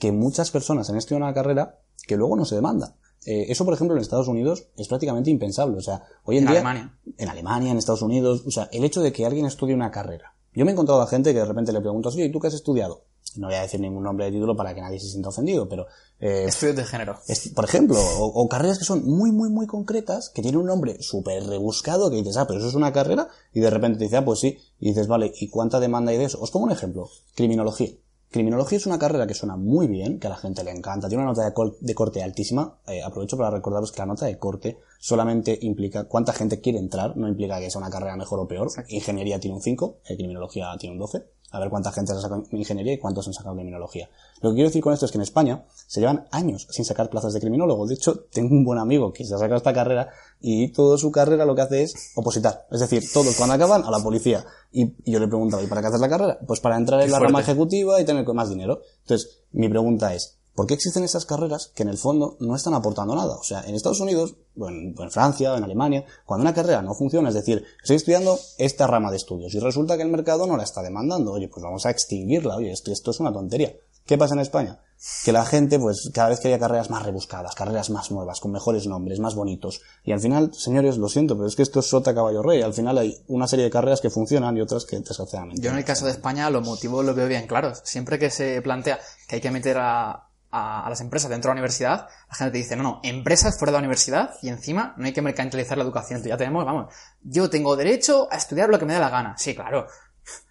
que 0.00 0.10
muchas 0.10 0.50
personas 0.50 0.90
han 0.90 0.96
estudiado 0.96 1.24
una 1.24 1.32
carrera 1.32 1.78
que 2.08 2.16
luego 2.16 2.34
no 2.34 2.44
se 2.44 2.56
demanda. 2.56 2.96
Eh, 3.26 3.46
eso, 3.50 3.64
por 3.64 3.74
ejemplo, 3.74 3.96
en 3.96 4.00
Estados 4.02 4.28
Unidos 4.28 4.68
es 4.76 4.88
prácticamente 4.88 5.30
impensable. 5.30 5.76
O 5.76 5.80
sea, 5.82 6.04
hoy 6.24 6.38
en, 6.38 6.44
En 6.44 6.50
día. 6.50 6.60
Alemania. 6.60 6.98
En 7.18 7.28
Alemania, 7.28 7.72
en 7.72 7.78
Estados 7.78 8.02
Unidos. 8.02 8.44
O 8.46 8.50
sea, 8.50 8.68
el 8.72 8.84
hecho 8.84 9.02
de 9.02 9.12
que 9.12 9.26
alguien 9.26 9.46
estudie 9.46 9.74
una 9.74 9.90
carrera. 9.90 10.34
Yo 10.54 10.64
me 10.64 10.70
he 10.70 10.74
encontrado 10.74 11.02
a 11.02 11.06
gente 11.06 11.32
que 11.34 11.40
de 11.40 11.44
repente 11.44 11.72
le 11.72 11.80
preguntas, 11.82 12.14
oye, 12.14 12.24
¿y 12.26 12.32
tú 12.32 12.40
qué 12.40 12.46
has 12.46 12.54
estudiado? 12.54 13.02
No 13.36 13.48
voy 13.48 13.56
a 13.56 13.60
decir 13.62 13.78
ningún 13.80 14.02
nombre 14.04 14.24
de 14.24 14.32
título 14.32 14.56
para 14.56 14.74
que 14.74 14.80
nadie 14.80 14.98
se 14.98 15.08
sienta 15.08 15.28
ofendido, 15.28 15.68
pero 15.68 15.86
eh, 16.20 16.44
Estudios 16.46 16.76
de 16.76 16.84
género. 16.84 17.18
es- 17.28 17.48
por 17.50 17.64
ejemplo, 17.66 17.98
o, 18.00 18.24
o 18.24 18.48
carreras 18.48 18.78
que 18.78 18.86
son 18.86 19.04
muy, 19.04 19.30
muy, 19.32 19.50
muy 19.50 19.66
concretas, 19.66 20.30
que 20.30 20.40
tienen 20.40 20.60
un 20.60 20.66
nombre 20.66 20.96
súper 21.02 21.44
rebuscado, 21.44 22.08
que 22.08 22.16
dices, 22.16 22.38
ah, 22.38 22.46
pero 22.46 22.60
eso 22.60 22.68
es 22.68 22.74
una 22.74 22.92
carrera, 22.94 23.28
y 23.52 23.60
de 23.60 23.68
repente 23.68 23.98
te 23.98 24.04
dice, 24.04 24.16
ah, 24.16 24.24
pues 24.24 24.38
sí, 24.40 24.56
y 24.80 24.88
dices, 24.88 25.08
vale, 25.08 25.32
¿y 25.38 25.50
cuánta 25.50 25.80
demanda 25.80 26.12
hay 26.12 26.16
de 26.18 26.24
eso? 26.24 26.40
Os 26.40 26.50
pongo 26.50 26.64
un 26.64 26.72
ejemplo, 26.72 27.10
criminología. 27.34 27.90
Criminología 28.30 28.76
es 28.78 28.86
una 28.86 28.98
carrera 28.98 29.26
que 29.26 29.34
suena 29.34 29.56
muy 29.56 29.86
bien, 29.86 30.18
que 30.18 30.26
a 30.26 30.30
la 30.30 30.36
gente 30.36 30.64
le 30.64 30.72
encanta, 30.72 31.08
tiene 31.08 31.22
una 31.22 31.32
nota 31.32 31.44
de, 31.48 31.54
de 31.80 31.94
corte 31.94 32.22
altísima. 32.22 32.78
Eh, 32.86 33.02
aprovecho 33.02 33.36
para 33.36 33.50
recordaros 33.50 33.92
que 33.92 34.00
la 34.00 34.06
nota 34.06 34.26
de 34.26 34.38
corte 34.38 34.78
solamente 34.98 35.58
implica 35.62 36.04
cuánta 36.04 36.32
gente 36.32 36.60
quiere 36.60 36.78
entrar, 36.78 37.16
no 37.16 37.28
implica 37.28 37.60
que 37.60 37.70
sea 37.70 37.80
una 37.80 37.90
carrera 37.90 38.16
mejor 38.16 38.40
o 38.40 38.48
peor. 38.48 38.68
Ingeniería 38.88 39.38
tiene 39.38 39.56
un 39.56 39.62
5, 39.62 40.00
eh, 40.08 40.16
criminología 40.16 40.74
tiene 40.78 40.94
un 40.94 40.98
12. 40.98 41.24
A 41.52 41.60
ver 41.60 41.70
cuánta 41.70 41.92
gente 41.92 42.12
se 42.12 42.18
ha 42.18 42.22
sacado 42.22 42.44
ingeniería 42.50 42.92
y 42.92 42.98
cuántos 42.98 43.26
han 43.28 43.32
sacado 43.32 43.54
criminología. 43.54 44.10
Lo 44.40 44.50
que 44.50 44.56
quiero 44.56 44.68
decir 44.68 44.82
con 44.82 44.92
esto 44.92 45.06
es 45.06 45.12
que 45.12 45.18
en 45.18 45.22
España 45.22 45.64
se 45.86 46.00
llevan 46.00 46.26
años 46.30 46.66
sin 46.70 46.84
sacar 46.84 47.08
plazas 47.08 47.32
de 47.32 47.40
criminólogo. 47.40 47.86
De 47.86 47.94
hecho, 47.94 48.24
tengo 48.32 48.54
un 48.54 48.64
buen 48.64 48.78
amigo 48.78 49.12
que 49.12 49.24
se 49.24 49.34
ha 49.34 49.38
sacado 49.38 49.56
esta 49.56 49.72
carrera 49.72 50.10
y 50.40 50.72
toda 50.72 50.98
su 50.98 51.10
carrera 51.10 51.44
lo 51.44 51.54
que 51.54 51.62
hace 51.62 51.82
es 51.82 52.12
opositar. 52.16 52.66
Es 52.70 52.80
decir, 52.80 53.02
todos 53.12 53.36
cuando 53.36 53.54
acaban 53.54 53.84
a 53.84 53.90
la 53.90 54.00
policía. 54.00 54.44
Y, 54.72 54.94
y 55.04 55.12
yo 55.12 55.20
le 55.20 55.28
preguntaba, 55.28 55.62
¿y 55.62 55.66
para 55.66 55.80
qué 55.80 55.86
haces 55.88 56.00
la 56.00 56.08
carrera? 56.08 56.38
Pues 56.46 56.60
para 56.60 56.76
entrar 56.76 57.00
en 57.00 57.10
la 57.10 57.18
fuerte. 57.18 57.32
rama 57.32 57.40
ejecutiva 57.40 58.00
y 58.00 58.04
tener 58.04 58.26
más 58.26 58.48
dinero. 58.48 58.80
Entonces, 59.02 59.40
mi 59.52 59.68
pregunta 59.68 60.14
es, 60.14 60.38
¿por 60.56 60.66
qué 60.66 60.74
existen 60.74 61.04
esas 61.04 61.26
carreras 61.26 61.70
que 61.74 61.84
en 61.84 61.88
el 61.88 61.98
fondo 61.98 62.36
no 62.40 62.56
están 62.56 62.74
aportando 62.74 63.14
nada? 63.14 63.36
O 63.36 63.44
sea, 63.44 63.60
en 63.60 63.76
Estados 63.76 64.00
Unidos, 64.00 64.34
o 64.58 64.68
en, 64.68 64.94
o 64.98 65.04
en 65.04 65.10
Francia, 65.12 65.52
o 65.52 65.56
en 65.56 65.62
Alemania, 65.62 66.04
cuando 66.24 66.42
una 66.42 66.54
carrera 66.54 66.82
no 66.82 66.94
funciona, 66.94 67.28
es 67.28 67.34
decir, 67.34 67.64
estoy 67.80 67.96
estudiando 67.96 68.38
esta 68.58 68.88
rama 68.88 69.10
de 69.12 69.18
estudios 69.18 69.54
y 69.54 69.60
resulta 69.60 69.96
que 69.96 70.02
el 70.02 70.08
mercado 70.08 70.46
no 70.46 70.56
la 70.56 70.64
está 70.64 70.82
demandando, 70.82 71.32
oye, 71.32 71.48
pues 71.48 71.62
vamos 71.62 71.86
a 71.86 71.90
extinguirla, 71.90 72.56
oye, 72.56 72.72
esto, 72.72 72.90
esto 72.90 73.12
es 73.12 73.20
una 73.20 73.32
tontería. 73.32 73.72
¿Qué 74.06 74.16
pasa 74.16 74.34
en 74.34 74.40
España? 74.40 74.78
Que 75.24 75.32
la 75.32 75.44
gente, 75.44 75.80
pues, 75.80 76.10
cada 76.14 76.28
vez 76.28 76.38
quería 76.38 76.60
carreras 76.60 76.90
más 76.90 77.04
rebuscadas, 77.04 77.54
carreras 77.56 77.90
más 77.90 78.12
nuevas, 78.12 78.38
con 78.38 78.52
mejores 78.52 78.86
nombres, 78.86 79.18
más 79.18 79.34
bonitos. 79.34 79.82
Y 80.04 80.12
al 80.12 80.20
final, 80.20 80.54
señores, 80.54 80.96
lo 80.96 81.08
siento, 81.08 81.34
pero 81.36 81.48
es 81.48 81.56
que 81.56 81.62
esto 81.62 81.80
es 81.80 81.86
sota 81.86 82.14
caballo 82.14 82.40
rey. 82.40 82.62
Al 82.62 82.72
final 82.72 82.96
hay 82.98 83.18
una 83.26 83.48
serie 83.48 83.64
de 83.64 83.70
carreras 83.70 84.00
que 84.00 84.08
funcionan 84.08 84.56
y 84.56 84.60
otras 84.60 84.84
que 84.84 84.98
desgraciadamente. 85.00 85.60
Yo 85.60 85.70
en 85.70 85.78
el 85.78 85.84
caso 85.84 86.06
de 86.06 86.12
España 86.12 86.48
los 86.50 86.64
motivos 86.64 87.04
los 87.04 87.16
veo 87.16 87.26
bien 87.26 87.48
claros. 87.48 87.82
Siempre 87.84 88.18
que 88.18 88.30
se 88.30 88.62
plantea 88.62 89.00
que 89.28 89.36
hay 89.36 89.42
que 89.42 89.50
meter 89.50 89.76
a, 89.78 90.25
a, 90.50 90.86
a 90.86 90.90
las 90.90 91.00
empresas 91.00 91.30
dentro 91.30 91.48
de 91.48 91.54
la 91.54 91.60
universidad, 91.60 92.08
la 92.28 92.34
gente 92.34 92.52
te 92.52 92.58
dice, 92.58 92.76
no, 92.76 92.82
no, 92.82 93.00
empresas 93.02 93.58
fuera 93.58 93.72
de 93.72 93.76
la 93.76 93.80
universidad 93.80 94.34
y 94.42 94.48
encima 94.48 94.94
no 94.96 95.06
hay 95.06 95.12
que 95.12 95.22
mercantilizar 95.22 95.76
la 95.76 95.84
educación. 95.84 96.22
Ya 96.22 96.36
tenemos, 96.36 96.64
vamos, 96.64 96.94
yo 97.22 97.50
tengo 97.50 97.76
derecho 97.76 98.28
a 98.30 98.36
estudiar 98.36 98.68
lo 98.68 98.78
que 98.78 98.86
me 98.86 98.94
dé 98.94 99.00
la 99.00 99.10
gana. 99.10 99.36
Sí, 99.36 99.54
claro. 99.54 99.86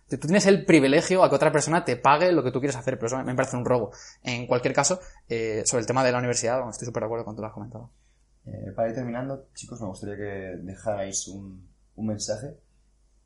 Tú 0.08 0.18
tienes 0.18 0.46
el 0.46 0.66
privilegio 0.66 1.24
a 1.24 1.30
que 1.30 1.36
otra 1.36 1.52
persona 1.52 1.84
te 1.84 1.98
pague 1.98 2.32
lo 2.32 2.44
que 2.44 2.52
tú 2.52 2.60
quieres 2.60 2.76
hacer, 2.76 2.98
pero 3.00 3.08
eso 3.08 3.24
me 3.24 3.34
parece 3.34 3.58
un 3.58 3.66
robo. 3.66 3.92
En 4.22 4.46
cualquier 4.46 4.74
caso, 4.74 5.00
eh, 5.28 5.64
sobre 5.66 5.82
el 5.82 5.88
tema 5.88 6.04
de 6.04 6.12
la 6.12 6.20
universidad, 6.20 6.70
estoy 6.70 6.86
súper 6.86 7.02
de 7.02 7.06
acuerdo 7.06 7.26
con 7.26 7.36
lo 7.36 7.42
que 7.42 7.48
has 7.48 7.54
comentado. 7.54 7.90
Eh, 8.46 8.72
para 8.76 8.90
ir 8.90 8.96
terminando, 8.96 9.48
chicos, 9.56 9.82
me 9.82 9.88
gustaría 9.88 10.16
que 10.16 10.58
dejarais 10.62 11.28
un, 11.30 11.68
un 11.96 12.06
mensaje 12.06 12.56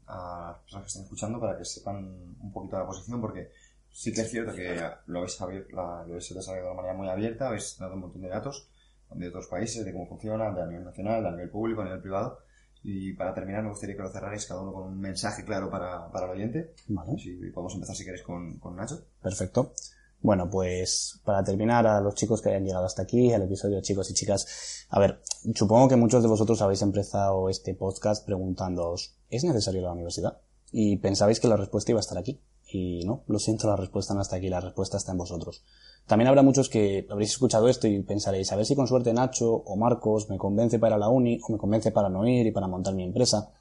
a 0.08 0.52
las 0.52 0.62
personas 0.62 0.84
que 0.84 0.88
estén 0.88 1.04
escuchando 1.04 1.40
para 1.40 1.58
que 1.58 1.66
sepan 1.66 1.98
un 2.40 2.52
poquito 2.54 2.80
la 2.80 2.86
posición, 2.86 3.20
porque 3.20 3.52
sí 3.92 4.14
que 4.14 4.22
es 4.22 4.30
cierto 4.32 4.54
que 4.54 4.76
lo 5.08 5.20
habéis, 5.20 5.40
abier- 5.42 5.68
la- 5.72 6.04
lo 6.06 6.14
habéis 6.14 6.34
desarrollado 6.34 6.68
de 6.70 6.74
una 6.74 6.82
manera 6.82 6.98
muy 6.98 7.10
abierta, 7.10 7.48
habéis 7.48 7.78
dado 7.78 7.96
un 7.96 8.02
montón 8.02 8.22
de 8.22 8.30
datos, 8.30 8.70
de 9.14 9.28
otros 9.28 9.48
países, 9.48 9.84
de 9.86 9.92
cómo 9.94 10.08
funciona, 10.08 10.52
de 10.52 10.62
a 10.62 10.66
nivel 10.66 10.86
nacional, 10.86 11.26
a 11.26 11.32
nivel 11.32 11.50
público, 11.50 11.82
a 11.82 11.86
nivel 11.86 12.02
privado. 12.02 12.40
Y 12.84 13.14
para 13.14 13.34
terminar, 13.34 13.62
me 13.64 13.70
gustaría 13.70 13.96
que 13.96 14.02
lo 14.04 14.10
cerrarais 14.10 14.46
cada 14.46 14.62
uno 14.62 14.72
con 14.72 14.84
un 14.84 15.00
mensaje 15.00 15.44
claro 15.44 15.70
para, 15.70 16.10
para 16.12 16.28
el 16.28 16.32
oyente. 16.32 16.74
Vale. 16.88 17.18
Si 17.20 17.34
podemos 17.52 17.74
empezar, 17.74 17.96
si 17.96 18.06
queréis, 18.06 18.24
con, 18.24 18.58
con 18.60 18.76
Nacho. 18.78 19.02
Perfecto. 19.22 19.74
Bueno, 20.22 20.50
pues 20.50 21.20
para 21.26 21.44
terminar, 21.44 21.88
a 21.88 22.00
los 22.02 22.14
chicos 22.16 22.42
que 22.42 22.50
hayan 22.50 22.64
llegado 22.66 22.86
hasta 22.86 23.02
aquí, 23.04 23.34
al 23.34 23.42
episodio 23.44 23.82
chicos 23.82 24.10
y 24.12 24.14
chicas, 24.14 24.86
a 24.90 25.00
ver, 25.00 25.22
supongo 25.56 25.88
que 25.90 25.96
muchos 25.96 26.22
de 26.22 26.28
vosotros 26.30 26.62
habéis 26.62 26.82
empezado 26.82 27.50
este 27.50 27.74
podcast 27.74 28.26
preguntándoos, 28.26 29.16
¿es 29.30 29.44
necesario 29.44 29.82
la 29.82 29.94
universidad? 29.94 30.40
Y 30.72 30.98
pensabais 30.98 31.40
que 31.40 31.48
la 31.48 31.56
respuesta 31.58 31.92
iba 31.92 32.00
a 32.00 32.02
estar 32.02 32.18
aquí. 32.18 32.40
Y 32.72 33.04
no, 33.06 33.24
lo 33.28 33.40
siento, 33.40 33.68
la 33.68 33.76
respuesta 33.76 34.14
no 34.14 34.22
está 34.22 34.36
aquí, 34.36 34.50
la 34.50 34.62
respuesta 34.62 34.98
está 34.98 35.12
en 35.12 35.18
vosotros. 35.18 35.64
También 36.06 36.28
habrá 36.28 36.44
muchos 36.44 36.70
que 36.70 37.08
habréis 37.10 37.32
escuchado 37.32 37.68
esto 37.68 37.88
y 37.88 38.02
pensaréis, 38.04 38.52
a 38.52 38.56
ver 38.56 38.66
si 38.66 38.76
con 38.76 38.88
suerte 38.88 39.14
Nacho 39.14 39.52
o 39.52 39.76
Marcos 39.76 40.30
me 40.30 40.38
convence 40.38 40.80
para 40.80 40.98
la 40.98 41.10
uni 41.10 41.40
o 41.48 41.52
me 41.52 41.58
convence 41.58 41.92
para 41.92 42.10
no 42.10 42.28
ir 42.28 42.48
y 42.48 42.52
para 42.52 42.68
montar 42.68 42.94
mi 42.94 43.04
empresa. 43.04 43.52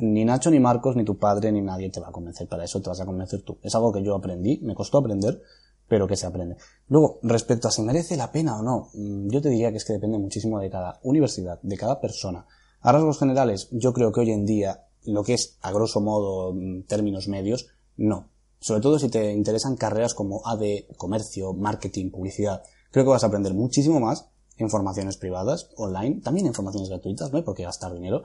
Ni 0.00 0.24
Nacho, 0.24 0.50
ni 0.50 0.60
Marcos, 0.60 0.96
ni 0.96 1.04
tu 1.04 1.16
padre, 1.16 1.50
ni 1.52 1.60
nadie 1.60 1.90
te 1.90 2.00
va 2.00 2.08
a 2.08 2.12
convencer 2.12 2.46
para 2.46 2.64
eso, 2.64 2.80
te 2.80 2.88
vas 2.88 3.00
a 3.00 3.06
convencer 3.06 3.42
tú. 3.42 3.58
Es 3.62 3.74
algo 3.74 3.92
que 3.92 4.02
yo 4.02 4.14
aprendí, 4.14 4.58
me 4.62 4.74
costó 4.74 4.98
aprender, 4.98 5.42
pero 5.88 6.06
que 6.06 6.16
se 6.16 6.26
aprende. 6.26 6.56
Luego, 6.88 7.18
respecto 7.22 7.68
a 7.68 7.70
si 7.70 7.82
merece 7.82 8.16
la 8.16 8.30
pena 8.30 8.58
o 8.58 8.62
no, 8.62 8.90
mm, 8.92 9.28
yo 9.30 9.40
te 9.40 9.48
diría 9.48 9.70
que 9.70 9.78
es 9.78 9.84
que 9.84 9.94
depende 9.94 10.18
muchísimo 10.18 10.60
de 10.60 10.70
cada 10.70 11.00
universidad, 11.02 11.58
de 11.62 11.76
cada 11.76 12.00
persona. 12.00 12.46
A 12.80 12.92
rasgos 12.92 13.18
generales, 13.18 13.68
yo 13.72 13.92
creo 13.92 14.12
que 14.12 14.20
hoy 14.20 14.30
en 14.30 14.44
día, 14.44 14.84
lo 15.04 15.24
que 15.24 15.34
es, 15.34 15.56
a 15.62 15.72
grosso 15.72 16.00
modo, 16.00 16.52
mm, 16.54 16.82
términos 16.82 17.28
medios, 17.28 17.68
no. 17.96 18.28
Sobre 18.60 18.80
todo 18.80 18.98
si 18.98 19.08
te 19.08 19.32
interesan 19.32 19.76
carreras 19.76 20.14
como 20.14 20.46
AD, 20.46 20.96
comercio, 20.96 21.52
marketing, 21.52 22.10
publicidad. 22.10 22.62
Creo 22.90 23.04
que 23.04 23.10
vas 23.10 23.24
a 23.24 23.28
aprender 23.28 23.54
muchísimo 23.54 24.00
más 24.00 24.28
en 24.56 24.70
formaciones 24.70 25.16
privadas, 25.16 25.70
online, 25.76 26.20
también 26.20 26.46
en 26.46 26.54
formaciones 26.54 26.88
gratuitas, 26.88 27.30
no 27.30 27.38
hay 27.38 27.44
por 27.44 27.54
qué 27.54 27.62
gastar 27.62 27.94
dinero, 27.94 28.24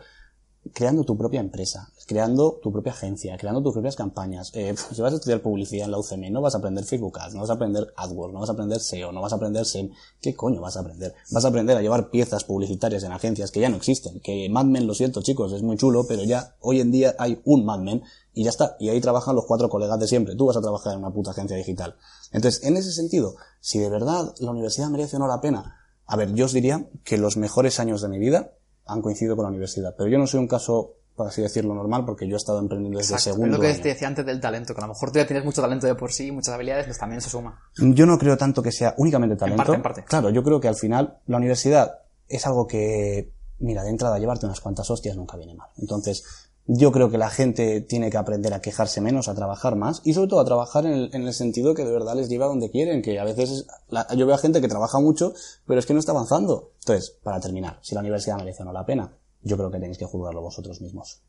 creando 0.71 1.03
tu 1.03 1.17
propia 1.17 1.41
empresa, 1.41 1.91
creando 2.07 2.59
tu 2.61 2.71
propia 2.71 2.93
agencia, 2.93 3.37
creando 3.37 3.61
tus 3.61 3.73
propias 3.73 3.95
campañas. 3.95 4.51
Eh, 4.53 4.75
si 4.93 5.01
vas 5.01 5.13
a 5.13 5.15
estudiar 5.17 5.41
publicidad 5.41 5.85
en 5.85 5.91
la 5.91 5.99
UCM, 5.99 6.31
no 6.31 6.41
vas 6.41 6.55
a 6.55 6.59
aprender 6.59 6.85
Facebook 6.85 7.19
Ads, 7.19 7.33
no 7.33 7.41
vas 7.41 7.49
a 7.49 7.53
aprender 7.53 7.93
AdWords, 7.95 8.33
no 8.33 8.39
vas 8.39 8.49
a 8.49 8.53
aprender 8.53 8.79
SEO, 8.79 9.11
no 9.11 9.21
vas 9.21 9.33
a 9.33 9.35
aprender 9.35 9.65
SEM. 9.65 9.91
¿Qué 10.21 10.35
coño 10.35 10.61
vas 10.61 10.77
a 10.77 10.81
aprender? 10.81 11.13
Vas 11.31 11.45
a 11.45 11.47
aprender 11.49 11.77
a 11.77 11.81
llevar 11.81 12.09
piezas 12.09 12.43
publicitarias 12.43 13.03
en 13.03 13.11
agencias 13.11 13.51
que 13.51 13.59
ya 13.59 13.69
no 13.69 13.75
existen. 13.75 14.19
Que 14.21 14.47
Mad 14.49 14.65
Men, 14.65 14.87
lo 14.87 14.93
siento 14.93 15.21
chicos, 15.21 15.51
es 15.51 15.63
muy 15.63 15.77
chulo, 15.77 16.05
pero 16.07 16.23
ya 16.23 16.55
hoy 16.61 16.79
en 16.79 16.91
día 16.91 17.15
hay 17.19 17.41
un 17.45 17.65
Mad 17.65 17.79
Men 17.79 18.03
y 18.33 18.43
ya 18.43 18.49
está. 18.49 18.75
Y 18.79 18.89
ahí 18.89 19.01
trabajan 19.01 19.35
los 19.35 19.45
cuatro 19.45 19.69
colegas 19.69 19.99
de 19.99 20.07
siempre. 20.07 20.35
Tú 20.35 20.45
vas 20.45 20.57
a 20.57 20.61
trabajar 20.61 20.93
en 20.93 20.99
una 20.99 21.11
puta 21.11 21.31
agencia 21.31 21.57
digital. 21.57 21.95
Entonces, 22.31 22.63
en 22.63 22.77
ese 22.77 22.91
sentido, 22.91 23.35
si 23.59 23.79
de 23.79 23.89
verdad 23.89 24.33
la 24.39 24.51
universidad 24.51 24.89
merece 24.89 25.17
o 25.17 25.19
no 25.19 25.27
la 25.27 25.41
pena, 25.41 25.77
a 26.05 26.15
ver, 26.15 26.33
yo 26.33 26.45
os 26.45 26.53
diría 26.53 26.89
que 27.03 27.17
los 27.17 27.37
mejores 27.37 27.79
años 27.79 28.01
de 28.01 28.09
mi 28.09 28.19
vida 28.19 28.53
han 28.85 29.01
coincidido 29.01 29.35
con 29.35 29.43
la 29.43 29.49
universidad. 29.49 29.93
Pero 29.97 30.09
yo 30.09 30.17
no 30.17 30.27
soy 30.27 30.39
un 30.39 30.47
caso, 30.47 30.95
por 31.15 31.27
así 31.27 31.41
decirlo, 31.41 31.73
normal, 31.73 32.05
porque 32.05 32.27
yo 32.27 32.35
he 32.35 32.37
estado 32.37 32.59
emprendiendo 32.59 32.99
desde 32.99 33.13
Exacto. 33.15 33.31
segundo 33.35 33.55
Es 33.55 33.59
lo 33.59 33.61
que 33.61 33.71
año. 33.73 33.81
te 33.81 33.89
decía 33.89 34.07
antes 34.07 34.25
del 34.25 34.41
talento, 34.41 34.73
que 34.73 34.79
a 34.81 34.87
lo 34.87 34.93
mejor 34.93 35.11
tú 35.11 35.19
ya 35.19 35.27
tienes 35.27 35.45
mucho 35.45 35.61
talento 35.61 35.87
de 35.87 35.95
por 35.95 36.11
sí, 36.11 36.31
muchas 36.31 36.53
habilidades, 36.55 36.85
pues 36.85 36.97
también 36.97 37.19
eso 37.19 37.29
suma. 37.29 37.59
Yo 37.77 38.05
no 38.05 38.17
creo 38.17 38.37
tanto 38.37 38.61
que 38.61 38.71
sea 38.71 38.93
únicamente 38.97 39.35
talento. 39.35 39.57
parte, 39.57 39.75
en 39.75 39.81
parte. 39.81 40.03
Claro, 40.05 40.29
yo 40.29 40.43
creo 40.43 40.59
que 40.59 40.67
al 40.67 40.75
final 40.75 41.17
la 41.27 41.37
universidad 41.37 41.99
es 42.27 42.45
algo 42.47 42.67
que, 42.67 43.31
mira, 43.59 43.83
de 43.83 43.89
entrada 43.89 44.17
llevarte 44.19 44.45
unas 44.45 44.59
cuantas 44.59 44.89
hostias 44.89 45.15
nunca 45.15 45.37
viene 45.37 45.53
mal. 45.53 45.69
Entonces, 45.77 46.23
yo 46.65 46.91
creo 46.91 47.09
que 47.09 47.17
la 47.17 47.29
gente 47.29 47.81
tiene 47.81 48.09
que 48.09 48.17
aprender 48.17 48.53
a 48.53 48.61
quejarse 48.61 49.01
menos, 49.01 49.27
a 49.27 49.35
trabajar 49.35 49.75
más 49.75 50.01
y 50.05 50.13
sobre 50.13 50.29
todo 50.29 50.39
a 50.39 50.45
trabajar 50.45 50.85
en 50.85 50.93
el, 50.93 51.09
en 51.13 51.27
el 51.27 51.33
sentido 51.33 51.73
que 51.75 51.83
de 51.83 51.91
verdad 51.91 52.15
les 52.15 52.29
lleva 52.29 52.45
donde 52.45 52.71
quieren, 52.71 53.01
que 53.01 53.19
a 53.19 53.23
veces 53.25 53.49
es- 53.51 53.67
la- 53.89 54.07
yo 54.15 54.25
veo 54.25 54.35
a 54.35 54.39
gente 54.39 54.61
que 54.61 54.67
trabaja 54.69 54.99
mucho, 54.99 55.33
pero 55.67 55.79
es 55.79 55.85
que 55.85 55.93
no 55.93 55.99
está 55.99 56.13
avanzando. 56.13 56.71
Entonces, 56.79 57.11
para 57.21 57.39
terminar, 57.41 57.79
si 57.81 57.95
la 57.95 58.01
universidad 58.01 58.37
merece 58.37 58.61
o 58.63 58.65
no 58.65 58.71
la 58.73 58.85
pena, 58.85 59.13
yo 59.41 59.57
creo 59.57 59.69
que 59.69 59.77
tenéis 59.79 59.97
que 59.97 60.05
juzgarlo 60.05 60.41
vosotros 60.41 60.79
mismos. 60.79 61.21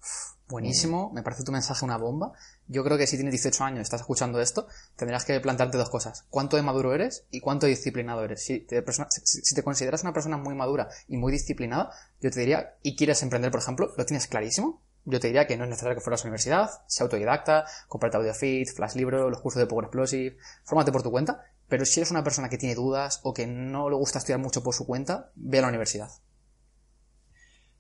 Buenísimo, 0.49 1.11
me 1.13 1.23
parece 1.25 1.43
tu 1.43 1.51
mensaje 1.51 1.85
una 1.85 1.97
bomba. 1.97 2.33
Yo 2.69 2.85
creo 2.85 2.97
que 2.97 3.07
si 3.09 3.17
tienes 3.17 3.33
18 3.33 3.65
años 3.65 3.79
y 3.81 3.83
estás 3.83 4.03
escuchando 4.03 4.41
esto, 4.41 4.69
tendrás 4.95 5.25
que 5.25 5.41
plantearte 5.41 5.79
dos 5.79 5.91
cosas. 5.91 6.25
¿Cuánto 6.31 6.57
de 6.57 6.63
maduro 6.63 6.95
eres 6.95 7.25
y 7.33 7.41
cuánto 7.41 7.67
disciplinado 7.67 8.23
eres? 8.23 8.45
Si 8.45 8.61
te 8.61 9.63
consideras 9.65 10.03
una 10.03 10.13
persona 10.13 10.37
muy 10.37 10.55
madura 10.55 10.89
y 11.09 11.17
muy 11.17 11.33
disciplinada, 11.33 11.91
yo 12.21 12.31
te 12.31 12.39
diría, 12.41 12.77
y 12.83 12.95
quieres 12.95 13.23
emprender, 13.23 13.51
por 13.51 13.61
ejemplo, 13.61 13.91
¿lo 13.97 14.05
tienes 14.07 14.27
clarísimo? 14.29 14.81
Yo 15.07 15.21
te 15.21 15.27
diría 15.27 15.47
que 15.47 15.57
no 15.57 15.65
es 15.65 15.71
necesario 15.71 15.95
que 15.95 16.01
fueras 16.01 16.23
a 16.23 16.25
la 16.25 16.29
universidad, 16.29 16.71
sea 16.87 17.05
autodidacta, 17.05 17.67
cómprate 17.89 18.17
AudioFit, 18.17 18.69
Flash 18.71 18.95
Libro, 18.95 19.29
los 19.29 19.41
cursos 19.41 19.61
de 19.61 19.67
Power 19.67 19.85
Explosive, 19.85 20.37
fórmate 20.65 20.93
por 20.93 21.03
tu 21.03 21.11
cuenta, 21.11 21.45
pero 21.69 21.85
si 21.85 22.01
eres 22.01 22.11
una 22.11 22.25
persona 22.25 22.49
que 22.49 22.57
tiene 22.57 22.75
dudas 22.75 23.21
o 23.23 23.35
que 23.35 23.47
no 23.47 23.91
le 23.91 23.97
gusta 23.97 24.19
estudiar 24.19 24.41
mucho 24.41 24.63
por 24.63 24.75
su 24.75 24.87
cuenta, 24.87 25.31
ve 25.35 25.59
a 25.59 25.63
la 25.63 25.69
universidad. 25.69 26.09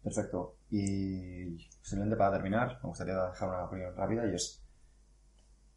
Perfecto. 0.02 0.58
Y 0.70 1.66
simplemente 1.80 2.16
para 2.16 2.32
terminar, 2.32 2.78
me 2.82 2.88
gustaría 2.88 3.14
dejar 3.14 3.48
una 3.48 3.64
opinión 3.64 3.96
rápida 3.96 4.26
y 4.26 4.34
es, 4.34 4.62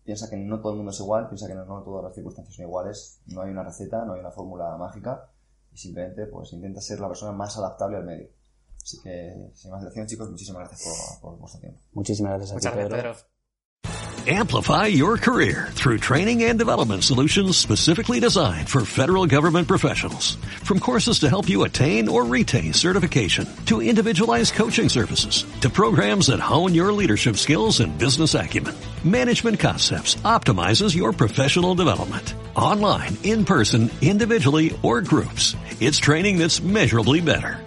piensa 0.04 0.30
que 0.30 0.36
no 0.36 0.60
todo 0.60 0.74
el 0.74 0.78
mundo 0.78 0.92
es 0.92 1.00
igual, 1.00 1.28
piensa 1.28 1.48
que 1.48 1.56
no 1.56 1.84
todas 1.84 2.04
las 2.04 2.14
circunstancias 2.14 2.56
son 2.56 2.66
iguales, 2.66 3.22
no 3.28 3.42
hay 3.42 3.52
una 3.52 3.64
receta, 3.64 4.04
no 4.04 4.14
hay 4.14 4.20
una 4.20 4.32
fórmula 4.32 4.76
mágica 4.78 5.30
y 5.72 5.78
simplemente 5.78 6.26
pues 6.28 6.52
intenta 6.52 6.82
ser 6.82 7.00
la 7.00 7.08
persona 7.08 7.32
más 7.32 7.58
adaptable 7.58 7.98
al 7.98 8.04
medio. 8.04 8.30
Así 8.88 9.02
que, 9.02 9.10
eh, 9.10 9.52
sin 9.54 9.70
más 9.70 9.82
dilación, 9.82 10.08
chicos, 10.08 10.30
muchísimas 10.30 10.70
gracias 10.70 11.20
por, 11.20 11.32
por 11.32 11.40
vuestro 11.40 11.60
tiempo. 11.60 11.82
Muchísimas 11.92 12.30
gracias 12.32 12.52
a 12.52 12.54
Muchas 12.54 12.72
ti, 12.72 12.80
gracias, 12.80 13.02
Pedro. 13.02 13.14
Pedro. 13.14 13.38
Amplify 14.30 14.88
your 14.88 15.18
career 15.18 15.70
through 15.72 15.98
training 16.00 16.44
and 16.44 16.58
development 16.58 17.04
solutions 17.04 17.58
specifically 17.58 18.22
designed 18.22 18.70
for 18.70 18.86
federal 18.86 19.26
government 19.26 19.68
professionals. 19.68 20.36
From 20.64 20.80
courses 20.80 21.20
to 21.20 21.30
help 21.30 21.50
you 21.50 21.64
attain 21.64 22.08
or 22.08 22.24
retain 22.24 22.72
certification, 22.74 23.46
to 23.66 23.82
individualized 23.82 24.54
coaching 24.54 24.88
services, 24.88 25.46
to 25.60 25.70
programs 25.70 26.28
that 26.28 26.40
hone 26.40 26.74
your 26.74 26.94
leadership 26.94 27.36
skills 27.36 27.82
and 27.82 27.98
business 27.98 28.36
acumen, 28.36 28.76
Management 29.04 29.60
Concepts 29.60 30.16
optimizes 30.24 30.96
your 30.96 31.12
professional 31.12 31.76
development. 31.76 32.34
Online, 32.56 33.18
in 33.24 33.44
person, 33.44 33.90
individually, 34.02 34.78
or 34.82 35.02
groups, 35.02 35.56
it's 35.82 36.00
training 36.00 36.38
that's 36.38 36.62
measurably 36.62 37.20
better. 37.22 37.67